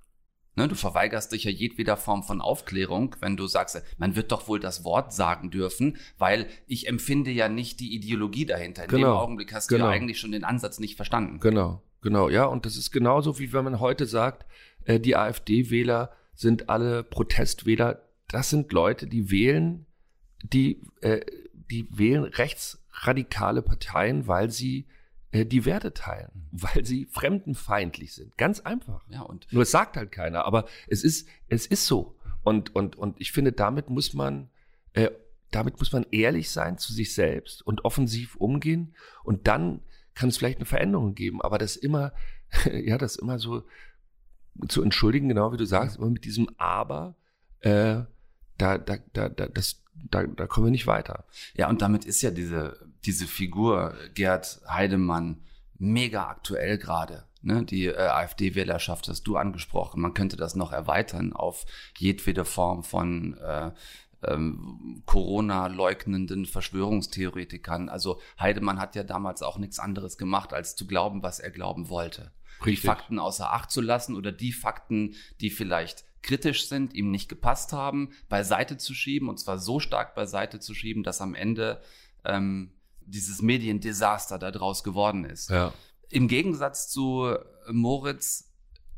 Ne, 0.54 0.68
du 0.68 0.74
verweigerst 0.74 1.32
dich 1.32 1.44
ja 1.44 1.50
jedweder 1.50 1.96
Form 1.96 2.22
von 2.22 2.42
Aufklärung, 2.42 3.16
wenn 3.20 3.38
du 3.38 3.46
sagst, 3.46 3.82
man 3.96 4.16
wird 4.16 4.32
doch 4.32 4.48
wohl 4.48 4.60
das 4.60 4.84
Wort 4.84 5.14
sagen 5.14 5.50
dürfen, 5.50 5.96
weil 6.18 6.46
ich 6.66 6.88
empfinde 6.88 7.30
ja 7.30 7.48
nicht 7.48 7.80
die 7.80 7.94
Ideologie 7.94 8.44
dahinter. 8.44 8.84
In 8.84 8.90
genau, 8.90 9.14
dem 9.14 9.16
Augenblick 9.16 9.54
hast 9.54 9.68
genau. 9.68 9.86
du 9.86 9.90
ja 9.90 9.96
eigentlich 9.96 10.20
schon 10.20 10.32
den 10.32 10.44
Ansatz 10.44 10.78
nicht 10.78 10.96
verstanden. 10.96 11.40
Genau, 11.40 11.82
genau, 12.02 12.28
ja. 12.28 12.44
Und 12.44 12.66
das 12.66 12.76
ist 12.76 12.90
genauso, 12.90 13.38
wie 13.38 13.54
wenn 13.54 13.64
man 13.64 13.80
heute 13.80 14.04
sagt, 14.04 14.44
äh, 14.84 15.00
die 15.00 15.16
AfD-Wähler 15.16 16.12
sind 16.34 16.68
alle 16.68 17.02
Protestwähler. 17.02 18.02
Das 18.28 18.50
sind 18.50 18.74
Leute, 18.74 19.06
die 19.06 19.30
wählen, 19.30 19.86
die 20.42 20.82
äh, 21.00 21.20
die 21.72 21.88
wählen 21.90 22.24
rechtsradikale 22.24 23.62
Parteien, 23.62 24.26
weil 24.26 24.50
sie 24.50 24.86
äh, 25.30 25.46
die 25.46 25.64
Werte 25.64 25.94
teilen, 25.94 26.30
weil 26.52 26.84
sie 26.84 27.06
fremdenfeindlich 27.06 28.12
sind. 28.12 28.36
Ganz 28.36 28.60
einfach. 28.60 29.02
Ja, 29.08 29.22
und 29.22 29.50
Nur 29.50 29.62
es 29.62 29.70
sagt 29.70 29.96
halt 29.96 30.12
keiner, 30.12 30.44
aber 30.44 30.66
es 30.86 31.02
ist, 31.02 31.26
es 31.48 31.66
ist 31.66 31.86
so. 31.86 32.16
Und, 32.44 32.74
und, 32.74 32.96
und 32.96 33.20
ich 33.20 33.32
finde, 33.32 33.52
damit 33.52 33.88
muss 33.88 34.12
man, 34.12 34.50
äh, 34.92 35.10
damit 35.50 35.78
muss 35.78 35.92
man 35.92 36.04
ehrlich 36.10 36.50
sein 36.50 36.76
zu 36.76 36.92
sich 36.92 37.14
selbst 37.14 37.66
und 37.66 37.84
offensiv 37.84 38.36
umgehen. 38.36 38.94
Und 39.24 39.46
dann 39.46 39.80
kann 40.14 40.28
es 40.28 40.36
vielleicht 40.36 40.58
eine 40.58 40.66
Veränderung 40.66 41.14
geben. 41.14 41.40
Aber 41.40 41.56
das 41.56 41.76
immer, 41.76 42.12
ja, 42.70 42.98
das 42.98 43.16
immer 43.16 43.38
so 43.38 43.64
zu 44.68 44.82
entschuldigen, 44.82 45.28
genau 45.28 45.52
wie 45.52 45.56
du 45.56 45.64
sagst, 45.64 45.96
immer 45.96 46.10
mit 46.10 46.26
diesem 46.26 46.50
Aber, 46.58 47.16
äh, 47.60 48.02
da, 48.58 48.78
da, 48.78 48.98
da, 49.14 49.28
da, 49.30 49.46
das, 49.46 49.81
da, 49.94 50.24
da 50.24 50.46
kommen 50.46 50.66
wir 50.66 50.70
nicht 50.70 50.86
weiter. 50.86 51.24
Ja, 51.54 51.68
und 51.68 51.82
damit 51.82 52.04
ist 52.04 52.22
ja 52.22 52.30
diese, 52.30 52.78
diese 53.04 53.26
Figur 53.26 53.94
Gerd 54.14 54.60
Heidemann 54.68 55.42
mega 55.78 56.28
aktuell 56.28 56.78
gerade. 56.78 57.24
Ne? 57.42 57.64
Die 57.64 57.86
äh, 57.86 57.96
AfD-Wählerschaft 57.96 59.08
hast 59.08 59.24
du 59.24 59.36
angesprochen. 59.36 60.00
Man 60.00 60.14
könnte 60.14 60.36
das 60.36 60.54
noch 60.54 60.72
erweitern 60.72 61.32
auf 61.32 61.64
jedwede 61.98 62.44
Form 62.44 62.84
von 62.84 63.36
äh, 63.38 63.72
ähm, 64.22 65.02
Corona-leugnenden 65.06 66.46
Verschwörungstheoretikern. 66.46 67.88
Also 67.88 68.20
Heidemann 68.38 68.78
hat 68.78 68.94
ja 68.94 69.02
damals 69.02 69.42
auch 69.42 69.58
nichts 69.58 69.78
anderes 69.78 70.16
gemacht, 70.18 70.52
als 70.52 70.76
zu 70.76 70.86
glauben, 70.86 71.22
was 71.22 71.40
er 71.40 71.50
glauben 71.50 71.88
wollte. 71.88 72.32
Richtig. 72.64 72.82
Die 72.82 72.86
Fakten 72.86 73.18
außer 73.18 73.52
Acht 73.52 73.70
zu 73.70 73.80
lassen 73.80 74.14
oder 74.14 74.30
die 74.30 74.52
Fakten, 74.52 75.14
die 75.40 75.50
vielleicht 75.50 76.04
kritisch 76.22 76.68
sind, 76.68 76.94
ihm 76.94 77.10
nicht 77.10 77.28
gepasst 77.28 77.72
haben, 77.72 78.10
beiseite 78.28 78.76
zu 78.76 78.94
schieben 78.94 79.28
und 79.28 79.38
zwar 79.40 79.58
so 79.58 79.80
stark 79.80 80.14
beiseite 80.14 80.60
zu 80.60 80.74
schieben, 80.74 81.02
dass 81.02 81.20
am 81.20 81.34
Ende 81.34 81.80
ähm, 82.24 82.72
dieses 83.00 83.42
Mediendesaster 83.42 84.38
daraus 84.38 84.84
geworden 84.84 85.24
ist. 85.24 85.50
Ja. 85.50 85.72
Im 86.08 86.28
Gegensatz 86.28 86.88
zu 86.88 87.34
Moritz 87.70 88.48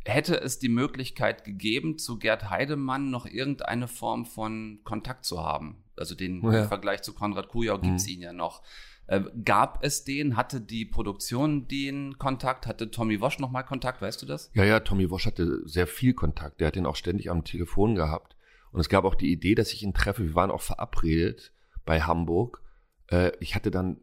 hätte 0.04 0.38
es 0.40 0.58
die 0.58 0.68
Möglichkeit 0.68 1.44
gegeben, 1.44 1.96
zu 1.98 2.18
Gerd 2.18 2.50
Heidemann 2.50 3.10
noch 3.10 3.24
irgendeine 3.24 3.88
Form 3.88 4.26
von 4.26 4.80
Kontakt 4.84 5.24
zu 5.24 5.42
haben. 5.42 5.82
Also 5.96 6.14
den 6.14 6.42
Ja. 6.42 6.62
im 6.62 6.68
Vergleich 6.68 7.00
zu 7.02 7.14
Konrad 7.14 7.48
Kujau 7.48 7.78
gibt's 7.78 8.04
Mhm. 8.04 8.10
ihn 8.12 8.20
ja 8.20 8.32
noch. 8.34 8.62
Äh, 9.06 9.22
gab 9.44 9.84
es 9.84 10.04
den? 10.04 10.36
Hatte 10.36 10.60
die 10.60 10.84
Produktion 10.84 11.68
den 11.68 12.18
Kontakt? 12.18 12.66
Hatte 12.66 12.90
Tommy 12.90 13.20
Wosch 13.20 13.38
noch 13.38 13.50
mal 13.50 13.62
Kontakt? 13.62 14.00
Weißt 14.00 14.22
du 14.22 14.26
das? 14.26 14.50
Ja, 14.54 14.64
ja, 14.64 14.80
Tommy 14.80 15.10
Wosch 15.10 15.26
hatte 15.26 15.62
sehr 15.66 15.86
viel 15.86 16.14
Kontakt. 16.14 16.60
Der 16.60 16.68
hat 16.68 16.76
ihn 16.76 16.86
auch 16.86 16.96
ständig 16.96 17.30
am 17.30 17.44
Telefon 17.44 17.94
gehabt. 17.94 18.36
Und 18.72 18.80
es 18.80 18.88
gab 18.88 19.04
auch 19.04 19.14
die 19.14 19.30
Idee, 19.30 19.54
dass 19.54 19.72
ich 19.72 19.82
ihn 19.82 19.94
treffe. 19.94 20.24
Wir 20.24 20.34
waren 20.34 20.50
auch 20.50 20.62
verabredet 20.62 21.52
bei 21.84 22.00
Hamburg. 22.00 22.62
Äh, 23.08 23.32
ich 23.40 23.54
hatte 23.54 23.70
dann 23.70 23.98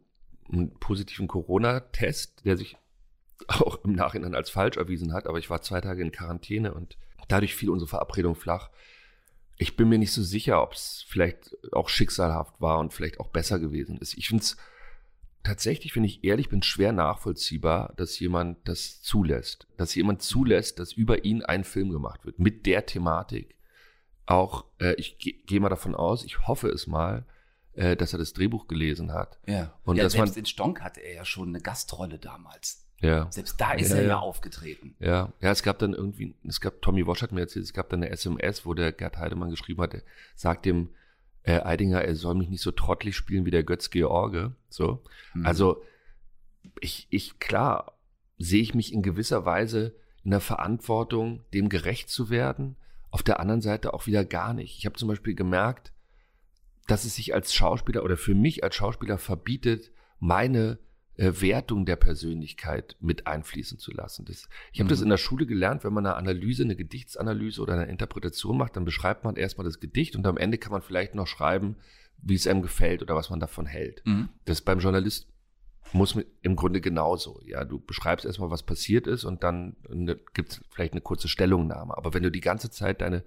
einen 0.50 0.78
positiven 0.78 1.28
Corona-Test, 1.28 2.44
der 2.44 2.56
sich 2.56 2.76
auch 3.48 3.84
im 3.84 3.92
Nachhinein 3.92 4.34
als 4.34 4.50
falsch 4.50 4.76
erwiesen 4.76 5.12
hat. 5.12 5.26
Aber 5.26 5.38
ich 5.38 5.50
war 5.50 5.62
zwei 5.62 5.80
Tage 5.80 6.02
in 6.02 6.12
Quarantäne 6.12 6.72
und 6.74 6.96
dadurch 7.28 7.54
fiel 7.56 7.70
unsere 7.70 7.88
Verabredung 7.88 8.34
flach. 8.34 8.70
Ich 9.58 9.76
bin 9.76 9.88
mir 9.88 9.98
nicht 9.98 10.12
so 10.12 10.22
sicher, 10.22 10.62
ob 10.62 10.72
es 10.72 11.04
vielleicht 11.08 11.56
auch 11.72 11.88
schicksalhaft 11.88 12.60
war 12.60 12.78
und 12.78 12.92
vielleicht 12.92 13.20
auch 13.20 13.28
besser 13.28 13.58
gewesen 13.58 13.98
ist. 13.98 14.16
Ich 14.16 14.28
finde 14.28 14.42
es 14.42 14.56
tatsächlich, 15.42 15.94
wenn 15.96 16.04
ich 16.04 16.24
ehrlich 16.24 16.48
bin, 16.48 16.62
schwer 16.62 16.92
nachvollziehbar, 16.92 17.92
dass 17.96 18.18
jemand 18.18 18.58
das 18.68 19.02
zulässt. 19.02 19.66
Dass 19.76 19.94
jemand 19.94 20.22
zulässt, 20.22 20.78
dass 20.78 20.92
über 20.92 21.24
ihn 21.24 21.42
ein 21.42 21.64
Film 21.64 21.90
gemacht 21.90 22.24
wird 22.24 22.38
mit 22.38 22.66
der 22.66 22.86
Thematik. 22.86 23.56
Auch, 24.26 24.64
äh, 24.80 24.94
ich 24.94 25.18
ge- 25.18 25.42
gehe 25.46 25.60
mal 25.60 25.68
davon 25.68 25.94
aus, 25.94 26.24
ich 26.24 26.46
hoffe 26.46 26.68
es 26.68 26.86
mal, 26.86 27.24
äh, 27.74 27.96
dass 27.96 28.12
er 28.12 28.18
das 28.18 28.32
Drehbuch 28.34 28.68
gelesen 28.68 29.12
hat. 29.12 29.38
Ja. 29.46 29.78
Und 29.84 29.96
ja, 29.96 30.04
dass 30.04 30.16
man, 30.16 30.26
selbst 30.26 30.38
in 30.38 30.46
Stonk 30.46 30.80
hatte 30.80 31.00
er 31.00 31.14
ja 31.14 31.24
schon 31.24 31.48
eine 31.48 31.60
Gastrolle 31.60 32.18
damals. 32.18 32.86
ja. 33.00 33.26
Selbst 33.32 33.60
da 33.60 33.72
ist 33.72 33.90
Ja, 33.90 33.96
er 33.96 34.02
ja, 34.02 34.08
ja. 34.10 34.18
aufgetreten. 34.20 34.94
Ja, 35.00 35.32
ja, 35.40 35.50
es 35.50 35.62
gab 35.64 35.78
dann 35.80 35.92
irgendwie, 35.92 36.36
es 36.46 36.60
gab, 36.60 36.80
Tommy 36.82 37.04
Walsh 37.06 37.22
hat 37.22 37.32
mir 37.32 37.40
erzählt, 37.40 37.64
es 37.64 37.72
gab 37.72 37.88
dann 37.90 38.00
eine 38.02 38.10
SMS, 38.10 38.64
wo 38.64 38.74
der 38.74 38.92
Gerd 38.92 39.16
Heidemann 39.18 39.50
geschrieben 39.50 39.82
hat, 39.82 39.94
er 39.94 40.02
sagt 40.36 40.66
dem 40.66 40.90
äh, 41.44 41.60
Eidinger, 41.60 42.02
er 42.02 42.14
soll 42.14 42.34
mich 42.34 42.48
nicht 42.48 42.62
so 42.62 42.70
trottelig 42.70 43.16
spielen 43.16 43.44
wie 43.44 43.50
der 43.50 43.64
Götz 43.64 43.90
George. 43.90 44.52
So. 44.68 45.02
Mhm. 45.34 45.46
Also, 45.46 45.82
ich, 46.80 47.06
ich, 47.10 47.38
klar, 47.38 47.98
sehe 48.38 48.62
ich 48.62 48.74
mich 48.74 48.92
in 48.92 49.02
gewisser 49.02 49.44
Weise 49.44 49.94
in 50.24 50.30
der 50.30 50.40
Verantwortung, 50.40 51.42
dem 51.52 51.68
gerecht 51.68 52.08
zu 52.08 52.30
werden. 52.30 52.76
Auf 53.10 53.22
der 53.22 53.40
anderen 53.40 53.60
Seite 53.60 53.92
auch 53.92 54.06
wieder 54.06 54.24
gar 54.24 54.54
nicht. 54.54 54.78
Ich 54.78 54.86
habe 54.86 54.96
zum 54.96 55.08
Beispiel 55.08 55.34
gemerkt, 55.34 55.92
dass 56.86 57.04
es 57.04 57.14
sich 57.16 57.34
als 57.34 57.54
Schauspieler 57.54 58.04
oder 58.04 58.16
für 58.16 58.34
mich 58.34 58.64
als 58.64 58.74
Schauspieler 58.74 59.18
verbietet, 59.18 59.90
meine 60.18 60.78
äh, 61.22 61.40
Wertung 61.40 61.86
der 61.86 61.94
Persönlichkeit 61.96 62.96
mit 63.00 63.26
einfließen 63.28 63.78
zu 63.78 63.92
lassen. 63.92 64.24
Das, 64.24 64.48
ich 64.72 64.80
habe 64.80 64.86
Mhm. 64.86 64.90
das 64.90 65.02
in 65.02 65.08
der 65.08 65.18
Schule 65.18 65.46
gelernt, 65.46 65.84
wenn 65.84 65.92
man 65.92 66.04
eine 66.04 66.16
Analyse, 66.16 66.64
eine 66.64 66.74
Gedichtsanalyse 66.74 67.62
oder 67.62 67.74
eine 67.74 67.86
Interpretation 67.86 68.56
macht, 68.58 68.74
dann 68.76 68.84
beschreibt 68.84 69.24
man 69.24 69.36
erstmal 69.36 69.64
das 69.64 69.78
Gedicht 69.78 70.16
und 70.16 70.26
am 70.26 70.36
Ende 70.36 70.58
kann 70.58 70.72
man 70.72 70.82
vielleicht 70.82 71.14
noch 71.14 71.28
schreiben, 71.28 71.76
wie 72.18 72.34
es 72.34 72.46
einem 72.48 72.62
gefällt 72.62 73.02
oder 73.02 73.14
was 73.14 73.30
man 73.30 73.38
davon 73.38 73.66
hält. 73.66 74.02
Mhm. 74.04 74.30
Das 74.46 74.62
beim 74.62 74.80
Journalist 74.80 75.28
muss 75.92 76.14
mit, 76.16 76.26
im 76.42 76.56
Grunde 76.56 76.80
genauso. 76.80 77.40
Ja, 77.44 77.64
du 77.64 77.78
beschreibst 77.78 78.26
erstmal, 78.26 78.50
was 78.50 78.64
passiert 78.64 79.06
ist 79.06 79.24
und 79.24 79.44
dann 79.44 79.76
ne, 79.88 80.18
gibt 80.34 80.52
es 80.52 80.60
vielleicht 80.70 80.92
eine 80.92 81.02
kurze 81.02 81.28
Stellungnahme. 81.28 81.96
Aber 81.96 82.14
wenn 82.14 82.22
du 82.24 82.30
die 82.30 82.40
ganze 82.40 82.70
Zeit 82.70 83.00
deine 83.00 83.22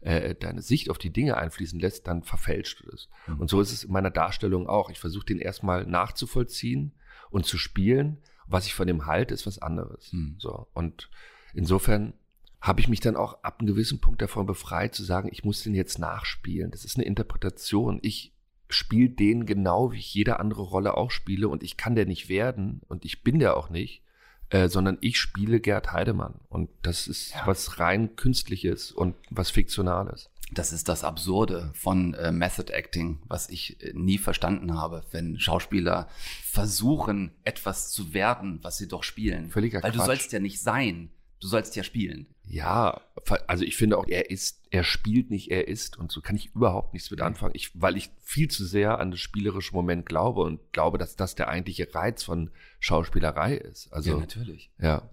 äh, 0.00 0.34
deine 0.34 0.62
Sicht 0.62 0.90
auf 0.90 0.98
die 0.98 1.10
Dinge 1.10 1.36
einfließen 1.36 1.80
lässt, 1.80 2.06
dann 2.06 2.22
verfälscht 2.22 2.80
du 2.82 2.90
das. 2.90 3.08
Mhm. 3.26 3.40
Und 3.40 3.50
so 3.50 3.60
ist 3.60 3.72
es 3.72 3.84
in 3.84 3.92
meiner 3.92 4.10
Darstellung 4.10 4.68
auch. 4.68 4.90
Ich 4.90 5.00
versuche 5.00 5.26
den 5.26 5.38
erstmal 5.40 5.86
nachzuvollziehen 5.86 6.92
und 7.30 7.46
zu 7.46 7.58
spielen. 7.58 8.18
Was 8.46 8.66
ich 8.66 8.74
von 8.74 8.86
dem 8.86 9.06
halte, 9.06 9.34
ist 9.34 9.46
was 9.46 9.60
anderes. 9.60 10.12
Mhm. 10.12 10.36
So. 10.38 10.68
Und 10.72 11.10
insofern 11.52 12.14
habe 12.60 12.80
ich 12.80 12.88
mich 12.88 13.00
dann 13.00 13.16
auch 13.16 13.42
ab 13.44 13.60
einem 13.60 13.68
gewissen 13.68 14.00
Punkt 14.00 14.22
davon 14.22 14.46
befreit, 14.46 14.94
zu 14.94 15.04
sagen, 15.04 15.28
ich 15.30 15.44
muss 15.44 15.62
den 15.62 15.74
jetzt 15.74 15.98
nachspielen. 15.98 16.70
Das 16.70 16.84
ist 16.84 16.96
eine 16.96 17.04
Interpretation. 17.04 17.98
Ich 18.02 18.34
spiele 18.68 19.10
den 19.10 19.46
genau, 19.46 19.92
wie 19.92 19.98
ich 19.98 20.14
jede 20.14 20.40
andere 20.40 20.62
Rolle 20.62 20.96
auch 20.96 21.10
spiele 21.10 21.48
und 21.48 21.62
ich 21.62 21.76
kann 21.76 21.94
der 21.94 22.06
nicht 22.06 22.28
werden 22.28 22.82
und 22.88 23.04
ich 23.04 23.22
bin 23.22 23.38
der 23.38 23.56
auch 23.56 23.70
nicht, 23.70 24.02
äh, 24.50 24.68
sondern 24.68 24.98
ich 25.00 25.18
spiele 25.18 25.60
Gerd 25.60 25.92
Heidemann 25.92 26.34
und 26.48 26.70
das 26.82 27.06
ist 27.06 27.34
was 27.44 27.78
rein 27.78 28.16
künstliches 28.16 28.92
und 28.92 29.14
was 29.30 29.50
fiktionales. 29.50 30.30
Das 30.50 30.72
ist 30.72 30.88
das 30.88 31.04
Absurde 31.04 31.70
von 31.74 32.14
äh, 32.14 32.32
Method 32.32 32.72
Acting, 32.72 33.18
was 33.28 33.50
ich 33.50 33.82
äh, 33.82 33.92
nie 33.94 34.16
verstanden 34.16 34.74
habe, 34.74 35.04
wenn 35.10 35.38
Schauspieler 35.38 36.08
versuchen, 36.42 37.32
etwas 37.44 37.90
zu 37.90 38.14
werden, 38.14 38.58
was 38.62 38.78
sie 38.78 38.88
doch 38.88 39.02
spielen. 39.02 39.50
Völliger 39.50 39.82
Weil 39.82 39.92
du 39.92 39.98
Quatsch. 39.98 40.06
sollst 40.06 40.32
ja 40.32 40.40
nicht 40.40 40.60
sein, 40.60 41.10
du 41.40 41.46
sollst 41.46 41.76
ja 41.76 41.82
spielen. 41.82 42.26
Ja, 42.44 43.02
also 43.46 43.64
ich 43.64 43.76
finde 43.76 43.98
auch, 43.98 44.06
er 44.08 44.30
ist, 44.30 44.62
er 44.70 44.82
spielt 44.82 45.30
nicht, 45.30 45.50
er 45.50 45.68
ist 45.68 45.98
und 45.98 46.10
so 46.10 46.20
kann 46.20 46.36
ich 46.36 46.54
überhaupt 46.54 46.94
nichts 46.94 47.10
mit 47.10 47.20
anfangen, 47.20 47.52
ich, 47.54 47.70
weil 47.74 47.96
ich 47.96 48.10
viel 48.20 48.48
zu 48.48 48.64
sehr 48.64 48.98
an 48.98 49.10
das 49.10 49.20
spielerische 49.20 49.74
Moment 49.74 50.06
glaube 50.06 50.42
und 50.42 50.72
glaube, 50.72 50.96
dass 50.96 51.16
das 51.16 51.34
der 51.34 51.48
eigentliche 51.48 51.94
Reiz 51.94 52.22
von 52.22 52.50
Schauspielerei 52.80 53.56
ist. 53.56 53.92
Also 53.92 54.12
ja, 54.12 54.18
natürlich. 54.18 54.70
Ja. 54.80 55.10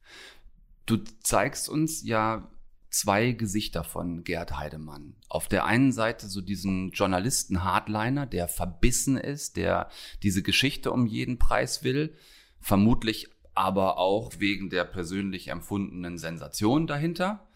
Du 0.85 0.97
zeigst 1.21 1.67
uns 1.67 2.03
ja 2.03 2.49
zwei 2.89 3.31
Gesichter 3.31 3.83
von 3.83 4.23
Gerd 4.23 4.57
Heidemann. 4.57 5.15
Auf 5.27 5.49
der 5.49 5.65
einen 5.65 5.91
Seite 5.91 6.27
so 6.27 6.39
diesen 6.39 6.91
Journalisten-Hardliner, 6.91 8.25
der 8.25 8.47
verbissen 8.47 9.17
ist, 9.17 9.57
der 9.57 9.89
diese 10.23 10.41
Geschichte 10.41 10.91
um 10.91 11.05
jeden 11.05 11.37
Preis 11.37 11.83
will, 11.83 12.15
vermutlich 12.61 13.27
aber 13.55 13.97
auch 13.97 14.33
wegen 14.39 14.69
der 14.69 14.83
persönlich 14.83 15.47
empfundenen 15.47 16.17
Sensation 16.17 16.87
dahinter. 16.87 17.47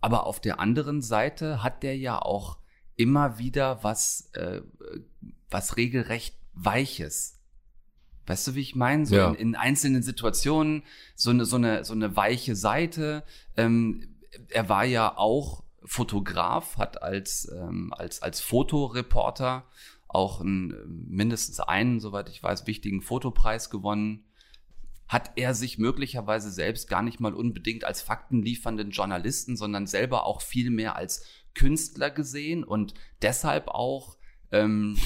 Aber 0.00 0.26
auf 0.26 0.40
der 0.40 0.60
anderen 0.60 1.02
Seite 1.02 1.62
hat 1.62 1.82
der 1.82 1.96
ja 1.96 2.20
auch 2.20 2.58
immer 2.96 3.38
wieder 3.38 3.82
was, 3.82 4.30
äh, 4.34 4.62
was 5.50 5.76
regelrecht 5.76 6.36
Weiches. 6.54 7.38
Weißt 8.26 8.48
du, 8.48 8.54
wie 8.54 8.60
ich 8.60 8.74
meine? 8.74 9.06
So 9.06 9.14
Ja. 9.14 9.28
in, 9.30 9.34
in 9.36 9.56
einzelnen 9.56 10.02
Situationen 10.02 10.82
so 11.14 11.30
eine, 11.30 11.44
so 11.44 11.56
eine, 11.56 11.84
so 11.84 11.94
eine 11.94 12.16
weiche 12.16 12.56
Seite. 12.56 13.24
Ähm, 13.56 14.16
er 14.48 14.68
war 14.68 14.84
ja 14.84 15.16
auch 15.16 15.64
Fotograf, 15.84 16.76
hat 16.76 17.02
als, 17.02 17.50
ähm, 17.50 17.92
als, 17.96 18.20
als 18.20 18.40
Fotoreporter 18.40 19.64
auch 20.08 20.40
einen, 20.40 21.06
mindestens 21.08 21.60
einen, 21.60 22.00
soweit 22.00 22.28
ich 22.28 22.42
weiß, 22.42 22.66
wichtigen 22.66 23.00
Fotopreis 23.00 23.70
gewonnen. 23.70 24.24
Hat 25.08 25.32
er 25.36 25.54
sich 25.54 25.78
möglicherweise 25.78 26.50
selbst 26.50 26.88
gar 26.88 27.02
nicht 27.02 27.18
mal 27.18 27.34
unbedingt 27.34 27.84
als 27.84 28.02
faktenliefernden 28.02 28.90
Journalisten, 28.90 29.56
sondern 29.56 29.86
selber 29.86 30.26
auch 30.26 30.42
viel 30.42 30.70
mehr 30.70 30.96
als 30.96 31.24
Künstler 31.54 32.10
gesehen 32.10 32.62
und 32.62 32.94
deshalb 33.22 33.68
auch 33.68 34.18
ähm, 34.52 34.96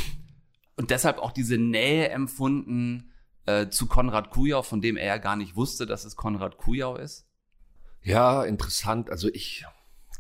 und 0.77 0.91
deshalb 0.91 1.19
auch 1.19 1.33
diese 1.33 1.59
Nähe 1.59 2.09
empfunden 2.09 3.13
äh, 3.47 3.69
zu 3.69 3.87
Konrad 3.87 4.31
Kujau, 4.31 4.63
von 4.63 4.81
dem 4.81 4.97
er 4.97 5.07
ja 5.07 5.19
gar 5.19 5.37
nicht 5.37 5.57
wusste, 5.57 5.87
dass 5.87 6.05
es 6.05 6.17
Konrad 6.17 6.59
Kujau 6.59 6.97
ist? 6.97 7.27
Ja, 8.03 8.45
interessant. 8.45 9.11
Also 9.11 9.29
ich, 9.29 9.65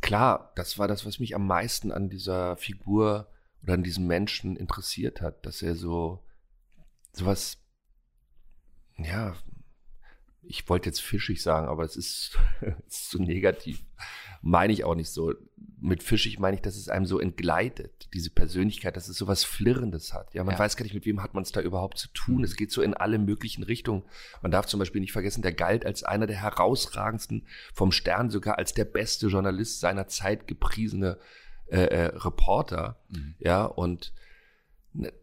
klar, 0.01 0.53
das 0.57 0.78
war 0.78 0.89
das, 0.89 1.05
was 1.05 1.18
mich 1.18 1.35
am 1.35 1.47
meisten 1.47 1.91
an 1.91 2.09
dieser 2.09 2.57
Figur 2.57 3.28
oder 3.62 3.74
an 3.74 3.83
diesem 3.83 4.07
Menschen 4.07 4.57
interessiert 4.57 5.20
hat, 5.20 5.45
dass 5.47 5.62
er 5.62 5.74
so, 5.74 6.24
sowas, 7.12 7.59
ja, 8.97 9.35
ich 10.43 10.68
wollte 10.68 10.88
jetzt 10.88 11.01
fischig 11.01 11.43
sagen, 11.43 11.68
aber 11.68 11.84
es 11.84 11.97
ist, 11.97 12.38
ist 12.88 13.11
so 13.11 13.18
negativ. 13.18 13.82
Meine 14.45 14.72
ich 14.72 14.84
auch 14.84 14.97
nicht 14.97 15.11
so. 15.11 15.34
Mit 15.80 16.03
fischig 16.03 16.38
meine 16.38 16.57
ich, 16.57 16.62
dass 16.62 16.76
es 16.76 16.88
einem 16.88 17.07
so 17.07 17.18
entgleitet, 17.20 18.09
diese 18.12 18.30
Persönlichkeit, 18.30 18.97
dass 18.97 19.09
es 19.09 19.16
so 19.16 19.26
was 19.28 19.45
Flirrendes 19.45 20.12
hat. 20.12 20.34
Ja, 20.34 20.43
man 20.45 20.55
Ja. 20.55 20.59
weiß 20.59 20.76
gar 20.76 20.84
nicht, 20.84 20.95
mit 20.95 21.07
wem 21.07 21.22
hat 21.22 21.34
man 21.34 21.43
es 21.43 21.53
da 21.53 21.61
überhaupt 21.61 21.99
zu 21.99 22.09
tun. 22.09 22.43
Es 22.45 22.57
geht 22.57 22.70
so 22.72 22.82
in 22.82 22.95
alle 22.95 23.18
möglichen 23.18 23.62
Richtungen. 23.62 24.03
Man 24.43 24.51
darf 24.51 24.66
zum 24.66 24.78
Beispiel 24.78 25.01
nicht 25.01 25.12
vergessen, 25.12 25.43
der 25.43 25.53
galt 25.53 25.86
als 25.86 26.03
einer 26.03 26.26
der 26.26 26.36
herausragendsten 26.43 27.47
vom 27.72 27.93
Stern, 27.93 28.30
sogar 28.30 28.59
als 28.59 28.74
der 28.74 28.84
beste 28.84 29.28
Journalist 29.28 29.80
seiner 29.80 30.09
Zeit 30.09 30.47
gepriesene 30.49 31.18
äh, 31.68 31.84
äh, 31.84 32.05
Reporter, 32.16 33.01
mhm. 33.09 33.34
ja, 33.38 33.64
und, 33.64 34.12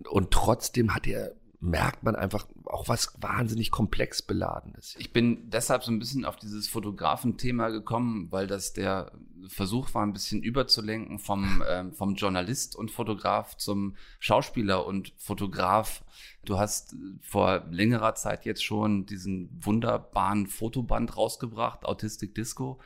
und 0.10 0.32
trotzdem 0.32 0.96
hat 0.96 1.08
er 1.08 1.36
merkt 1.62 2.04
man 2.04 2.16
einfach 2.16 2.48
auch 2.66 2.88
was 2.88 3.14
wahnsinnig 3.20 3.70
komplex 3.70 4.22
beladenes. 4.22 4.96
Ich 4.98 5.12
bin 5.12 5.50
deshalb 5.50 5.84
so 5.84 5.92
ein 5.92 6.00
bisschen 6.00 6.24
auf 6.24 6.38
dieses 6.38 6.70
Fotografenthema 6.70 7.70
gekommen, 7.70 8.32
weil 8.32 8.48
das 8.48 8.72
der 8.72 9.12
Versuch 9.48 9.94
war, 9.94 10.04
ein 10.04 10.14
bisschen 10.14 10.42
überzulenken 10.42 11.20
vom, 11.20 11.62
ähm, 11.70 11.94
vom 11.94 12.16
Journalist 12.16 12.76
und 12.78 12.92
Fotograf 12.92 13.58
zum 13.58 13.96
Schauspieler 14.20 14.86
und 14.86 15.14
Fotograf. 15.18 16.04
Du 16.46 16.58
hast 16.58 16.96
vor 17.22 17.66
längerer 17.70 18.16
Zeit 18.16 18.46
jetzt 18.46 18.64
schon 18.64 19.06
diesen 19.06 19.50
wunderbaren 19.62 20.48
Fotoband 20.48 21.18
rausgebracht, 21.18 21.84
Autistic 21.84 22.36
Disco. 22.36 22.80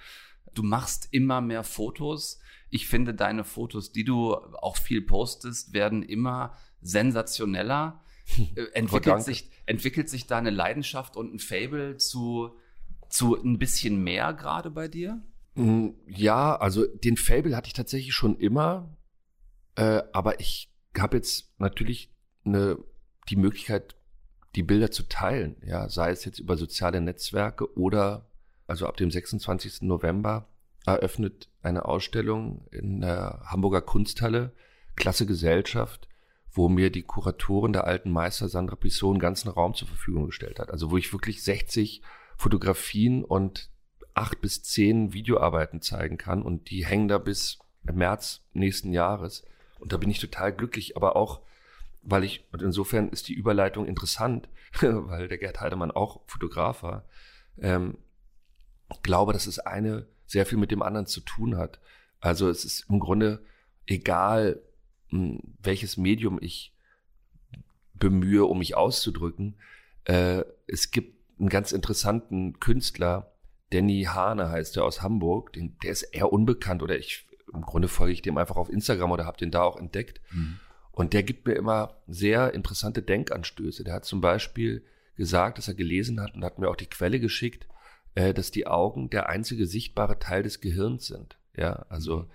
Du 0.55 0.63
machst 0.63 1.09
immer 1.11 1.41
mehr 1.41 1.63
Fotos. 1.63 2.39
Ich 2.71 2.87
finde, 2.87 3.13
deine 3.13 3.43
Fotos, 3.43 3.91
die 3.91 4.03
du 4.03 4.33
auch 4.33 4.77
viel 4.77 5.01
postest, 5.01 5.73
werden 5.73 6.01
immer 6.01 6.55
sensationeller 6.81 7.99
äh, 7.99 8.12
entwickelt, 8.73 9.23
sich, 9.23 9.49
entwickelt 9.65 10.09
sich 10.09 10.27
da 10.27 10.37
eine 10.37 10.49
Leidenschaft 10.49 11.17
und 11.17 11.33
ein 11.33 11.39
Fable 11.39 11.97
zu, 11.97 12.51
zu 13.09 13.35
ein 13.35 13.59
bisschen 13.59 14.03
mehr 14.03 14.33
gerade 14.33 14.71
bei 14.71 14.87
dir? 14.87 15.21
Mm, 15.55 15.89
ja, 16.07 16.55
also 16.55 16.85
den 16.85 17.17
Fable 17.17 17.55
hatte 17.55 17.67
ich 17.67 17.73
tatsächlich 17.73 18.13
schon 18.13 18.37
immer, 18.37 18.97
äh, 19.75 20.01
aber 20.13 20.39
ich 20.39 20.71
habe 20.97 21.17
jetzt 21.17 21.53
natürlich 21.59 22.11
eine, 22.45 22.77
die 23.29 23.35
Möglichkeit, 23.35 23.95
die 24.55 24.63
Bilder 24.63 24.91
zu 24.91 25.03
teilen, 25.03 25.55
ja, 25.65 25.89
sei 25.89 26.11
es 26.11 26.25
jetzt 26.25 26.39
über 26.39 26.57
soziale 26.57 27.01
Netzwerke 27.01 27.75
oder 27.77 28.29
also 28.67 28.87
ab 28.87 28.97
dem 28.97 29.11
26. 29.11 29.81
November 29.81 30.47
eröffnet 30.85 31.49
eine 31.61 31.85
Ausstellung 31.85 32.67
in 32.71 33.01
der 33.01 33.41
Hamburger 33.45 33.81
Kunsthalle, 33.81 34.53
Klasse 34.95 35.25
Gesellschaft, 35.25 36.07
wo 36.53 36.69
mir 36.69 36.91
die 36.91 37.01
Kuratorin 37.01 37.73
der 37.73 37.85
alten 37.85 38.11
Meister 38.11 38.47
Sandra 38.47 38.75
Pissot 38.75 39.11
einen 39.11 39.19
ganzen 39.19 39.49
Raum 39.49 39.73
zur 39.73 39.87
Verfügung 39.87 40.27
gestellt 40.27 40.59
hat. 40.59 40.69
Also 40.69 40.91
wo 40.91 40.97
ich 40.97 41.11
wirklich 41.11 41.43
60 41.43 42.01
Fotografien 42.37 43.23
und 43.23 43.69
acht 44.13 44.39
bis 44.41 44.61
zehn 44.61 45.13
Videoarbeiten 45.13 45.81
zeigen 45.81 46.17
kann 46.17 46.43
und 46.43 46.69
die 46.69 46.85
hängen 46.85 47.07
da 47.07 47.17
bis 47.17 47.59
März 47.81 48.41
nächsten 48.53 48.93
Jahres. 48.93 49.43
Und 49.79 49.91
da 49.91 49.97
bin 49.97 50.11
ich 50.11 50.19
total 50.19 50.53
glücklich, 50.53 50.95
aber 50.95 51.15
auch, 51.15 51.41
weil 52.03 52.23
ich, 52.23 52.45
und 52.51 52.61
insofern 52.61 53.09
ist 53.09 53.27
die 53.27 53.33
Überleitung 53.33 53.87
interessant, 53.87 54.47
weil 54.81 55.27
der 55.27 55.39
Gerd 55.39 55.59
Heidemann 55.59 55.91
auch 55.91 56.21
Fotograf 56.27 56.83
war, 56.83 57.05
ähm, 57.59 57.97
glaube, 59.01 59.33
dass 59.33 59.47
es 59.47 59.59
eine 59.59 60.05
sehr 60.27 60.45
viel 60.45 60.57
mit 60.57 60.71
dem 60.71 60.83
anderen 60.83 61.07
zu 61.07 61.21
tun 61.21 61.57
hat. 61.57 61.79
Also 62.19 62.49
es 62.49 62.63
ist 62.63 62.89
im 62.89 62.99
Grunde 62.99 63.43
egal, 63.87 64.61
welches 65.61 65.97
Medium 65.97 66.39
ich 66.41 66.73
bemühe, 67.93 68.45
um 68.45 68.59
mich 68.59 68.75
auszudrücken. 68.75 69.55
Äh, 70.05 70.43
es 70.67 70.91
gibt 70.91 71.17
einen 71.39 71.49
ganz 71.49 71.71
interessanten 71.71 72.59
Künstler, 72.59 73.33
Danny 73.73 74.03
Hane 74.03 74.49
heißt 74.49 74.75
der 74.75 74.85
aus 74.85 75.01
Hamburg, 75.01 75.53
den, 75.53 75.77
der 75.83 75.91
ist 75.91 76.03
eher 76.03 76.31
unbekannt 76.31 76.83
oder 76.83 76.97
ich, 76.97 77.25
im 77.51 77.61
Grunde 77.61 77.87
folge 77.87 78.13
ich 78.13 78.21
dem 78.21 78.37
einfach 78.37 78.55
auf 78.55 78.69
Instagram 78.69 79.11
oder 79.11 79.25
habe 79.25 79.37
den 79.37 79.51
da 79.51 79.63
auch 79.63 79.77
entdeckt. 79.77 80.21
Mhm. 80.31 80.59
Und 80.91 81.13
der 81.13 81.23
gibt 81.23 81.47
mir 81.47 81.53
immer 81.53 81.97
sehr 82.07 82.53
interessante 82.53 83.01
Denkanstöße. 83.01 83.83
Der 83.83 83.95
hat 83.95 84.05
zum 84.05 84.21
Beispiel 84.21 84.85
gesagt, 85.15 85.57
dass 85.57 85.67
er 85.67 85.73
gelesen 85.73 86.21
hat 86.21 86.35
und 86.35 86.43
hat 86.43 86.59
mir 86.59 86.69
auch 86.69 86.75
die 86.75 86.85
Quelle 86.85 87.19
geschickt, 87.19 87.67
äh, 88.13 88.33
dass 88.33 88.51
die 88.51 88.67
Augen 88.67 89.09
der 89.09 89.27
einzige 89.29 89.65
sichtbare 89.65 90.19
Teil 90.19 90.43
des 90.43 90.61
Gehirns 90.61 91.07
sind. 91.07 91.37
Ja, 91.57 91.85
also 91.89 92.27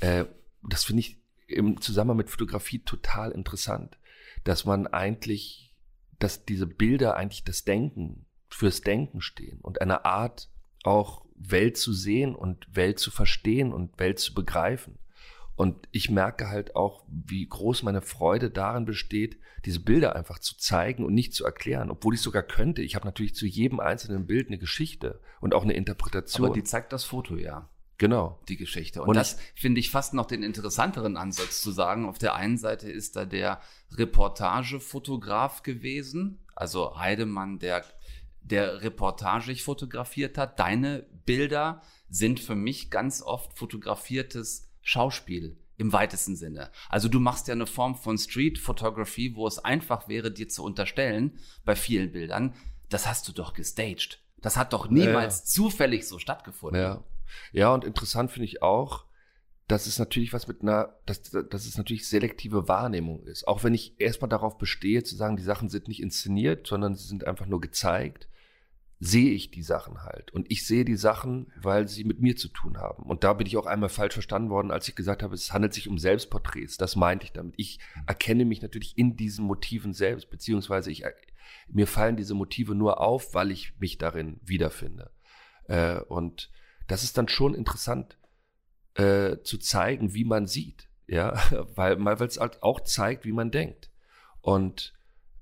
äh, 0.00 0.24
das 0.62 0.84
finde 0.84 1.00
ich 1.00 1.18
im 1.48 1.80
Zusammenhang 1.80 2.18
mit 2.18 2.30
Fotografie 2.30 2.78
total 2.80 3.32
interessant, 3.32 3.98
dass 4.44 4.64
man 4.64 4.86
eigentlich, 4.86 5.74
dass 6.18 6.44
diese 6.44 6.66
Bilder 6.66 7.16
eigentlich 7.16 7.44
das 7.44 7.64
Denken, 7.64 8.26
fürs 8.50 8.80
Denken 8.80 9.20
stehen 9.20 9.60
und 9.60 9.80
eine 9.82 10.04
Art 10.04 10.48
auch 10.82 11.26
Welt 11.36 11.76
zu 11.76 11.92
sehen 11.92 12.34
und 12.34 12.66
Welt 12.74 12.98
zu 12.98 13.10
verstehen 13.10 13.72
und 13.72 13.98
Welt 13.98 14.18
zu 14.18 14.34
begreifen. 14.34 14.98
Und 15.54 15.88
ich 15.90 16.08
merke 16.08 16.48
halt 16.48 16.76
auch, 16.76 17.04
wie 17.08 17.46
groß 17.46 17.82
meine 17.82 18.00
Freude 18.00 18.50
darin 18.50 18.84
besteht, 18.84 19.38
diese 19.64 19.80
Bilder 19.80 20.14
einfach 20.14 20.38
zu 20.38 20.56
zeigen 20.56 21.04
und 21.04 21.14
nicht 21.14 21.34
zu 21.34 21.44
erklären, 21.44 21.90
obwohl 21.90 22.14
ich 22.14 22.20
sogar 22.20 22.44
könnte. 22.44 22.82
Ich 22.82 22.94
habe 22.94 23.06
natürlich 23.06 23.34
zu 23.34 23.44
jedem 23.44 23.80
einzelnen 23.80 24.26
Bild 24.26 24.48
eine 24.48 24.58
Geschichte 24.58 25.20
und 25.40 25.54
auch 25.54 25.64
eine 25.64 25.72
Interpretation. 25.72 26.46
Aber 26.46 26.54
die 26.54 26.62
zeigt 26.62 26.92
das 26.92 27.04
Foto 27.04 27.36
ja. 27.36 27.68
Genau. 27.98 28.40
Die 28.48 28.56
Geschichte. 28.56 29.02
Und, 29.02 29.08
und 29.08 29.16
das 29.16 29.38
finde 29.54 29.80
ich 29.80 29.90
fast 29.90 30.14
noch 30.14 30.26
den 30.26 30.44
interessanteren 30.44 31.16
Ansatz 31.16 31.60
zu 31.60 31.72
sagen. 31.72 32.06
Auf 32.06 32.18
der 32.18 32.36
einen 32.36 32.56
Seite 32.56 32.90
ist 32.90 33.16
da 33.16 33.24
der 33.24 33.60
Reportagefotograf 33.92 35.64
gewesen, 35.64 36.38
also 36.54 36.96
Heidemann, 36.96 37.58
der, 37.58 37.84
der 38.40 38.82
reportagig 38.82 39.64
fotografiert 39.64 40.38
hat. 40.38 40.60
Deine 40.60 41.06
Bilder 41.26 41.82
sind 42.08 42.38
für 42.38 42.54
mich 42.54 42.90
ganz 42.90 43.20
oft 43.20 43.58
fotografiertes 43.58 44.70
Schauspiel 44.80 45.58
im 45.76 45.92
weitesten 45.92 46.36
Sinne. 46.36 46.70
Also 46.88 47.08
du 47.08 47.20
machst 47.20 47.48
ja 47.48 47.52
eine 47.52 47.66
Form 47.66 47.96
von 47.96 48.16
Street 48.16 48.58
Photography, 48.58 49.34
wo 49.34 49.46
es 49.46 49.58
einfach 49.58 50.08
wäre, 50.08 50.30
dir 50.30 50.48
zu 50.48 50.64
unterstellen, 50.64 51.38
bei 51.64 51.76
vielen 51.76 52.12
Bildern, 52.12 52.54
das 52.88 53.06
hast 53.06 53.28
du 53.28 53.32
doch 53.32 53.54
gestaged. 53.54 54.20
Das 54.40 54.56
hat 54.56 54.72
doch 54.72 54.88
niemals 54.88 55.40
ja. 55.40 55.44
zufällig 55.44 56.06
so 56.06 56.18
stattgefunden. 56.18 56.80
Ja. 56.80 57.04
Ja, 57.52 57.72
und 57.72 57.84
interessant 57.84 58.30
finde 58.30 58.46
ich 58.46 58.62
auch, 58.62 59.06
dass 59.68 59.86
es 59.86 59.98
natürlich 59.98 60.32
was 60.32 60.48
mit 60.48 60.62
einer, 60.62 60.94
dass, 61.04 61.22
dass 61.22 61.66
es 61.66 61.76
natürlich 61.76 62.08
selektive 62.08 62.68
Wahrnehmung 62.68 63.22
ist. 63.24 63.46
Auch 63.46 63.64
wenn 63.64 63.74
ich 63.74 64.00
erstmal 64.00 64.30
darauf 64.30 64.56
bestehe, 64.56 65.04
zu 65.04 65.14
sagen, 65.14 65.36
die 65.36 65.42
Sachen 65.42 65.68
sind 65.68 65.88
nicht 65.88 66.00
inszeniert, 66.00 66.66
sondern 66.66 66.94
sie 66.94 67.06
sind 67.06 67.26
einfach 67.26 67.46
nur 67.46 67.60
gezeigt, 67.60 68.28
sehe 69.00 69.30
ich 69.30 69.50
die 69.50 69.62
Sachen 69.62 70.02
halt. 70.02 70.32
Und 70.32 70.50
ich 70.50 70.66
sehe 70.66 70.84
die 70.84 70.96
Sachen, 70.96 71.52
weil 71.60 71.86
sie 71.86 72.04
mit 72.04 72.20
mir 72.20 72.34
zu 72.34 72.48
tun 72.48 72.78
haben. 72.78 73.04
Und 73.04 73.24
da 73.24 73.32
bin 73.34 73.46
ich 73.46 73.56
auch 73.56 73.66
einmal 73.66 73.90
falsch 73.90 74.14
verstanden 74.14 74.50
worden, 74.50 74.70
als 74.70 74.88
ich 74.88 74.96
gesagt 74.96 75.22
habe, 75.22 75.34
es 75.34 75.52
handelt 75.52 75.74
sich 75.74 75.88
um 75.88 75.98
Selbstporträts. 75.98 76.78
Das 76.78 76.96
meinte 76.96 77.24
ich 77.24 77.32
damit. 77.32 77.54
Ich 77.58 77.78
erkenne 78.06 78.44
mich 78.44 78.62
natürlich 78.62 78.98
in 78.98 79.16
diesen 79.16 79.44
Motiven 79.44 79.92
selbst, 79.92 80.30
beziehungsweise 80.30 80.90
ich, 80.90 81.04
mir 81.68 81.86
fallen 81.86 82.16
diese 82.16 82.34
Motive 82.34 82.74
nur 82.74 83.00
auf, 83.00 83.34
weil 83.34 83.50
ich 83.50 83.78
mich 83.78 83.98
darin 83.98 84.40
wiederfinde. 84.42 85.10
Äh, 85.64 86.00
und 86.00 86.50
das 86.88 87.04
ist 87.04 87.16
dann 87.16 87.28
schon 87.28 87.54
interessant 87.54 88.18
äh, 88.94 89.36
zu 89.44 89.58
zeigen, 89.58 90.14
wie 90.14 90.24
man 90.24 90.46
sieht, 90.46 90.88
ja, 91.06 91.40
weil 91.76 91.98
es 92.22 92.40
halt 92.40 92.62
auch 92.62 92.80
zeigt, 92.80 93.24
wie 93.24 93.32
man 93.32 93.50
denkt. 93.52 93.90
Und 94.40 94.94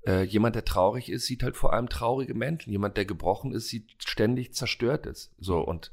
äh, 0.05 0.23
jemand, 0.23 0.55
der 0.55 0.65
traurig 0.65 1.09
ist, 1.09 1.25
sieht 1.25 1.43
halt 1.43 1.57
vor 1.57 1.73
allem 1.73 1.89
traurige 1.89 2.35
Menschen. 2.35 2.71
Jemand, 2.71 2.97
der 2.97 3.05
gebrochen 3.05 3.53
ist, 3.53 3.69
sieht 3.69 4.03
ständig 4.03 4.53
zerstörtes. 4.53 5.33
So 5.39 5.59
und 5.59 5.91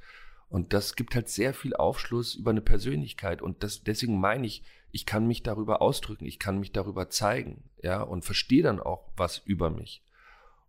und 0.51 0.73
das 0.73 0.95
gibt 0.95 1.17
halt 1.17 1.29
sehr 1.29 1.53
viel 1.53 1.75
Aufschluss 1.75 2.37
über 2.37 2.53
eine 2.53 2.61
Persönlichkeit. 2.61 3.43
Und 3.43 3.65
das, 3.65 3.83
deswegen 3.83 4.21
meine 4.21 4.47
ich, 4.47 4.63
ich 4.93 5.05
kann 5.05 5.27
mich 5.27 5.43
darüber 5.43 5.83
ausdrücken, 5.83 6.27
ich 6.27 6.39
kann 6.39 6.61
mich 6.61 6.71
darüber 6.71 7.11
zeigen, 7.11 7.65
ja, 7.83 8.03
und 8.03 8.25
verstehe 8.25 8.63
dann 8.63 8.79
auch 8.79 9.11
was 9.17 9.39
über 9.39 9.71
mich. 9.71 10.05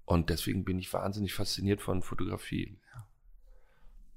Und 0.05 0.31
deswegen 0.31 0.65
bin 0.65 0.79
ich 0.79 0.91
wahnsinnig 0.91 1.35
fasziniert 1.35 1.83
von 1.83 2.01
Fotografie. 2.01 2.79
Ja 2.95 3.05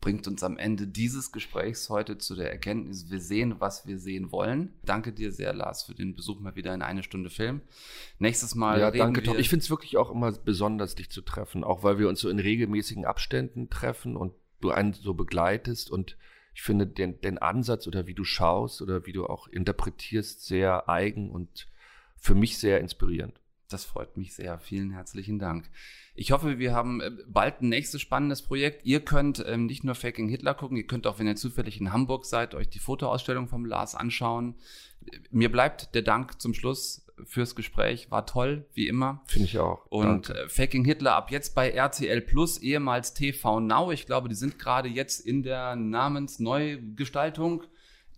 bringt 0.01 0.28
uns 0.28 0.42
am 0.42 0.59
Ende 0.59 0.86
dieses 0.86 1.32
Gesprächs 1.32 1.90
heute 1.90 2.18
zu 2.18 2.36
der 2.36 2.51
Erkenntnis, 2.51 3.11
wir 3.11 3.20
sehen, 3.20 3.57
was 3.59 3.86
wir 3.86 3.99
sehen 3.99 4.30
wollen. 4.30 4.74
Danke 4.84 5.12
dir 5.12 5.32
sehr, 5.32 5.53
Lars, 5.53 5.82
für 5.84 5.94
den 5.94 6.14
Besuch 6.14 6.40
mal 6.40 6.55
wieder 6.55 6.72
in 6.72 6.82
eine 6.82 7.03
Stunde 7.03 7.30
Film. 7.30 7.62
Nächstes 8.18 8.55
Mal. 8.55 8.80
Ja, 8.80 8.90
danke, 8.90 9.22
Tom. 9.22 9.38
Ich 9.38 9.49
finde 9.49 9.64
es 9.64 9.70
wirklich 9.70 9.96
auch 9.96 10.11
immer 10.11 10.32
besonders, 10.32 10.94
dich 10.94 11.11
zu 11.11 11.22
treffen, 11.22 11.64
auch 11.64 11.82
weil 11.82 11.99
wir 11.99 12.09
uns 12.09 12.20
so 12.20 12.28
in 12.28 12.38
regelmäßigen 12.38 13.05
Abständen 13.05 13.70
treffen 13.70 14.16
und 14.16 14.32
du 14.61 14.70
einen 14.70 14.92
so 14.92 15.14
begleitest 15.14 15.90
und 15.90 16.16
ich 16.55 16.62
finde 16.62 16.86
den, 16.86 17.20
den 17.20 17.38
Ansatz 17.38 17.86
oder 17.86 18.07
wie 18.07 18.14
du 18.14 18.24
schaust 18.24 18.82
oder 18.82 19.07
wie 19.07 19.12
du 19.12 19.26
auch 19.26 19.46
interpretierst 19.46 20.44
sehr 20.44 20.88
eigen 20.88 21.30
und 21.30 21.68
für 22.16 22.34
mich 22.34 22.59
sehr 22.59 22.80
inspirierend. 22.80 23.40
Das 23.69 23.85
freut 23.85 24.16
mich 24.16 24.35
sehr. 24.35 24.59
Vielen 24.59 24.93
herzlichen 24.93 25.39
Dank. 25.39 25.69
Ich 26.14 26.33
hoffe, 26.33 26.59
wir 26.59 26.73
haben 26.73 27.01
äh, 27.01 27.11
bald 27.27 27.61
ein 27.61 27.69
nächstes 27.69 28.01
spannendes 28.01 28.41
Projekt. 28.43 28.87
Ihr 28.87 29.01
könnt 29.01 29.45
ähm, 29.47 29.66
nicht 29.66 29.85
nur 29.85 29.95
Faking 29.95 30.29
Hitler 30.29 30.55
gucken, 30.55 30.79
ihr 30.79 30.87
könnt 30.87 31.07
auch, 31.07 31.19
wenn 31.19 31.27
ihr 31.27 31.37
zufällig 31.37 31.79
in 31.79 31.93
Hamburg 31.93 32.25
seid, 32.25 32.55
euch 32.55 32.71
die 32.71 32.79
Fotoausstellung 32.79 33.47
vom 33.47 33.66
Lars 33.66 33.95
anschauen. 33.95 34.55
Mir 35.31 35.53
bleibt 35.53 35.95
der 35.95 36.03
Dank 36.03 36.41
zum 36.41 36.55
Schluss 36.55 37.07
fürs 37.25 37.55
Gespräch. 37.55 38.11
War 38.11 38.25
toll, 38.25 38.66
wie 38.73 38.89
immer. 38.89 39.23
Finde 39.27 39.47
ich 39.47 39.59
auch. 39.59 39.85
Und 39.91 40.31
Danke. 40.31 40.45
Äh, 40.45 40.49
Faking 40.49 40.85
Hitler 40.85 41.14
ab 41.16 41.31
jetzt 41.31 41.55
bei 41.55 41.71
RTL 41.71 42.23
Plus, 42.23 42.59
ehemals 42.59 43.12
TV 43.12 43.61
Now. 43.61 43.93
Ich 43.93 44.07
glaube, 44.07 44.31
die 44.31 44.35
sind 44.35 44.59
gerade 44.59 44.89
jetzt 44.89 45.21
in 45.21 45.43
der 45.43 45.77
Namensneugestaltung. 45.77 47.64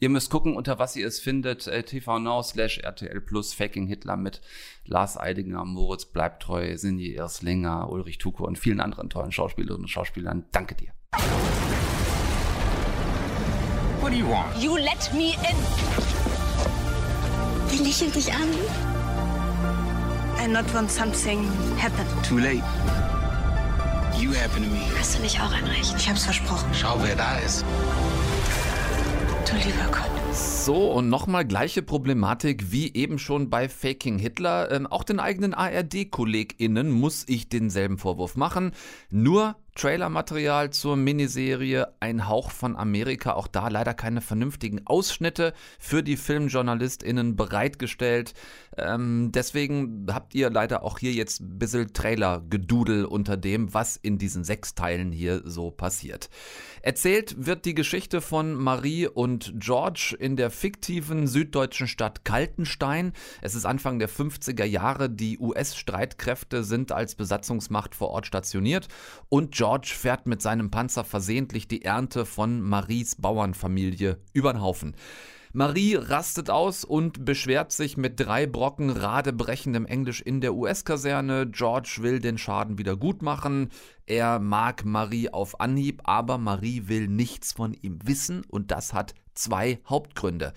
Ihr 0.02 0.08
müsst 0.08 0.30
gucken, 0.30 0.56
unter 0.56 0.78
was 0.78 0.96
ihr 0.96 1.06
es 1.06 1.20
findet. 1.20 1.66
Äh, 1.66 1.82
TV 1.82 2.18
Now 2.18 2.42
slash 2.42 2.78
RTL 2.78 3.20
Plus 3.20 3.52
Faking 3.52 3.86
Hitler 3.86 4.16
mit 4.16 4.40
Lars 4.86 5.20
Eidinger, 5.20 5.66
Moritz 5.66 6.06
Bleibtreu, 6.06 6.78
Sinje 6.78 7.16
Erslinger, 7.16 7.90
Ulrich 7.90 8.16
Tuko 8.16 8.46
und 8.46 8.58
vielen 8.58 8.80
anderen 8.80 9.10
tollen 9.10 9.30
Schauspielerinnen 9.30 9.84
und 9.84 9.88
Schauspielern. 9.88 10.46
Danke 10.52 10.74
dir. 10.74 10.94
What 14.00 14.12
do 14.12 14.16
you 14.16 14.26
want? 14.26 14.56
You 14.56 14.78
let 14.78 15.12
me 15.12 15.34
in. 15.34 15.56
Der 17.70 17.84
lächelt 17.84 18.14
dich 18.14 18.32
an. 18.32 18.48
I 20.42 20.48
not 20.48 20.64
want 20.72 20.90
something 20.90 21.46
happen. 21.78 22.06
Too 22.26 22.38
late. 22.38 22.64
You 24.18 24.32
happen 24.34 24.64
to 24.64 24.70
me. 24.70 24.80
Hast 24.98 25.18
du 25.18 25.22
nicht 25.22 25.38
auch 25.42 25.52
ein 25.52 25.64
Recht? 25.64 25.94
Ich 25.98 26.08
hab's 26.08 26.24
versprochen. 26.24 26.70
Schau, 26.72 26.98
wer 27.02 27.16
da 27.16 27.36
ist. 27.40 27.66
Du 29.48 29.56
lieber 29.56 29.90
Gott. 29.90 30.10
So, 30.34 30.92
und 30.92 31.08
nochmal 31.08 31.44
gleiche 31.44 31.82
Problematik 31.82 32.70
wie 32.70 32.94
eben 32.94 33.18
schon 33.18 33.50
bei 33.50 33.68
Faking 33.68 34.18
Hitler. 34.18 34.70
Ähm, 34.70 34.86
auch 34.86 35.02
den 35.02 35.18
eigenen 35.18 35.54
ARD-KollegInnen 35.54 36.90
muss 36.90 37.24
ich 37.26 37.48
denselben 37.48 37.98
Vorwurf 37.98 38.36
machen. 38.36 38.72
Nur 39.10 39.56
Trailermaterial 39.74 40.70
zur 40.70 40.96
Miniserie 40.96 41.88
Ein 42.00 42.28
Hauch 42.28 42.50
von 42.50 42.76
Amerika. 42.76 43.32
Auch 43.32 43.46
da 43.46 43.68
leider 43.68 43.94
keine 43.94 44.20
vernünftigen 44.20 44.86
Ausschnitte 44.86 45.54
für 45.78 46.02
die 46.02 46.16
FilmjournalistInnen 46.16 47.34
bereitgestellt. 47.34 48.34
Ähm, 48.76 49.32
deswegen 49.32 50.06
habt 50.12 50.34
ihr 50.34 50.48
leider 50.48 50.84
auch 50.84 50.98
hier 50.98 51.12
jetzt 51.12 51.40
ein 51.40 51.58
bisschen 51.58 51.92
Trailer-Gedudel 51.92 53.04
unter 53.04 53.36
dem, 53.36 53.74
was 53.74 53.96
in 53.96 54.16
diesen 54.16 54.44
sechs 54.44 54.74
Teilen 54.74 55.10
hier 55.10 55.42
so 55.44 55.70
passiert. 55.70 56.30
Erzählt 56.82 57.34
wird 57.44 57.64
die 57.64 57.74
Geschichte 57.74 58.20
von 58.20 58.54
Marie 58.54 59.08
und 59.08 59.52
George 59.56 60.16
in 60.18 60.36
der 60.36 60.50
fiktiven 60.50 61.26
süddeutschen 61.26 61.88
Stadt 61.88 62.24
Kaltenstein. 62.24 63.12
Es 63.42 63.54
ist 63.54 63.66
Anfang 63.66 63.98
der 63.98 64.08
50er 64.08 64.64
Jahre. 64.64 65.10
Die 65.10 65.38
US-Streitkräfte 65.38 66.62
sind 66.62 66.92
als 66.92 67.16
Besatzungsmacht 67.16 67.94
vor 67.96 68.10
Ort 68.10 68.26
stationiert 68.26 68.88
und 69.28 69.52
George 69.52 69.92
fährt 69.96 70.26
mit 70.26 70.42
seinem 70.42 70.70
Panzer 70.70 71.04
versehentlich 71.04 71.66
die 71.66 71.84
Ernte 71.84 72.24
von 72.24 72.62
Maries 72.62 73.16
Bauernfamilie 73.16 74.18
über 74.32 74.52
den 74.52 74.62
Haufen. 74.62 74.94
Marie 75.52 75.96
rastet 75.96 76.48
aus 76.48 76.84
und 76.84 77.24
beschwert 77.24 77.72
sich 77.72 77.96
mit 77.96 78.20
drei 78.20 78.46
Brocken 78.46 78.88
radebrechendem 78.88 79.84
Englisch 79.84 80.20
in 80.20 80.40
der 80.40 80.54
US-Kaserne. 80.54 81.48
George 81.50 81.98
will 82.02 82.20
den 82.20 82.38
Schaden 82.38 82.78
wieder 82.78 82.96
gut 82.96 83.20
machen. 83.20 83.70
Er 84.06 84.38
mag 84.38 84.84
Marie 84.84 85.28
auf 85.28 85.60
Anhieb, 85.60 86.02
aber 86.04 86.38
Marie 86.38 86.86
will 86.86 87.08
nichts 87.08 87.52
von 87.52 87.74
ihm 87.74 87.98
wissen 88.04 88.44
und 88.48 88.70
das 88.70 88.92
hat 88.92 89.14
zwei 89.34 89.80
Hauptgründe. 89.88 90.52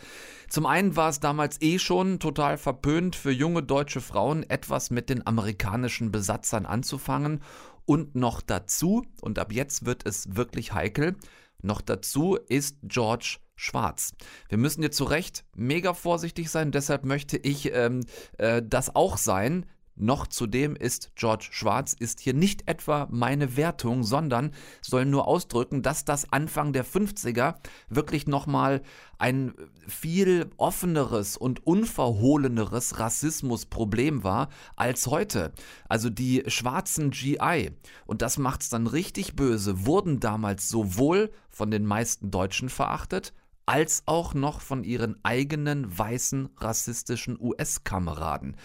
Zum 0.48 0.68
einen 0.68 0.96
war 0.96 1.10
es 1.10 1.20
damals 1.20 1.60
eh 1.64 1.80
schon 1.80 2.20
total 2.20 2.60
verpönt 2.60 3.16
für 3.16 3.32
junge 3.32 3.64
deutsche 3.64 4.02
Frauen 4.02 4.48
etwas 4.48 4.92
mit 4.92 5.10
den 5.10 5.26
amerikanischen 5.26 6.12
Besatzern 6.12 6.68
anzufangen 6.68 7.42
und 7.86 8.14
noch 8.14 8.42
dazu, 8.42 9.04
und 9.22 9.40
ab 9.40 9.52
jetzt 9.52 9.88
wird 9.88 10.06
es 10.06 10.36
wirklich 10.36 10.74
heikel, 10.74 11.16
noch 11.64 11.82
dazu 11.82 12.36
ist 12.36 12.78
George 12.84 13.38
schwarz. 13.56 14.14
Wir 14.50 14.58
müssen 14.58 14.84
jetzt 14.84 14.98
zu 14.98 15.04
Recht 15.04 15.46
mega 15.56 15.94
vorsichtig 15.94 16.50
sein, 16.50 16.72
deshalb 16.72 17.06
möchte 17.06 17.38
ich 17.38 17.74
ähm, 17.74 18.02
äh, 18.38 18.62
das 18.64 18.96
auch 18.96 19.18
sein. 19.18 19.66
Noch 19.96 20.26
zudem 20.26 20.76
ist 20.76 21.12
George 21.16 21.50
Schwarz 21.52 21.94
ist 21.94 22.20
hier 22.20 22.34
nicht 22.34 22.68
etwa 22.68 23.08
meine 23.12 23.56
Wertung, 23.58 24.04
sondern 24.04 24.52
soll 24.82 25.06
nur 25.06 25.28
ausdrücken, 25.28 25.84
dass 25.84 26.04
das 26.04 26.34
Anfang 26.34 26.74
der 26.74 26.84
50er 26.84 27.56
wirklich 27.90 28.26
nochmal 28.26 28.82
ein 29.20 29.54
viel 29.88 30.50
offeneres 30.58 31.38
und 31.38 31.68
unverhohleneres 31.68 33.00
Rassismusproblem 33.00 34.24
war 34.24 34.50
als 34.76 35.06
heute. 35.06 35.54
Also 35.88 36.10
die 36.10 36.44
schwarzen 36.48 37.12
GI, 37.12 37.70
und 38.08 38.24
das 38.24 38.40
macht's 38.40 38.70
dann 38.70 38.88
richtig 38.88 39.36
böse, 39.36 39.86
wurden 39.86 40.20
damals 40.20 40.70
sowohl 40.70 41.32
von 41.52 41.70
den 41.70 41.86
meisten 41.86 42.32
Deutschen 42.32 42.70
verachtet, 42.70 43.32
als 43.66 44.04
auch 44.06 44.34
noch 44.34 44.62
von 44.62 44.84
ihren 44.84 45.18
eigenen 45.24 45.98
weißen 45.98 46.50
rassistischen 46.58 47.38
US-Kameraden. 47.40 48.58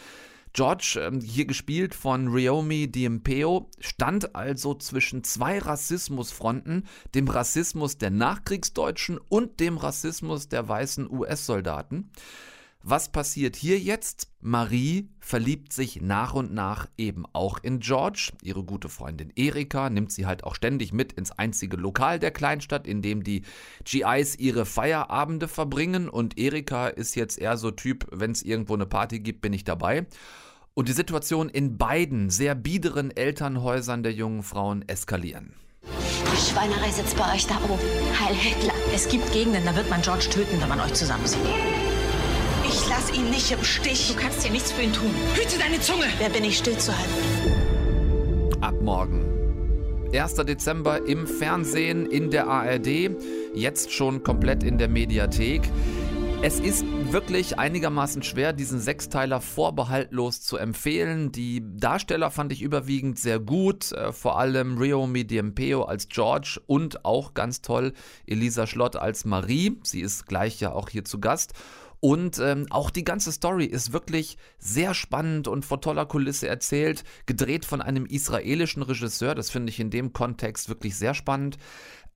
George, 0.52 0.98
ähm, 1.00 1.20
hier 1.20 1.46
gespielt 1.46 1.94
von 1.94 2.28
Ryomi 2.28 2.90
Diempeo, 2.90 3.70
stand 3.78 4.34
also 4.34 4.74
zwischen 4.74 5.22
zwei 5.22 5.58
Rassismusfronten, 5.58 6.86
dem 7.14 7.28
Rassismus 7.28 7.98
der 7.98 8.10
Nachkriegsdeutschen 8.10 9.18
und 9.28 9.60
dem 9.60 9.76
Rassismus 9.76 10.48
der 10.48 10.66
weißen 10.66 11.10
US-Soldaten. 11.10 12.10
Was 12.82 13.10
passiert 13.10 13.56
hier 13.56 13.78
jetzt? 13.78 14.28
Marie 14.40 15.08
verliebt 15.18 15.72
sich 15.72 16.00
nach 16.00 16.34
und 16.34 16.54
nach 16.54 16.86
eben 16.96 17.24
auch 17.32 17.58
in 17.62 17.80
George. 17.80 18.32
Ihre 18.42 18.62
gute 18.62 18.88
Freundin 18.88 19.32
Erika 19.34 19.90
nimmt 19.90 20.12
sie 20.12 20.26
halt 20.26 20.44
auch 20.44 20.54
ständig 20.54 20.92
mit 20.92 21.12
ins 21.12 21.32
einzige 21.32 21.76
Lokal 21.76 22.20
der 22.20 22.30
Kleinstadt, 22.30 22.86
in 22.86 23.02
dem 23.02 23.24
die 23.24 23.42
GIs 23.84 24.36
ihre 24.38 24.64
Feierabende 24.64 25.48
verbringen. 25.48 26.08
Und 26.08 26.38
Erika 26.38 26.86
ist 26.86 27.16
jetzt 27.16 27.38
eher 27.38 27.56
so 27.56 27.72
Typ, 27.72 28.06
wenn 28.12 28.30
es 28.30 28.42
irgendwo 28.42 28.74
eine 28.74 28.86
Party 28.86 29.18
gibt, 29.18 29.42
bin 29.42 29.52
ich 29.52 29.64
dabei. 29.64 30.06
Und 30.74 30.88
die 30.88 30.92
Situation 30.92 31.48
in 31.48 31.76
beiden 31.76 32.30
sehr 32.30 32.54
biederen 32.54 33.10
Elternhäusern 33.10 34.04
der 34.04 34.12
jungen 34.12 34.44
Frauen 34.44 34.88
eskalieren. 34.88 35.52
Die 35.82 36.52
Schweinerei 36.52 36.92
sitzt 36.92 37.16
bei 37.16 37.34
euch 37.34 37.48
da 37.48 37.56
oben. 37.68 37.82
Heil 38.20 38.36
Hitler. 38.36 38.74
Es 38.94 39.08
gibt 39.08 39.32
Gegenden, 39.32 39.64
da 39.64 39.74
wird 39.74 39.90
man 39.90 40.00
George 40.02 40.28
töten, 40.30 40.60
wenn 40.60 40.68
man 40.68 40.80
euch 40.80 40.94
zusammensieht. 40.94 41.40
Lass 42.98 43.16
ihn 43.16 43.30
nicht 43.30 43.52
im 43.52 43.62
Stich. 43.62 44.08
Du 44.08 44.20
kannst 44.20 44.42
hier 44.42 44.50
nichts 44.50 44.72
für 44.72 44.82
ihn 44.82 44.92
tun. 44.92 45.14
Hüte 45.34 45.56
deine 45.56 45.80
Zunge. 45.80 46.06
Wer 46.18 46.30
bin 46.30 46.42
ich 46.42 46.58
stillzuhalten? 46.58 47.14
Ab 48.60 48.74
morgen. 48.82 49.24
1. 50.12 50.34
Dezember 50.34 51.06
im 51.06 51.28
Fernsehen 51.28 52.06
in 52.06 52.32
der 52.32 52.48
ARD, 52.48 53.10
jetzt 53.54 53.92
schon 53.92 54.24
komplett 54.24 54.64
in 54.64 54.78
der 54.78 54.88
Mediathek. 54.88 55.62
Es 56.42 56.58
ist 56.58 56.84
wirklich 57.12 57.58
einigermaßen 57.58 58.24
schwer, 58.24 58.52
diesen 58.52 58.80
Sechsteiler 58.80 59.40
vorbehaltlos 59.40 60.40
zu 60.40 60.56
empfehlen. 60.56 61.30
Die 61.30 61.62
Darsteller 61.64 62.32
fand 62.32 62.52
ich 62.52 62.62
überwiegend 62.62 63.18
sehr 63.18 63.38
gut, 63.38 63.92
äh, 63.92 64.12
vor 64.12 64.40
allem 64.40 64.78
Rio 64.78 65.06
Diempeo 65.06 65.82
als 65.82 66.08
George 66.08 66.60
und 66.66 67.04
auch 67.04 67.34
ganz 67.34 67.60
toll 67.62 67.92
Elisa 68.26 68.66
Schlott 68.66 68.96
als 68.96 69.24
Marie. 69.24 69.78
Sie 69.84 70.00
ist 70.00 70.26
gleich 70.26 70.60
ja 70.60 70.72
auch 70.72 70.88
hier 70.88 71.04
zu 71.04 71.20
Gast. 71.20 71.54
Und 72.00 72.38
ähm, 72.38 72.66
auch 72.70 72.90
die 72.90 73.04
ganze 73.04 73.32
Story 73.32 73.64
ist 73.64 73.92
wirklich 73.92 74.38
sehr 74.58 74.94
spannend 74.94 75.48
und 75.48 75.64
vor 75.64 75.80
toller 75.80 76.06
Kulisse 76.06 76.46
erzählt, 76.46 77.02
gedreht 77.26 77.64
von 77.64 77.82
einem 77.82 78.06
israelischen 78.06 78.82
Regisseur. 78.82 79.34
Das 79.34 79.50
finde 79.50 79.70
ich 79.70 79.80
in 79.80 79.90
dem 79.90 80.12
Kontext 80.12 80.68
wirklich 80.68 80.96
sehr 80.96 81.14
spannend. 81.14 81.58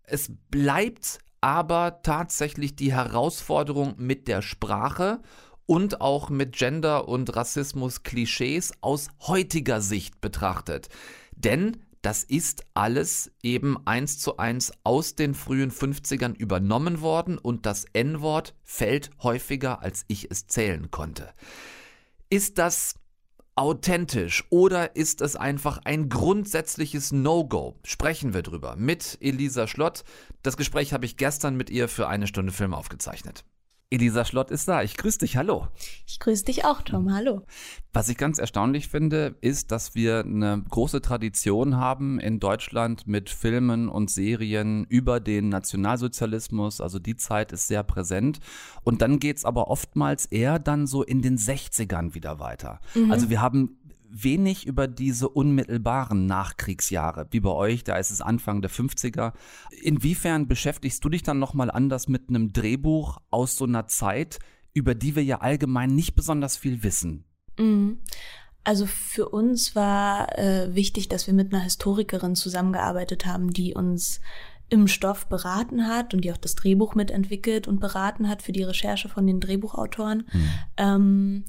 Es 0.04 0.30
bleibt 0.50 1.18
aber 1.40 2.00
tatsächlich 2.02 2.76
die 2.76 2.92
Herausforderung 2.92 3.94
mit 3.98 4.28
der 4.28 4.42
Sprache 4.42 5.20
und 5.66 6.00
auch 6.00 6.30
mit 6.30 6.54
Gender- 6.54 7.08
und 7.08 7.34
Rassismus-Klischees 7.34 8.72
aus 8.80 9.08
heutiger 9.22 9.80
Sicht 9.80 10.20
betrachtet. 10.20 10.88
Denn 11.32 11.78
das 12.02 12.24
ist 12.24 12.64
alles 12.74 13.30
eben 13.42 13.78
eins 13.86 14.18
zu 14.18 14.36
eins 14.36 14.72
aus 14.82 15.14
den 15.14 15.34
frühen 15.34 15.70
50ern 15.70 16.34
übernommen 16.36 17.00
worden 17.00 17.38
und 17.38 17.64
das 17.64 17.86
N-Wort 17.92 18.54
fällt 18.64 19.10
häufiger, 19.22 19.82
als 19.82 20.04
ich 20.08 20.28
es 20.30 20.48
zählen 20.48 20.90
konnte. 20.90 21.32
Ist 22.28 22.58
das 22.58 22.96
authentisch 23.54 24.44
oder 24.50 24.96
ist 24.96 25.20
es 25.20 25.36
einfach 25.36 25.78
ein 25.84 26.08
grundsätzliches 26.08 27.12
No-Go? 27.12 27.78
Sprechen 27.84 28.34
wir 28.34 28.42
drüber 28.42 28.74
mit 28.76 29.18
Elisa 29.20 29.68
Schlott. 29.68 30.02
Das 30.42 30.56
Gespräch 30.56 30.92
habe 30.92 31.06
ich 31.06 31.16
gestern 31.16 31.56
mit 31.56 31.70
ihr 31.70 31.88
für 31.88 32.08
eine 32.08 32.26
Stunde 32.26 32.52
Film 32.52 32.74
aufgezeichnet. 32.74 33.44
Elisa 33.92 34.24
Schlott 34.24 34.50
ist 34.50 34.68
da. 34.68 34.82
Ich 34.82 34.96
grüße 34.96 35.18
dich. 35.18 35.36
Hallo. 35.36 35.68
Ich 36.06 36.18
grüße 36.18 36.46
dich 36.46 36.64
auch, 36.64 36.80
Tom. 36.80 37.12
Hallo. 37.12 37.42
Was 37.92 38.08
ich 38.08 38.16
ganz 38.16 38.38
erstaunlich 38.38 38.88
finde, 38.88 39.36
ist, 39.42 39.70
dass 39.70 39.94
wir 39.94 40.20
eine 40.20 40.64
große 40.66 41.02
Tradition 41.02 41.76
haben 41.76 42.18
in 42.18 42.40
Deutschland 42.40 43.06
mit 43.06 43.28
Filmen 43.28 43.90
und 43.90 44.08
Serien 44.08 44.86
über 44.88 45.20
den 45.20 45.50
Nationalsozialismus. 45.50 46.80
Also 46.80 46.98
die 46.98 47.16
Zeit 47.16 47.52
ist 47.52 47.68
sehr 47.68 47.82
präsent. 47.82 48.40
Und 48.82 49.02
dann 49.02 49.18
geht's 49.18 49.44
aber 49.44 49.68
oftmals 49.68 50.24
eher 50.24 50.58
dann 50.58 50.86
so 50.86 51.02
in 51.02 51.20
den 51.20 51.36
60ern 51.36 52.14
wieder 52.14 52.40
weiter. 52.40 52.80
Mhm. 52.94 53.12
Also 53.12 53.28
wir 53.28 53.42
haben 53.42 53.78
wenig 54.12 54.66
über 54.66 54.88
diese 54.88 55.28
unmittelbaren 55.28 56.26
Nachkriegsjahre, 56.26 57.26
wie 57.30 57.40
bei 57.40 57.50
euch, 57.50 57.84
da 57.84 57.96
ist 57.96 58.10
es 58.10 58.20
Anfang 58.20 58.62
der 58.62 58.70
50er. 58.70 59.32
Inwiefern 59.82 60.48
beschäftigst 60.48 61.04
du 61.04 61.08
dich 61.08 61.22
dann 61.22 61.38
nochmal 61.38 61.70
anders 61.70 62.08
mit 62.08 62.28
einem 62.28 62.52
Drehbuch 62.52 63.18
aus 63.30 63.56
so 63.56 63.64
einer 63.64 63.86
Zeit, 63.86 64.38
über 64.74 64.94
die 64.94 65.16
wir 65.16 65.24
ja 65.24 65.40
allgemein 65.40 65.94
nicht 65.94 66.14
besonders 66.14 66.56
viel 66.56 66.82
wissen? 66.82 67.24
Mhm. 67.58 67.98
Also 68.64 68.86
für 68.86 69.28
uns 69.28 69.74
war 69.74 70.38
äh, 70.38 70.74
wichtig, 70.74 71.08
dass 71.08 71.26
wir 71.26 71.34
mit 71.34 71.52
einer 71.52 71.64
Historikerin 71.64 72.36
zusammengearbeitet 72.36 73.26
haben, 73.26 73.52
die 73.52 73.74
uns 73.74 74.20
im 74.68 74.88
Stoff 74.88 75.26
beraten 75.26 75.86
hat 75.86 76.14
und 76.14 76.22
die 76.24 76.32
auch 76.32 76.38
das 76.38 76.54
Drehbuch 76.54 76.94
mitentwickelt 76.94 77.68
und 77.68 77.80
beraten 77.80 78.28
hat 78.28 78.40
für 78.40 78.52
die 78.52 78.62
Recherche 78.62 79.08
von 79.08 79.26
den 79.26 79.40
Drehbuchautoren. 79.40 80.28
Mhm. 80.32 80.48
Ähm, 80.76 81.44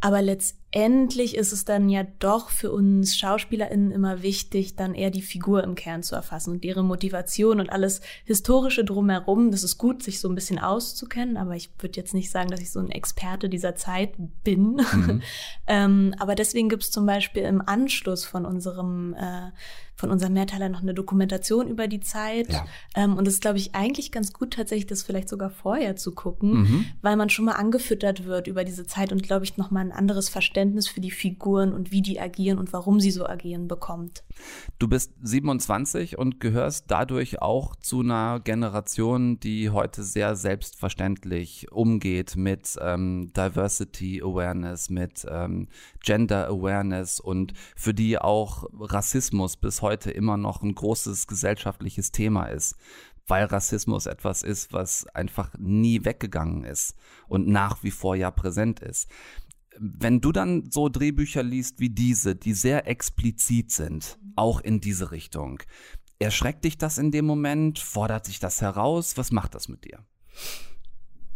Aber 0.00 0.22
letztendlich 0.22 0.65
ist 0.76 1.52
es 1.52 1.64
dann 1.64 1.88
ja 1.88 2.04
doch 2.18 2.50
für 2.50 2.70
uns 2.70 3.16
SchauspielerInnen 3.16 3.90
immer 3.90 4.22
wichtig, 4.22 4.76
dann 4.76 4.94
eher 4.94 5.10
die 5.10 5.22
Figur 5.22 5.64
im 5.64 5.74
Kern 5.74 6.02
zu 6.02 6.14
erfassen 6.14 6.50
und 6.50 6.64
ihre 6.64 6.84
Motivation 6.84 7.60
und 7.60 7.70
alles 7.70 8.00
Historische 8.24 8.84
drumherum. 8.84 9.50
Das 9.50 9.64
ist 9.64 9.78
gut, 9.78 10.02
sich 10.02 10.20
so 10.20 10.28
ein 10.28 10.34
bisschen 10.34 10.58
auszukennen, 10.58 11.36
aber 11.36 11.56
ich 11.56 11.70
würde 11.78 11.96
jetzt 11.96 12.14
nicht 12.14 12.30
sagen, 12.30 12.50
dass 12.50 12.60
ich 12.60 12.70
so 12.70 12.80
ein 12.80 12.90
Experte 12.90 13.48
dieser 13.48 13.74
Zeit 13.74 14.14
bin. 14.44 14.80
Mhm. 14.92 15.22
ähm, 15.66 16.14
aber 16.18 16.34
deswegen 16.34 16.68
gibt 16.68 16.82
es 16.82 16.90
zum 16.90 17.06
Beispiel 17.06 17.44
im 17.44 17.62
Anschluss 17.66 18.24
von 18.24 18.44
unserem 18.44 19.14
äh, 19.14 19.50
von 19.96 20.10
unserem 20.10 20.34
Mehrteiler 20.34 20.68
noch 20.68 20.82
eine 20.82 20.92
Dokumentation 20.92 21.68
über 21.68 21.88
die 21.88 22.00
Zeit. 22.00 22.52
Ja. 22.52 22.66
Ähm, 22.94 23.16
und 23.16 23.26
es 23.26 23.34
ist, 23.34 23.40
glaube 23.40 23.56
ich, 23.56 23.74
eigentlich 23.74 24.12
ganz 24.12 24.32
gut, 24.32 24.52
tatsächlich 24.52 24.86
das 24.86 25.02
vielleicht 25.02 25.28
sogar 25.28 25.48
vorher 25.48 25.96
zu 25.96 26.12
gucken, 26.12 26.60
mhm. 26.60 26.86
weil 27.00 27.16
man 27.16 27.30
schon 27.30 27.46
mal 27.46 27.52
angefüttert 27.52 28.26
wird 28.26 28.46
über 28.46 28.64
diese 28.64 28.86
Zeit 28.86 29.10
und, 29.10 29.22
glaube 29.22 29.46
ich, 29.46 29.56
nochmal 29.56 29.84
ein 29.84 29.92
anderes 29.92 30.28
Verständnis 30.28 30.65
für 30.88 31.00
die 31.00 31.10
Figuren 31.10 31.72
und 31.72 31.92
wie 31.92 32.02
die 32.02 32.20
agieren 32.20 32.58
und 32.58 32.72
warum 32.72 33.00
sie 33.00 33.10
so 33.10 33.26
agieren 33.26 33.68
bekommt. 33.68 34.24
Du 34.78 34.88
bist 34.88 35.12
27 35.22 36.18
und 36.18 36.40
gehörst 36.40 36.86
dadurch 36.88 37.40
auch 37.42 37.76
zu 37.76 38.00
einer 38.00 38.40
Generation, 38.40 39.40
die 39.40 39.70
heute 39.70 40.02
sehr 40.02 40.36
selbstverständlich 40.36 41.72
umgeht 41.72 42.36
mit 42.36 42.76
ähm, 42.80 43.32
Diversity 43.36 44.22
Awareness, 44.22 44.90
mit 44.90 45.26
ähm, 45.28 45.68
Gender 46.04 46.48
Awareness 46.48 47.20
und 47.20 47.52
für 47.74 47.94
die 47.94 48.18
auch 48.18 48.64
Rassismus 48.78 49.56
bis 49.56 49.82
heute 49.82 50.10
immer 50.10 50.36
noch 50.36 50.62
ein 50.62 50.74
großes 50.74 51.26
gesellschaftliches 51.26 52.12
Thema 52.12 52.46
ist, 52.46 52.76
weil 53.26 53.44
Rassismus 53.44 54.06
etwas 54.06 54.42
ist, 54.42 54.72
was 54.72 55.06
einfach 55.08 55.52
nie 55.58 56.04
weggegangen 56.04 56.64
ist 56.64 56.94
und 57.28 57.48
nach 57.48 57.82
wie 57.82 57.90
vor 57.90 58.14
ja 58.14 58.30
präsent 58.30 58.80
ist. 58.80 59.10
Wenn 59.78 60.20
du 60.20 60.32
dann 60.32 60.70
so 60.70 60.88
Drehbücher 60.88 61.42
liest 61.42 61.80
wie 61.80 61.90
diese, 61.90 62.34
die 62.34 62.52
sehr 62.52 62.86
explizit 62.86 63.70
sind, 63.70 64.18
auch 64.36 64.60
in 64.60 64.80
diese 64.80 65.10
Richtung, 65.10 65.62
erschreckt 66.18 66.64
dich 66.64 66.78
das 66.78 66.98
in 66.98 67.10
dem 67.10 67.26
Moment? 67.26 67.78
Fordert 67.78 68.26
sich 68.26 68.38
das 68.38 68.60
heraus? 68.60 69.16
Was 69.16 69.32
macht 69.32 69.54
das 69.54 69.68
mit 69.68 69.84
dir? 69.84 70.04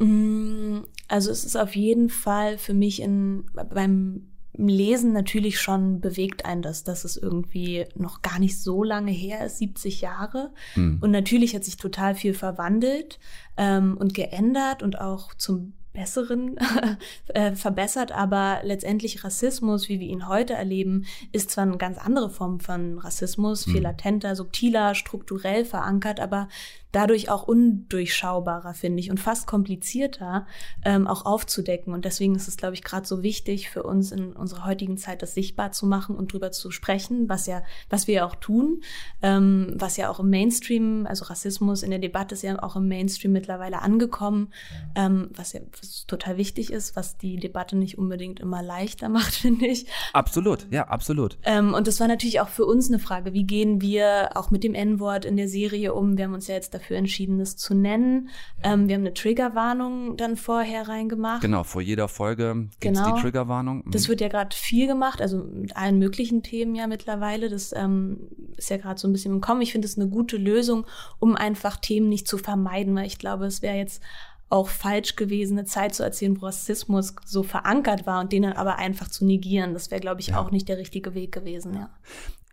Mm, 0.05 0.85
also 1.09 1.31
es 1.31 1.45
ist 1.45 1.57
auf 1.57 1.77
jeden 1.77 2.09
Fall 2.09 2.59
für 2.59 2.75
mich 2.75 3.01
in, 3.01 3.47
beim 3.53 4.31
Lesen 4.53 5.13
natürlich 5.13 5.61
schon 5.61 6.01
bewegt 6.01 6.45
einen 6.45 6.63
das, 6.63 6.83
dass 6.85 7.05
es 7.05 7.17
irgendwie 7.17 7.87
noch 7.95 8.21
gar 8.23 8.39
nicht 8.39 8.61
so 8.61 8.83
lange 8.83 9.13
her 9.13 9.47
ist, 9.47 9.59
70 9.59 10.01
Jahre. 10.01 10.53
Mhm. 10.75 10.99
Und 11.01 11.11
natürlich 11.11 11.55
hat 11.55 11.65
sich 11.65 11.77
total 11.77 12.15
viel 12.15 12.35
verwandelt 12.35 13.21
ähm, 13.57 13.97
und 13.97 14.13
geändert 14.13 14.83
und 14.83 15.01
auch 15.01 15.35
zum 15.35 15.75
Besseren 15.93 16.57
äh, 17.29 17.53
verbessert, 17.53 18.13
aber 18.13 18.61
letztendlich 18.63 19.25
Rassismus, 19.25 19.89
wie 19.89 20.01
wir 20.01 20.09
ihn 20.09 20.29
heute 20.29 20.55
erleben, 20.55 21.07
ist 21.33 21.51
zwar 21.51 21.65
eine 21.65 21.79
ganz 21.79 21.99
andere 21.99 22.31
Form 22.31 22.61
von 22.61 22.99
Rassismus, 22.99 23.65
viel 23.65 23.79
mhm. 23.79 23.83
latenter, 23.83 24.37
subtiler, 24.37 24.95
strukturell 24.95 25.65
verankert, 25.65 26.21
aber 26.21 26.49
dadurch 26.93 27.31
auch 27.31 27.45
undurchschaubarer, 27.45 28.75
finde 28.75 29.01
ich, 29.01 29.11
und 29.11 29.21
fast 29.21 29.47
komplizierter 29.47 30.47
ähm, 30.85 31.07
auch 31.07 31.25
aufzudecken. 31.25 31.93
Und 31.93 32.05
deswegen 32.05 32.35
ist 32.35 32.49
es, 32.49 32.57
glaube 32.57 32.75
ich, 32.75 32.83
gerade 32.83 33.07
so 33.07 33.23
wichtig 33.23 33.71
für 33.71 33.83
uns 33.83 34.13
in 34.13 34.33
unserer 34.33 34.65
heutigen 34.65 34.99
Zeit, 34.99 35.23
das 35.23 35.35
sichtbar 35.35 35.73
zu 35.73 35.87
machen 35.87 36.17
und 36.17 36.33
drüber 36.33 36.51
zu 36.51 36.71
sprechen, 36.71 37.29
was 37.29 37.47
ja, 37.47 37.63
was 37.89 38.07
wir 38.07 38.15
ja 38.15 38.27
auch 38.27 38.35
tun, 38.35 38.83
ähm, 39.23 39.75
was 39.77 39.97
ja 39.97 40.11
auch 40.11 40.21
im 40.21 40.31
Mainstream, 40.31 41.07
also 41.07 41.27
Rassismus 41.27 41.83
in 41.83 41.91
der 41.91 41.99
Debatte 42.01 42.35
ist 42.35 42.43
ja 42.43 42.61
auch 42.63 42.77
im 42.77 42.89
Mainstream 42.89 43.33
mittlerweile 43.33 43.83
angekommen, 43.83 44.53
ähm, 44.95 45.31
was 45.35 45.53
ja 45.53 45.61
was 45.81 46.07
total 46.07 46.37
wichtig 46.37 46.73
ist, 46.73 46.97
was 46.97 47.17
die 47.17 47.37
Debatte 47.37 47.77
nicht 47.77 47.99
unbedingt 47.99 48.41
immer 48.41 48.63
leichter 48.63 49.09
macht, 49.09 49.35
finde 49.35 49.67
ich. 49.67 49.87
Absolut, 50.13 50.67
ja, 50.71 50.89
absolut. 50.89 51.39
Ähm, 51.45 51.75
und 51.75 51.87
das 51.87 52.01
war 52.01 52.09
natürlich 52.09 52.41
auch 52.41 52.49
für 52.49 52.65
uns 52.65 52.89
eine 52.89 52.99
Frage, 52.99 53.33
wie 53.33 53.45
gehen 53.45 53.81
wir 53.81 54.31
auch 54.35 54.51
mit 54.51 54.65
dem 54.65 54.75
N-Wort 54.75 55.25
in 55.25 55.37
der 55.37 55.49
Serie 55.49 55.95
um? 55.95 56.17
Wir 56.17 56.25
haben 56.25 56.35
uns 56.35 56.49
ja 56.49 56.55
jetzt 56.55 56.75
dafür 56.75 56.80
entschieden, 56.89 57.41
es 57.41 57.57
zu 57.57 57.75
nennen. 57.75 58.31
Ähm, 58.63 58.89
wir 58.89 58.95
haben 58.95 59.03
eine 59.03 59.15
Triggerwarnung 59.15 60.17
dann 60.17 60.37
vorher 60.37 60.89
reingemacht. 60.89 61.43
Genau, 61.43 61.65
vor 61.65 61.83
jeder 61.83 62.09
Folge 62.09 62.69
gibt 62.81 62.97
es 62.97 63.03
genau. 63.03 63.15
die 63.15 63.21
Triggerwarnung. 63.21 63.83
Mhm. 63.85 63.91
Das 63.91 64.09
wird 64.09 64.21
ja 64.21 64.29
gerade 64.29 64.55
viel 64.57 64.87
gemacht, 64.87 65.21
also 65.21 65.45
mit 65.45 65.77
allen 65.77 65.99
möglichen 65.99 66.43
Themen 66.43 66.75
ja 66.75 66.87
mittlerweile. 66.87 67.49
Das 67.49 67.73
ähm, 67.73 68.29
ist 68.57 68.71
ja 68.71 68.77
gerade 68.77 69.01
so 69.01 69.09
ein 69.09 69.13
bisschen 69.13 69.35
im 69.35 69.41
Kommen. 69.41 69.63
Ich 69.63 69.73
finde 69.73 69.87
es 69.87 69.99
eine 69.99 70.09
gute 70.09 70.37
Lösung, 70.37 70.87
um 71.19 71.37
einfach 71.37 71.77
Themen 71.77 72.09
nicht 72.09 72.27
zu 72.27 72.39
vermeiden, 72.39 72.95
weil 72.95 73.07
ich 73.07 73.19
glaube, 73.19 73.47
es 73.47 73.63
wäre 73.63 73.77
jetzt 73.77 74.03
auch 74.51 74.69
falsch 74.69 75.15
gewesen, 75.17 75.59
eine 75.59 75.67
Zeit 75.67 75.95
zu 75.95 76.03
erzählen, 76.03 76.41
wo 76.41 76.47
Rassismus 76.47 77.15
so 77.25 77.43
verankert 77.43 78.07
war 78.07 78.21
und 78.21 78.33
den 78.33 78.43
dann 78.43 78.53
aber 78.55 78.77
einfach 78.77 79.09
zu 79.09 79.25
negieren. 79.25 79.73
Das 79.73 79.91
wäre, 79.91 80.01
glaube 80.01 80.21
ich, 80.21 80.29
ja. 80.29 80.41
auch 80.41 80.51
nicht 80.51 80.69
der 80.69 80.77
richtige 80.77 81.15
Weg 81.15 81.33
gewesen, 81.33 81.75
ja. 81.75 81.91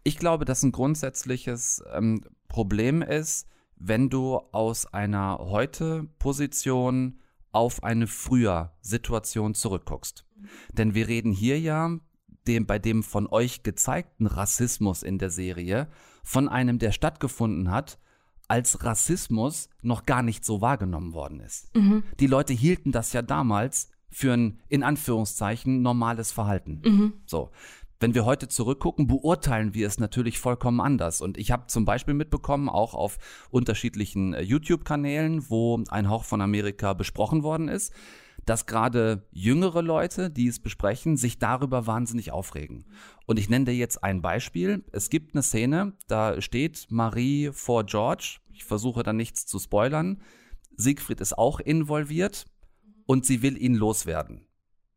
Ich 0.04 0.18
glaube, 0.18 0.46
dass 0.46 0.64
ein 0.64 0.72
grundsätzliches 0.72 1.84
ähm, 1.94 2.22
Problem 2.48 3.02
ist, 3.02 3.48
wenn 3.80 4.10
du 4.10 4.38
aus 4.52 4.86
einer 4.86 5.38
heute 5.40 6.08
Position 6.20 7.20
auf 7.52 7.84
eine 7.84 8.08
früher 8.08 8.74
Situation 8.82 9.54
zurückguckst. 9.54 10.26
Denn 10.74 10.94
wir 10.94 11.08
reden 11.08 11.32
hier 11.32 11.60
ja 11.60 11.98
dem, 12.48 12.66
bei 12.66 12.80
dem 12.80 13.04
von 13.04 13.28
euch 13.28 13.64
gezeigten 13.64 14.26
Rassismus 14.26 15.04
in 15.04 15.18
der 15.18 15.30
Serie 15.30 15.88
von 16.24 16.48
einem, 16.50 16.80
der 16.80 16.92
stattgefunden 16.92 17.72
hat, 17.72 18.00
als 18.48 18.84
Rassismus 18.84 19.70
noch 19.82 20.06
gar 20.06 20.22
nicht 20.22 20.46
so 20.46 20.62
wahrgenommen 20.62 21.14
worden 21.14 21.40
ist. 21.42 21.76
Mhm. 21.76 22.04
Die 22.20 22.28
Leute 22.28 22.54
hielten 22.54 22.92
das 22.92 23.12
ja 23.14 23.22
damals 23.22 23.90
für 24.10 24.34
ein 24.34 24.60
in 24.70 24.84
Anführungszeichen 24.84 25.82
normales 25.82 26.32
Verhalten. 26.32 26.82
Mhm. 26.86 27.14
So 27.26 27.52
wenn 28.00 28.14
wir 28.14 28.26
heute 28.26 28.48
zurückgucken, 28.48 29.08
beurteilen 29.08 29.74
wir 29.74 29.88
es 29.88 30.00
natürlich 30.00 30.40
vollkommen 30.40 30.82
anders. 30.82 31.22
Und 31.22 31.38
ich 31.38 31.52
habe 31.52 31.68
zum 31.68 31.86
Beispiel 31.86 32.14
mitbekommen, 32.14 32.70
auch 32.70 32.94
auf 32.94 33.18
unterschiedlichen 33.50 34.34
äh, 34.34 34.42
YouTube-Kanälen, 34.42 35.50
wo 35.50 35.82
ein 35.90 36.10
Hauch 36.10 36.24
von 36.24 36.42
Amerika 36.42 36.94
besprochen 36.94 37.44
worden 37.44 37.68
ist, 37.68 37.94
dass 38.46 38.66
gerade 38.66 39.28
jüngere 39.32 39.82
Leute, 39.82 40.30
die 40.30 40.48
es 40.48 40.60
besprechen, 40.60 41.18
sich 41.18 41.40
darüber 41.40 41.88
wahnsinnig 41.88 42.32
aufregen. 42.32 42.86
Und 43.26 43.40
ich 43.40 43.50
nenne 43.50 43.66
dir 43.66 43.76
jetzt 43.76 44.04
ein 44.04 44.22
Beispiel. 44.22 44.86
Es 44.92 45.10
gibt 45.10 45.36
eine 45.36 45.44
Szene, 45.44 45.94
da 46.08 46.40
steht 46.40 46.88
Marie 46.90 47.50
vor 47.52 47.84
George. 47.84 48.38
Ich 48.54 48.64
versuche 48.64 49.04
da 49.04 49.12
nichts 49.12 49.46
zu 49.46 49.60
spoilern. 49.60 50.22
Siegfried 50.78 51.20
ist 51.20 51.38
auch 51.38 51.60
involviert 51.60 52.46
und 53.06 53.26
sie 53.26 53.42
will 53.42 53.58
ihn 53.58 53.76
loswerden. 53.76 54.48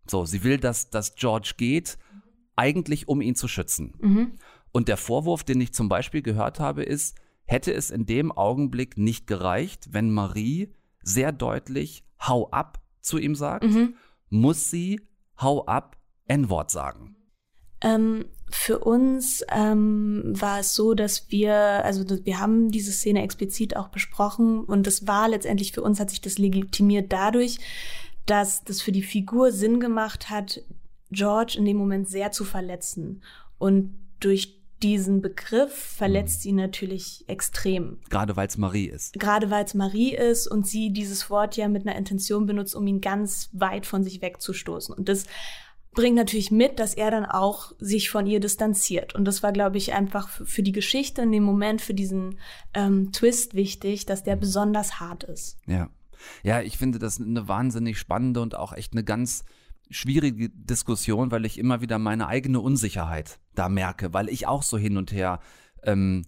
So, 0.07 0.27
sie 0.27 0.45
will, 0.45 0.59
dass, 0.59 0.91
dass 0.91 1.15
George 1.15 1.55
geht 1.57 1.99
eigentlich 2.57 3.09
um 3.09 3.21
ihn 3.21 3.35
zu 3.35 3.49
schützen. 3.49 3.95
Mhm. 4.01 4.33
Und 4.73 4.89
der 4.89 4.97
Vorwurf, 4.97 5.45
den 5.45 5.61
ich 5.61 5.73
zum 5.73 5.89
Beispiel 5.89 6.23
gehört 6.23 6.61
habe, 6.61 6.83
ist, 6.83 7.17
hätte 7.45 7.73
es 7.73 7.91
in 7.91 8.07
dem 8.07 8.31
Augenblick 8.31 8.97
nicht 8.97 9.27
gereicht, 9.27 9.89
wenn 9.93 10.11
Marie 10.11 10.73
sehr 11.03 11.33
deutlich 11.33 12.05
Hau 12.21 12.49
ab 12.51 12.81
zu 13.01 13.19
ihm 13.19 13.35
sagt, 13.35 13.65
mhm. 13.65 13.95
muss 14.29 14.71
sie 14.71 15.01
Hau 15.41 15.65
ab 15.65 15.97
N-Wort 16.27 16.71
sagen. 16.71 17.17
Ähm, 17.81 18.27
für 18.51 18.81
uns 18.81 19.43
ähm, 19.51 20.23
war 20.27 20.61
es 20.61 20.75
so, 20.75 20.95
dass 20.95 21.31
wir, 21.31 21.55
also 21.55 22.05
wir 22.25 22.39
haben 22.39 22.71
diese 22.71 22.93
Szene 22.93 23.23
explizit 23.23 23.77
auch 23.77 23.89
besprochen 23.89 24.65
und 24.65 24.87
das 24.87 25.07
war 25.07 25.29
letztendlich 25.29 25.73
für 25.73 25.83
uns, 25.83 25.99
hat 25.99 26.11
sich 26.11 26.21
das 26.21 26.37
legitimiert 26.39 27.13
dadurch, 27.13 27.59
dass 28.27 28.65
das 28.65 28.83
für 28.83 28.93
die 28.93 29.03
Figur 29.03 29.51
Sinn 29.51 29.81
gemacht 29.81 30.31
hat, 30.31 30.63
George 31.11 31.55
in 31.59 31.65
dem 31.65 31.77
Moment 31.77 32.09
sehr 32.09 32.33
zu 32.33 32.45
verletzen. 32.45 33.23
Und 33.59 33.95
durch 34.21 34.61
diesen 34.83 35.21
Begriff 35.21 35.75
verletzt 35.75 36.41
mhm. 36.41 36.43
sie 36.43 36.53
natürlich 36.53 37.25
extrem. 37.27 37.99
Gerade 38.09 38.37
weil 38.37 38.49
es 38.49 38.57
Marie 38.57 38.87
ist. 38.87 39.13
Gerade 39.15 39.51
weil 39.51 39.65
es 39.65 39.75
Marie 39.75 40.15
ist 40.15 40.47
und 40.47 40.67
sie 40.67 40.93
dieses 40.93 41.29
Wort 41.31 41.57
ja 41.57 41.69
mit 41.69 41.87
einer 41.87 41.97
Intention 41.97 42.47
benutzt, 42.47 42.75
um 42.75 42.87
ihn 42.87 43.01
ganz 43.01 43.51
weit 43.53 43.87
von 43.87 44.05
sich 44.05 44.23
wegzustoßen. 44.23 44.95
Und 44.95 45.09
das 45.09 45.27
bringt 45.93 46.17
natürlich 46.17 46.51
mit, 46.51 46.79
dass 46.79 46.95
er 46.95 47.11
dann 47.11 47.27
auch 47.27 47.73
sich 47.79 48.11
von 48.11 48.27
ihr 48.27 48.41
distanziert. 48.41 49.15
Und 49.15 49.25
das 49.25 49.43
war, 49.43 49.53
glaube 49.53 49.77
ich, 49.77 49.93
einfach 49.93 50.29
für 50.29 50.63
die 50.63 50.73
Geschichte 50.73 51.23
in 51.23 51.33
dem 51.33 51.43
Moment, 51.43 51.81
für 51.81 51.95
diesen 51.95 52.39
ähm, 52.75 53.13
Twist 53.13 53.55
wichtig, 53.55 54.07
dass 54.07 54.23
der 54.23 54.37
besonders 54.37 55.01
hart 55.01 55.25
ist. 55.25 55.59
Ja. 55.67 55.91
Ja, 56.43 56.61
ich 56.61 56.77
finde 56.77 56.99
das 56.99 57.19
eine 57.19 57.49
wahnsinnig 57.49 57.99
spannende 57.99 58.43
und 58.43 58.55
auch 58.55 58.75
echt 58.75 58.93
eine 58.93 59.03
ganz 59.03 59.43
schwierige 59.91 60.51
Diskussion, 60.51 61.31
weil 61.31 61.45
ich 61.45 61.59
immer 61.59 61.81
wieder 61.81 61.99
meine 61.99 62.29
eigene 62.29 62.61
Unsicherheit 62.61 63.41
da 63.55 63.69
merke, 63.69 64.13
weil 64.15 64.29
ich 64.29 64.47
auch 64.47 64.63
so 64.63 64.79
hin 64.79 64.97
und 64.97 65.13
her 65.13 65.41
ähm, 65.83 66.25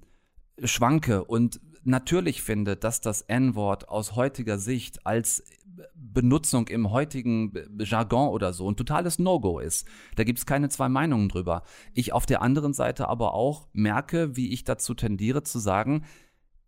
schwanke 0.63 1.25
und 1.25 1.61
natürlich 1.85 2.43
finde, 2.43 2.77
dass 2.77 3.01
das 3.01 3.23
N-Wort 3.23 3.89
aus 3.89 4.15
heutiger 4.15 4.59
Sicht 4.59 5.07
als 5.07 5.43
Benutzung 5.95 6.69
im 6.69 6.91
heutigen 6.91 7.53
Jargon 7.79 8.29
oder 8.29 8.53
so 8.53 8.71
ein 8.71 8.77
totales 8.77 9.19
No-Go 9.19 9.59
ist. 9.59 9.87
Da 10.17 10.25
gibt 10.25 10.39
es 10.39 10.47
keine 10.47 10.69
zwei 10.69 10.89
Meinungen 10.89 11.29
drüber. 11.29 11.63
Ich 11.95 12.13
auf 12.13 12.27
der 12.27 12.43
anderen 12.43 12.75
Seite 12.75 13.09
aber 13.09 13.35
auch 13.35 13.69
merke, 13.73 14.37
wie 14.37 14.53
ich 14.53 14.65
dazu 14.65 14.95
tendiere 14.95 15.43
zu 15.43 15.59
sagen, 15.59 16.05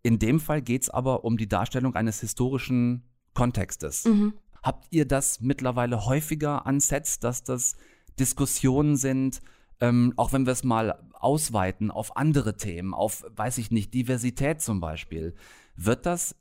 in 0.01 0.19
dem 0.19 0.39
Fall 0.39 0.61
geht 0.61 0.83
es 0.83 0.89
aber 0.89 1.23
um 1.23 1.37
die 1.37 1.47
Darstellung 1.47 1.95
eines 1.95 2.19
historischen 2.19 3.03
Kontextes. 3.33 4.05
Mhm. 4.05 4.33
Habt 4.65 4.87
ihr 4.89 5.07
das 5.07 5.41
mittlerweile 5.41 6.07
häufiger 6.07 6.65
an 6.65 6.79
Sets, 6.79 7.19
dass 7.19 7.43
das 7.43 7.75
Diskussionen 8.17 8.97
sind, 8.97 9.39
ähm, 9.79 10.13
auch 10.15 10.33
wenn 10.33 10.47
wir 10.47 10.53
es 10.53 10.63
mal 10.63 11.07
ausweiten 11.13 11.91
auf 11.91 12.17
andere 12.17 12.57
Themen, 12.57 12.95
auf, 12.95 13.23
weiß 13.29 13.59
ich 13.59 13.69
nicht, 13.69 13.93
Diversität 13.93 14.61
zum 14.61 14.79
Beispiel, 14.79 15.35
wird 15.75 16.07
das 16.07 16.35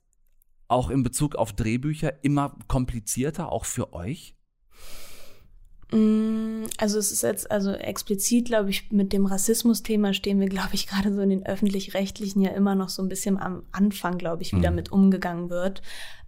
auch 0.69 0.89
in 0.89 1.03
Bezug 1.03 1.37
auf 1.37 1.53
Drehbücher 1.53 2.25
immer 2.25 2.57
komplizierter, 2.67 3.53
auch 3.53 3.67
für 3.67 3.93
euch? 3.93 4.35
Mm, 5.91 6.65
also 6.79 6.99
es 6.99 7.13
ist 7.13 7.23
jetzt, 7.23 7.51
also 7.51 7.73
explizit, 7.73 8.47
glaube 8.47 8.71
ich, 8.71 8.91
mit 8.91 9.13
dem 9.13 9.27
Rassismus-Thema 9.27 10.15
stehen 10.15 10.41
wir, 10.41 10.49
glaube 10.49 10.75
ich, 10.75 10.87
gerade 10.89 11.15
so 11.15 11.21
in 11.21 11.31
den 11.31 11.47
öffentlich-rechtlichen 11.47 12.43
ja 12.43 12.51
immer 12.51 12.75
noch 12.75 12.89
so 12.89 13.03
ein 13.03 13.09
bisschen 13.09 13.39
am 13.39 13.65
Anfang, 13.73 14.19
glaube 14.19 14.43
ich, 14.43 14.53
wie 14.53 14.57
mhm. 14.57 14.63
damit 14.63 14.93
umgegangen 14.93 15.51
wird. 15.51 15.83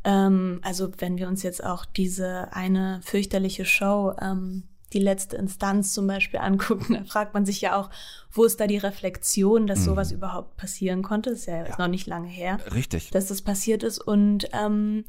Ähm, 0.04 0.60
also 0.62 0.90
wenn 0.98 1.18
wir 1.18 1.28
uns 1.28 1.42
jetzt 1.42 1.64
auch 1.64 1.84
diese 1.84 2.52
eine 2.52 3.00
fürchterliche 3.02 3.64
Show 3.64 4.12
ähm, 4.20 4.64
die 4.92 4.98
letzte 4.98 5.36
Instanz 5.36 5.92
zum 5.92 6.06
Beispiel 6.06 6.40
angucken, 6.40 6.94
da 6.94 7.04
fragt 7.04 7.34
man 7.34 7.44
sich 7.44 7.60
ja 7.60 7.76
auch, 7.76 7.90
wo 8.30 8.44
ist 8.44 8.60
da 8.60 8.66
die 8.66 8.78
Reflexion, 8.78 9.66
dass 9.66 9.80
mhm. 9.80 9.84
sowas 9.84 10.12
überhaupt 10.12 10.56
passieren 10.56 11.02
konnte? 11.02 11.30
Das 11.30 11.40
ist 11.40 11.46
ja, 11.46 11.66
ja, 11.66 11.74
noch 11.78 11.88
nicht 11.88 12.06
lange 12.06 12.28
her. 12.28 12.58
Richtig. 12.74 13.10
Dass 13.10 13.26
das 13.26 13.42
passiert 13.42 13.82
ist 13.82 13.98
und 13.98 14.48
ähm, 14.52 15.04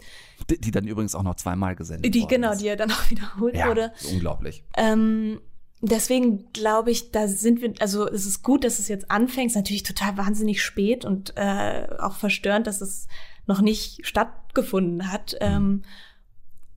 die, 0.50 0.60
die, 0.60 0.72
dann 0.72 0.88
übrigens 0.88 1.16
auch 1.16 1.24
noch 1.24 1.36
zweimal 1.36 1.76
gesendet 1.76 2.14
die, 2.14 2.28
Genau, 2.28 2.56
die 2.56 2.66
ja 2.66 2.76
dann 2.76 2.92
auch 2.92 3.10
wiederholt 3.10 3.56
ja, 3.56 3.68
wurde. 3.68 3.92
Unglaublich. 4.12 4.64
Ähm, 4.76 5.40
deswegen 5.82 6.52
glaube 6.54 6.92
ich, 6.92 7.12
da 7.12 7.28
sind 7.28 7.62
wir, 7.62 7.74
also 7.80 8.08
es 8.08 8.26
ist 8.26 8.44
gut, 8.44 8.64
dass 8.64 8.80
es 8.80 8.88
jetzt 8.88 9.12
anfängt. 9.12 9.48
Es 9.48 9.54
ist 9.54 9.62
natürlich 9.62 9.84
total 9.84 10.18
wahnsinnig 10.18 10.64
spät 10.64 11.06
und 11.06 11.34
äh, 11.36 11.88
auch 12.00 12.16
verstörend, 12.16 12.68
dass 12.68 12.82
es 12.82 13.08
noch 13.46 13.62
nicht 13.62 14.06
stattgefunden 14.06 15.12
hat. 15.12 15.34
Mhm. 15.34 15.38
Ähm, 15.42 15.82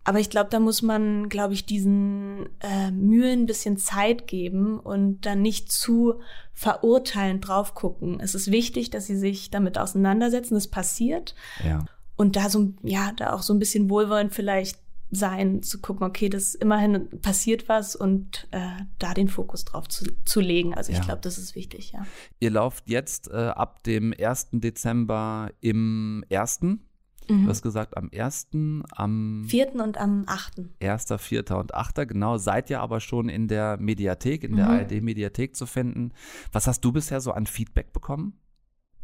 aber 0.04 0.18
ich 0.18 0.30
glaube, 0.30 0.50
da 0.50 0.60
muss 0.60 0.82
man, 0.82 1.28
glaube 1.28 1.54
ich, 1.54 1.66
diesen 1.66 2.48
äh, 2.60 2.90
Mühen 2.90 3.40
ein 3.40 3.46
bisschen 3.46 3.76
Zeit 3.76 4.26
geben 4.26 4.78
und 4.78 5.26
dann 5.26 5.42
nicht 5.42 5.70
zu 5.70 6.20
verurteilend 6.54 7.46
drauf 7.46 7.74
gucken. 7.74 8.18
Es 8.20 8.34
ist 8.34 8.50
wichtig, 8.50 8.90
dass 8.90 9.06
sie 9.06 9.16
sich 9.16 9.50
damit 9.50 9.78
auseinandersetzen. 9.78 10.54
Das 10.54 10.68
passiert. 10.68 11.34
Ja. 11.64 11.84
Und 12.16 12.36
da 12.36 12.48
so, 12.48 12.72
ja, 12.82 13.12
da 13.16 13.32
auch 13.34 13.42
so 13.42 13.52
ein 13.52 13.58
bisschen 13.58 13.90
wohlwollend 13.90 14.34
vielleicht 14.34 14.78
sein, 15.10 15.62
zu 15.62 15.80
gucken, 15.80 16.06
okay, 16.06 16.28
das 16.28 16.54
immerhin 16.54 17.08
passiert 17.20 17.68
was 17.68 17.96
und 17.96 18.46
äh, 18.52 18.60
da 18.98 19.12
den 19.12 19.28
Fokus 19.28 19.64
drauf 19.64 19.88
zu, 19.88 20.04
zu 20.24 20.40
legen. 20.40 20.74
Also 20.74 20.92
ich 20.92 20.98
ja. 20.98 21.04
glaube, 21.04 21.20
das 21.22 21.36
ist 21.36 21.54
wichtig, 21.54 21.92
ja. 21.92 22.06
Ihr 22.38 22.50
lauft 22.50 22.88
jetzt 22.88 23.28
äh, 23.28 23.34
ab 23.48 23.82
dem 23.82 24.14
1. 24.18 24.48
Dezember 24.52 25.50
im 25.60 26.24
ersten 26.28 26.86
Mhm. 27.30 27.44
Du 27.44 27.50
hast 27.50 27.62
gesagt, 27.62 27.96
am 27.96 28.10
1., 28.14 28.48
am 28.92 29.44
4. 29.46 29.74
und 29.76 29.98
am 29.98 30.24
8. 30.26 30.62
1., 30.82 31.06
4. 31.16 31.50
und 31.56 31.74
8. 31.74 32.08
Genau, 32.08 32.38
seid 32.38 32.70
ihr 32.70 32.80
aber 32.80 33.00
schon 33.00 33.28
in 33.28 33.48
der 33.48 33.78
Mediathek, 33.78 34.44
in 34.44 34.56
der 34.56 34.66
mhm. 34.66 34.80
ARD-Mediathek 34.80 35.56
zu 35.56 35.66
finden. 35.66 36.12
Was 36.52 36.66
hast 36.66 36.84
du 36.84 36.92
bisher 36.92 37.20
so 37.20 37.32
an 37.32 37.46
Feedback 37.46 37.92
bekommen? 37.92 38.34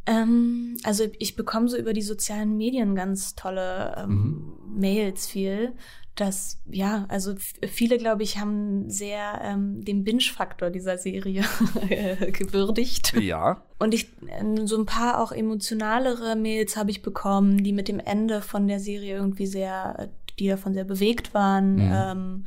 Ähm, 0.06 0.76
also 0.84 1.04
ich 1.18 1.36
bekomme 1.36 1.68
so 1.68 1.76
über 1.76 1.92
die 1.92 2.02
sozialen 2.02 2.56
Medien 2.56 2.94
ganz 2.94 3.34
tolle 3.34 3.96
ähm, 3.98 4.10
mhm. 4.10 4.80
Mails 4.80 5.26
viel 5.26 5.74
dass, 6.16 6.60
ja, 6.66 7.04
also 7.08 7.34
viele, 7.68 7.98
glaube 7.98 8.22
ich, 8.22 8.38
haben 8.38 8.90
sehr 8.90 9.40
ähm, 9.42 9.84
den 9.84 10.02
Binge-Faktor 10.02 10.70
dieser 10.70 10.98
Serie 10.98 11.44
gewürdigt. 12.32 13.14
Ja. 13.20 13.62
Und 13.78 13.92
ich, 13.92 14.08
äh, 14.26 14.66
so 14.66 14.78
ein 14.78 14.86
paar 14.86 15.20
auch 15.20 15.30
emotionalere 15.30 16.34
Mails 16.34 16.76
habe 16.76 16.90
ich 16.90 17.02
bekommen, 17.02 17.62
die 17.62 17.72
mit 17.72 17.88
dem 17.88 18.00
Ende 18.00 18.40
von 18.40 18.66
der 18.66 18.80
Serie 18.80 19.16
irgendwie 19.16 19.46
sehr, 19.46 20.08
die 20.38 20.48
davon 20.48 20.72
sehr 20.72 20.84
bewegt 20.84 21.34
waren. 21.34 21.74
Mhm. 21.74 21.92
Ähm, 21.92 22.44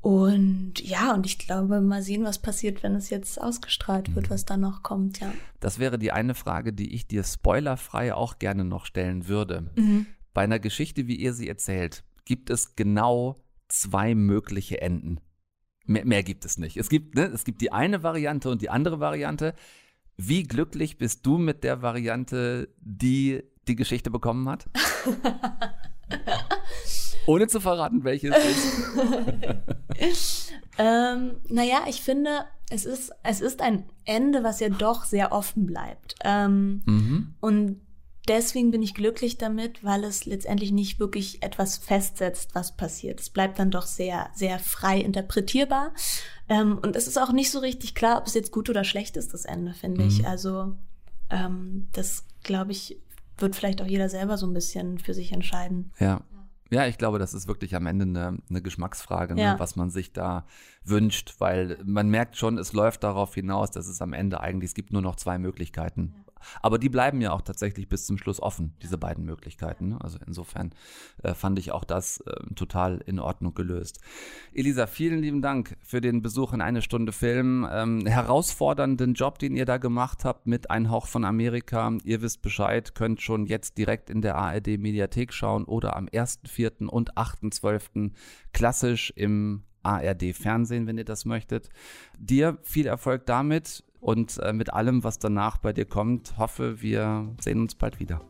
und 0.00 0.80
ja, 0.80 1.14
und 1.14 1.26
ich 1.26 1.38
glaube, 1.38 1.80
mal 1.80 2.02
sehen, 2.02 2.24
was 2.24 2.38
passiert, 2.38 2.82
wenn 2.82 2.94
es 2.94 3.10
jetzt 3.10 3.40
ausgestrahlt 3.40 4.14
wird, 4.14 4.26
mhm. 4.26 4.34
was 4.34 4.44
da 4.44 4.56
noch 4.56 4.82
kommt, 4.82 5.20
ja. 5.20 5.32
Das 5.60 5.78
wäre 5.78 5.98
die 5.98 6.12
eine 6.12 6.34
Frage, 6.34 6.72
die 6.72 6.94
ich 6.94 7.06
dir 7.06 7.24
spoilerfrei 7.24 8.14
auch 8.14 8.38
gerne 8.38 8.64
noch 8.64 8.86
stellen 8.86 9.26
würde. 9.28 9.70
Mhm. 9.76 10.06
Bei 10.34 10.42
einer 10.42 10.58
Geschichte, 10.58 11.06
wie 11.06 11.16
ihr 11.16 11.34
sie 11.34 11.48
erzählt, 11.48 12.04
gibt 12.24 12.50
es 12.50 12.76
genau 12.76 13.44
zwei 13.68 14.14
mögliche 14.14 14.80
Enden. 14.80 15.20
Mehr, 15.84 16.04
mehr 16.04 16.22
gibt 16.22 16.44
es 16.44 16.58
nicht. 16.58 16.76
Es 16.76 16.88
gibt, 16.88 17.14
ne, 17.14 17.26
es 17.26 17.44
gibt 17.44 17.60
die 17.60 17.72
eine 17.72 18.02
Variante 18.02 18.50
und 18.50 18.62
die 18.62 18.70
andere 18.70 19.00
Variante. 19.00 19.54
Wie 20.16 20.44
glücklich 20.44 20.98
bist 20.98 21.26
du 21.26 21.38
mit 21.38 21.64
der 21.64 21.82
Variante, 21.82 22.68
die 22.78 23.42
die 23.66 23.76
Geschichte 23.76 24.10
bekommen 24.10 24.48
hat? 24.48 24.68
Ohne 27.26 27.46
zu 27.46 27.60
verraten, 27.60 28.04
welches 28.04 28.34
ist. 29.96 29.98
ähm, 30.78 31.36
naja, 31.48 31.84
ich 31.88 32.02
finde, 32.02 32.44
es 32.70 32.84
ist, 32.84 33.12
es 33.22 33.40
ist 33.40 33.62
ein 33.62 33.84
Ende, 34.04 34.42
was 34.42 34.60
ja 34.60 34.68
doch 34.68 35.04
sehr 35.04 35.32
offen 35.32 35.66
bleibt. 35.66 36.16
Ähm, 36.24 36.82
mhm. 36.84 37.34
Und 37.40 37.80
deswegen 38.28 38.70
bin 38.70 38.82
ich 38.82 38.94
glücklich 38.94 39.38
damit, 39.38 39.82
weil 39.84 40.04
es 40.04 40.26
letztendlich 40.26 40.72
nicht 40.72 41.00
wirklich 41.00 41.42
etwas 41.42 41.78
festsetzt, 41.78 42.54
was 42.54 42.76
passiert. 42.76 43.20
Es 43.20 43.30
bleibt 43.30 43.58
dann 43.58 43.70
doch 43.70 43.86
sehr, 43.86 44.30
sehr 44.34 44.58
frei 44.58 45.00
interpretierbar. 45.00 45.92
Ähm, 46.48 46.78
und 46.82 46.96
es 46.96 47.06
ist 47.06 47.18
auch 47.18 47.32
nicht 47.32 47.50
so 47.50 47.58
richtig 47.58 47.94
klar, 47.94 48.18
ob 48.18 48.26
es 48.26 48.34
jetzt 48.34 48.52
gut 48.52 48.70
oder 48.70 48.84
schlecht 48.84 49.16
ist, 49.16 49.34
das 49.34 49.44
Ende, 49.44 49.74
finde 49.74 50.02
mhm. 50.02 50.08
ich. 50.08 50.26
Also 50.26 50.76
ähm, 51.30 51.88
das, 51.92 52.24
glaube 52.42 52.72
ich, 52.72 52.98
wird 53.38 53.56
vielleicht 53.56 53.82
auch 53.82 53.86
jeder 53.86 54.08
selber 54.08 54.36
so 54.36 54.46
ein 54.46 54.54
bisschen 54.54 54.98
für 54.98 55.14
sich 55.14 55.32
entscheiden. 55.32 55.92
Ja. 55.98 56.22
Ja, 56.70 56.86
ich 56.86 56.96
glaube, 56.96 57.18
das 57.18 57.34
ist 57.34 57.48
wirklich 57.48 57.76
am 57.76 57.84
Ende 57.84 58.06
eine, 58.06 58.38
eine 58.48 58.62
Geschmacksfrage, 58.62 59.34
ne, 59.34 59.42
ja. 59.42 59.58
was 59.58 59.76
man 59.76 59.90
sich 59.90 60.14
da 60.14 60.46
wünscht, 60.84 61.34
weil 61.38 61.76
man 61.84 62.08
merkt 62.08 62.38
schon, 62.38 62.56
es 62.56 62.72
läuft 62.72 63.04
darauf 63.04 63.34
hinaus, 63.34 63.70
dass 63.70 63.88
es 63.88 64.00
am 64.00 64.14
Ende 64.14 64.40
eigentlich, 64.40 64.70
es 64.70 64.74
gibt 64.74 64.90
nur 64.90 65.02
noch 65.02 65.16
zwei 65.16 65.36
Möglichkeiten. 65.36 66.14
Aber 66.60 66.78
die 66.78 66.88
bleiben 66.88 67.20
ja 67.20 67.32
auch 67.32 67.42
tatsächlich 67.42 67.88
bis 67.88 68.06
zum 68.06 68.18
Schluss 68.18 68.40
offen, 68.40 68.74
diese 68.82 68.98
beiden 68.98 69.24
Möglichkeiten. 69.24 69.88
Ne? 69.88 69.98
Also 70.00 70.18
insofern 70.26 70.74
äh, 71.22 71.34
fand 71.34 71.58
ich 71.58 71.72
auch 71.72 71.84
das 71.84 72.20
äh, 72.20 72.54
total 72.54 73.02
in 73.06 73.18
Ordnung 73.18 73.54
gelöst. 73.54 74.00
Elisa, 74.52 74.86
vielen 74.86 75.20
lieben 75.20 75.42
Dank 75.42 75.76
für 75.82 76.00
den 76.00 76.22
Besuch 76.22 76.52
in 76.52 76.60
eine 76.60 76.82
Stunde 76.82 77.12
Film. 77.12 77.66
Ähm, 77.70 78.06
herausfordernden 78.06 79.14
Job, 79.14 79.38
den 79.38 79.56
ihr 79.56 79.64
da 79.64 79.78
gemacht 79.78 80.24
habt 80.24 80.46
mit 80.46 80.70
Ein 80.70 80.90
Hauch 80.90 81.06
von 81.06 81.24
Amerika. 81.24 81.96
Ihr 82.04 82.22
wisst 82.22 82.42
Bescheid, 82.42 82.94
könnt 82.94 83.20
schon 83.22 83.46
jetzt 83.46 83.78
direkt 83.78 84.10
in 84.10 84.22
der 84.22 84.36
ARD 84.36 84.78
Mediathek 84.78 85.32
schauen 85.32 85.64
oder 85.64 85.96
am 85.96 86.06
1.4. 86.06 86.86
und 86.86 87.14
8.12. 87.14 88.12
klassisch 88.52 89.12
im 89.16 89.64
ARD 89.82 90.34
Fernsehen, 90.34 90.86
wenn 90.86 90.98
ihr 90.98 91.04
das 91.04 91.24
möchtet. 91.24 91.68
Dir 92.18 92.58
viel 92.62 92.86
Erfolg 92.86 93.26
damit 93.26 93.84
und 94.02 94.38
äh, 94.38 94.52
mit 94.52 94.72
allem, 94.72 95.04
was 95.04 95.18
danach 95.18 95.58
bei 95.58 95.72
dir 95.72 95.86
kommt. 95.86 96.36
Hoffe, 96.36 96.82
wir 96.82 97.28
sehen 97.40 97.60
uns 97.60 97.76
bald 97.76 98.00
wieder. 98.00 98.20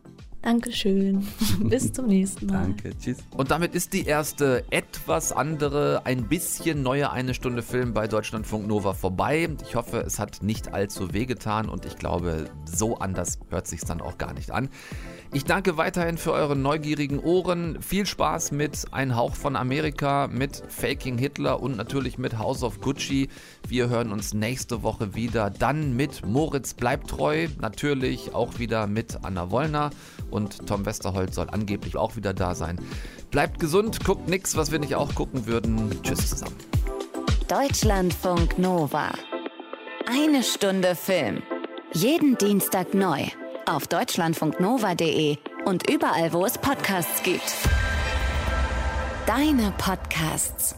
Dankeschön. 0.43 1.25
Bis 1.63 1.93
zum 1.93 2.07
nächsten 2.07 2.47
Mal. 2.47 2.63
Danke, 2.63 2.91
tschüss. 2.99 3.17
Und 3.31 3.49
damit 3.49 3.75
ist 3.75 3.93
die 3.93 4.05
erste 4.05 4.65
etwas 4.71 5.31
andere, 5.31 6.01
ein 6.05 6.27
bisschen 6.27 6.83
neue 6.83 7.11
eine 7.11 7.33
Stunde 7.33 7.61
Film 7.61 7.93
bei 7.93 8.07
Deutschlandfunk 8.07 8.67
Nova 8.67 8.93
vorbei. 8.93 9.49
Ich 9.65 9.75
hoffe, 9.75 9.99
es 10.05 10.19
hat 10.19 10.43
nicht 10.43 10.73
allzu 10.73 11.13
wehgetan 11.13 11.69
und 11.69 11.85
ich 11.85 11.95
glaube, 11.95 12.45
so 12.65 12.97
anders 12.97 13.39
hört 13.49 13.67
sich 13.67 13.81
dann 13.81 14.01
auch 14.01 14.17
gar 14.17 14.33
nicht 14.33 14.51
an. 14.51 14.69
Ich 15.35 15.45
danke 15.45 15.77
weiterhin 15.77 16.19
für 16.19 16.31
eure 16.31 16.55
neugierigen 16.55 17.17
Ohren. 17.17 17.81
Viel 17.81 18.05
Spaß 18.05 18.51
mit 18.51 18.85
Ein 18.91 19.15
Hauch 19.15 19.35
von 19.35 19.55
Amerika, 19.55 20.27
mit 20.27 20.61
Faking 20.67 21.17
Hitler 21.17 21.59
und 21.59 21.75
natürlich 21.75 22.19
mit 22.19 22.37
House 22.37 22.61
of 22.61 22.81
Gucci. 22.81 23.29
Wir 23.67 23.89
hören 23.89 24.11
uns 24.11 24.35
nächste 24.35 24.83
Woche 24.83 25.15
wieder. 25.15 25.49
Dann 25.49 25.95
mit 25.95 26.23
Moritz 26.23 26.75
bleibt 26.75 27.09
treu. 27.09 27.47
Natürlich 27.59 28.35
auch 28.35 28.59
wieder 28.59 28.85
mit 28.85 29.19
Anna 29.23 29.49
Wollner. 29.49 29.89
Und 30.33 30.65
Tom 30.67 30.85
Westerholt 30.85 31.33
soll 31.33 31.47
angeblich 31.51 31.95
auch 31.95 32.15
wieder 32.15 32.33
da 32.33 32.55
sein. 32.55 32.79
Bleibt 33.29 33.59
gesund, 33.59 34.03
guckt 34.03 34.27
nichts, 34.27 34.57
was 34.57 34.71
wir 34.71 34.79
nicht 34.79 34.95
auch 34.95 35.13
gucken 35.13 35.45
würden. 35.45 36.01
Tschüss 36.01 36.29
zusammen. 36.29 36.55
Deutschlandfunk 37.47 38.57
Nova. 38.57 39.11
Eine 40.09 40.41
Stunde 40.41 40.95
Film. 40.95 41.43
Jeden 41.93 42.35
Dienstag 42.37 42.95
neu 42.95 43.27
auf 43.67 43.87
deutschlandfunknova.de 43.87 45.37
und 45.65 45.89
überall, 45.89 46.33
wo 46.33 46.45
es 46.45 46.57
Podcasts 46.57 47.21
gibt. 47.21 47.53
Deine 49.27 49.71
Podcasts. 49.77 50.75